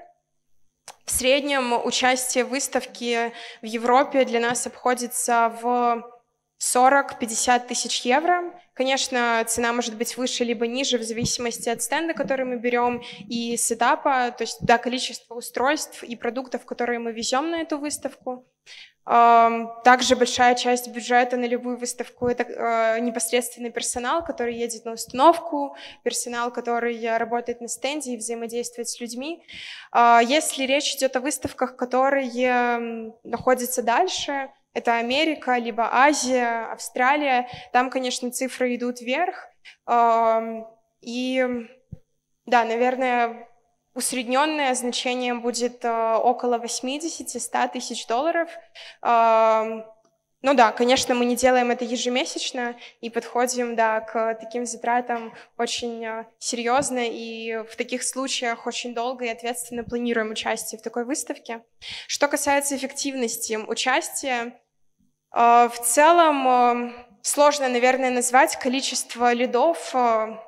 В 1.04 1.10
среднем 1.10 1.84
участие 1.84 2.44
в 2.44 2.50
выставке 2.50 3.32
в 3.62 3.66
Европе 3.66 4.24
для 4.24 4.40
нас 4.40 4.66
обходится 4.66 5.52
в 5.62 6.19
40-50 6.60 7.66
тысяч 7.66 8.02
евро. 8.02 8.52
Конечно, 8.74 9.42
цена 9.46 9.72
может 9.72 9.96
быть 9.96 10.16
выше 10.16 10.44
либо 10.44 10.66
ниже 10.66 10.98
в 10.98 11.02
зависимости 11.02 11.68
от 11.68 11.82
стенда, 11.82 12.14
который 12.14 12.44
мы 12.44 12.56
берем, 12.56 13.02
и 13.28 13.56
сетапа, 13.56 14.30
то 14.30 14.44
есть 14.44 14.58
да, 14.60 14.78
количество 14.78 15.34
устройств 15.34 16.02
и 16.02 16.16
продуктов, 16.16 16.64
которые 16.64 16.98
мы 16.98 17.12
везем 17.12 17.50
на 17.50 17.62
эту 17.62 17.78
выставку. 17.78 18.46
Также 19.04 20.14
большая 20.14 20.54
часть 20.54 20.88
бюджета 20.88 21.36
на 21.36 21.46
любую 21.46 21.78
выставку— 21.78 22.26
это 22.28 22.44
э, 22.44 23.00
непосредственный 23.00 23.70
персонал, 23.70 24.22
который 24.22 24.54
едет 24.54 24.84
на 24.84 24.92
установку, 24.92 25.74
персонал, 26.04 26.52
который 26.52 27.16
работает 27.16 27.60
на 27.60 27.68
стенде 27.68 28.12
и 28.12 28.16
взаимодействует 28.16 28.88
с 28.88 29.00
людьми. 29.00 29.42
А, 29.90 30.20
если 30.22 30.64
речь 30.64 30.94
идет 30.94 31.16
о 31.16 31.20
выставках, 31.20 31.76
которые 31.76 33.12
находятся 33.24 33.82
дальше, 33.82 34.50
это 34.72 34.96
Америка, 34.96 35.56
либо 35.56 35.88
Азия, 35.92 36.70
Австралия. 36.72 37.48
Там, 37.72 37.90
конечно, 37.90 38.30
цифры 38.30 38.76
идут 38.76 39.00
вверх. 39.00 39.48
И 41.00 41.46
да, 42.46 42.64
наверное, 42.64 43.48
усредненное 43.94 44.74
значение 44.74 45.34
будет 45.34 45.84
э, 45.84 46.14
около 46.14 46.58
80-100 46.58 47.72
тысяч 47.72 48.06
долларов. 48.06 48.48
Ну 50.42 50.54
да, 50.54 50.72
конечно, 50.72 51.14
мы 51.14 51.26
не 51.26 51.36
делаем 51.36 51.70
это 51.70 51.84
ежемесячно 51.84 52.74
и 53.02 53.10
подходим 53.10 53.76
да, 53.76 54.00
к 54.00 54.34
таким 54.40 54.64
затратам 54.64 55.34
очень 55.58 56.02
э, 56.02 56.24
серьезно 56.38 57.00
и 57.06 57.62
в 57.70 57.76
таких 57.76 58.02
случаях 58.02 58.66
очень 58.66 58.94
долго 58.94 59.26
и 59.26 59.28
ответственно 59.28 59.84
планируем 59.84 60.30
участие 60.30 60.78
в 60.78 60.82
такой 60.82 61.04
выставке. 61.04 61.62
Что 62.06 62.26
касается 62.26 62.74
эффективности 62.74 63.56
участия, 63.56 64.58
э, 65.36 65.68
в 65.68 65.78
целом 65.82 66.48
э, 66.48 66.92
сложно, 67.20 67.68
наверное, 67.68 68.10
назвать 68.10 68.56
количество 68.56 69.34
лидов, 69.34 69.94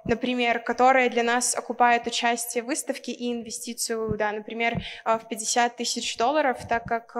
например, 0.06 0.60
которые 0.60 1.10
для 1.10 1.22
нас 1.22 1.54
окупают 1.54 2.06
участие 2.06 2.62
в 2.62 2.66
выставке 2.68 3.12
и 3.12 3.30
инвестицию, 3.30 4.16
да, 4.16 4.32
например, 4.32 4.82
в 5.04 5.20
50 5.28 5.76
тысяч 5.76 6.16
долларов, 6.16 6.56
так 6.66 6.84
как, 6.84 7.14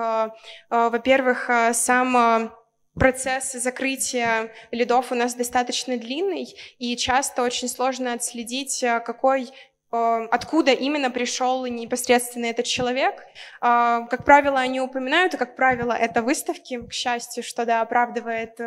во-первых, 0.70 1.50
сам 1.74 2.50
процесс 2.98 3.52
закрытия 3.52 4.50
лидов 4.70 5.12
у 5.12 5.14
нас 5.14 5.34
достаточно 5.34 5.96
длинный, 5.96 6.54
и 6.78 6.96
часто 6.96 7.42
очень 7.42 7.68
сложно 7.68 8.12
отследить, 8.12 8.82
э, 8.82 9.00
какой 9.00 9.50
э, 9.92 10.26
откуда 10.30 10.72
именно 10.72 11.10
пришел 11.10 11.64
непосредственно 11.66 12.46
этот 12.46 12.66
человек. 12.66 13.20
Э, 13.60 14.06
как 14.10 14.24
правило, 14.24 14.58
они 14.60 14.80
упоминают, 14.80 15.34
и, 15.34 15.38
как 15.38 15.56
правило, 15.56 15.92
это 15.92 16.22
выставки, 16.22 16.80
к 16.86 16.92
счастью, 16.92 17.42
что 17.42 17.64
да, 17.64 17.80
оправдывает 17.80 18.60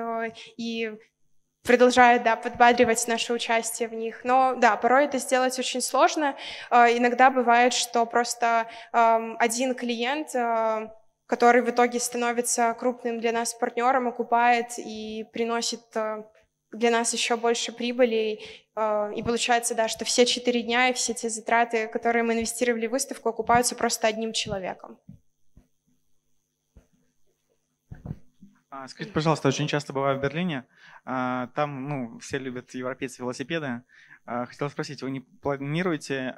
и 0.58 0.92
продолжает 1.64 2.22
да, 2.24 2.36
подбадривать 2.36 3.08
наше 3.08 3.34
участие 3.34 3.88
в 3.90 3.94
них. 3.94 4.22
Но 4.24 4.56
да, 4.56 4.76
порой 4.76 5.06
это 5.06 5.18
сделать 5.18 5.58
очень 5.58 5.82
сложно. 5.82 6.36
Иногда 6.70 7.32
бывает, 7.32 7.74
что 7.74 8.06
просто 8.06 8.68
эм, 8.94 9.36
один 9.40 9.74
клиент 9.74 10.36
который 11.28 11.62
в 11.62 11.70
итоге 11.70 12.00
становится 12.00 12.74
крупным 12.74 13.20
для 13.20 13.32
нас 13.32 13.54
партнером, 13.54 14.08
окупает 14.08 14.78
и 14.78 15.26
приносит 15.34 15.82
э, 15.96 16.24
для 16.72 16.92
нас 16.92 17.14
еще 17.14 17.36
больше 17.36 17.72
прибыли. 17.72 18.40
Э, 18.76 19.12
и 19.16 19.24
получается, 19.24 19.76
да, 19.76 19.88
что 19.88 20.06
все 20.06 20.26
четыре 20.26 20.62
дня 20.62 20.90
и 20.90 20.94
все 20.94 21.14
те 21.14 21.30
затраты, 21.30 21.88
которые 21.88 22.24
мы 22.24 22.34
инвестировали 22.34 22.88
в 22.88 22.92
выставку, 22.92 23.30
окупаются 23.30 23.76
просто 23.76 24.08
одним 24.08 24.34
человеком. 24.34 25.00
Скажите, 28.88 29.14
пожалуйста, 29.14 29.48
очень 29.48 29.68
часто 29.68 29.94
бываю 29.94 30.18
в 30.18 30.22
Берлине. 30.22 30.66
А, 31.06 31.48
там, 31.56 31.88
ну, 31.88 32.20
все 32.20 32.38
любят 32.38 32.74
европейцы 32.74 33.22
велосипеды. 33.22 33.84
А, 34.26 34.46
хотел 34.46 34.70
спросить, 34.70 35.02
вы 35.02 35.12
не 35.12 35.22
планируете 35.22 36.36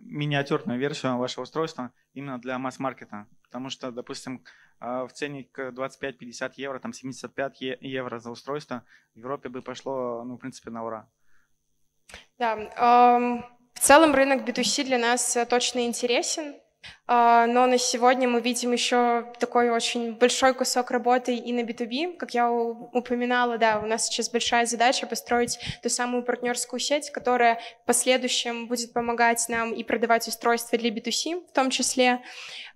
миниатюрную 0.00 0.78
версию 0.78 1.18
вашего 1.18 1.44
устройства 1.44 1.92
именно 2.14 2.38
для 2.38 2.58
масс-маркета? 2.58 3.26
Потому 3.44 3.70
что, 3.70 3.90
допустим, 3.90 4.44
в 4.80 5.08
ценник 5.14 5.58
25-50 5.58 6.52
евро, 6.56 6.78
там 6.78 6.92
75 6.92 7.60
евро 7.80 8.18
за 8.18 8.30
устройство 8.30 8.84
в 9.14 9.18
Европе 9.18 9.48
бы 9.48 9.62
пошло, 9.62 10.22
ну, 10.24 10.36
в 10.36 10.38
принципе, 10.38 10.70
на 10.70 10.84
ура. 10.84 11.08
Да, 12.38 13.42
в 13.76 13.80
целом 13.80 14.14
рынок 14.14 14.48
B2C 14.48 14.84
для 14.84 14.98
нас 14.98 15.36
э, 15.36 15.44
точно 15.44 15.86
интересен. 15.86 16.54
А, 17.08 17.46
но 17.46 17.66
на 17.66 17.78
сегодня 17.78 18.28
мы 18.28 18.40
видим 18.40 18.72
еще 18.72 19.32
такой 19.38 19.70
очень 19.70 20.12
большой 20.12 20.54
кусок 20.54 20.90
работы 20.90 21.36
и 21.36 21.52
на 21.52 21.60
B2B. 21.60 22.16
Как 22.16 22.34
я 22.34 22.50
упоминала, 22.50 23.58
да, 23.58 23.78
у 23.78 23.86
нас 23.86 24.06
сейчас 24.06 24.28
большая 24.28 24.66
задача 24.66 25.06
построить 25.06 25.58
ту 25.82 25.88
самую 25.88 26.24
партнерскую 26.24 26.80
сеть, 26.80 27.10
которая 27.10 27.60
в 27.82 27.86
последующем 27.86 28.66
будет 28.66 28.92
помогать 28.92 29.44
нам 29.48 29.72
и 29.72 29.84
продавать 29.84 30.26
устройства 30.26 30.78
для 30.78 30.90
B2C 30.90 31.46
в 31.48 31.52
том 31.52 31.70
числе. 31.70 32.22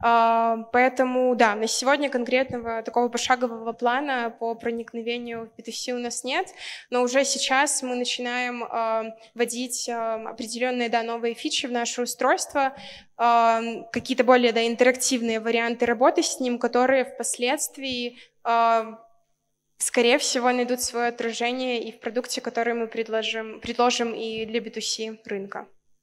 А, 0.03 0.57
поэтому, 0.73 1.35
да, 1.37 1.55
на 1.55 1.67
сегодня 1.67 2.09
конкретного 2.09 2.83
такого 2.83 3.09
пошагового 3.09 3.73
плана 3.73 4.35
по 4.39 4.55
проникновению 4.55 5.51
в 5.51 5.61
B2C 5.61 5.93
у 5.93 5.99
нас 5.99 6.25
нет, 6.25 6.47
но 6.89 7.03
уже 7.03 7.25
сейчас 7.25 7.83
мы 7.83 7.97
начинаем 7.97 8.65
а, 8.65 9.15
вводить 9.35 9.89
определенные, 9.89 10.89
да, 10.89 11.03
новые 11.03 11.35
фичи 11.35 11.67
в 11.67 11.73
наше 11.73 12.03
устройство, 12.03 12.75
какие-то 13.17 14.25
более 14.25 14.53
да, 14.53 14.67
интерактивные 14.67 15.41
варианты 15.41 15.85
работы 15.85 16.23
с 16.23 16.41
ним, 16.41 16.59
которые 16.59 17.05
впоследствии, 17.05 18.17
скорее 19.77 20.19
всего, 20.19 20.51
найдут 20.53 20.81
свое 20.81 21.09
отражение 21.09 21.83
и 21.83 21.93
в 21.93 22.01
продукте, 22.01 22.41
который 22.41 22.73
мы 22.73 22.87
предложим, 22.87 23.61
предложим 23.61 24.15
и 24.15 24.47
для 24.47 24.61
B2C 24.61 25.19
рынка. 25.27 25.69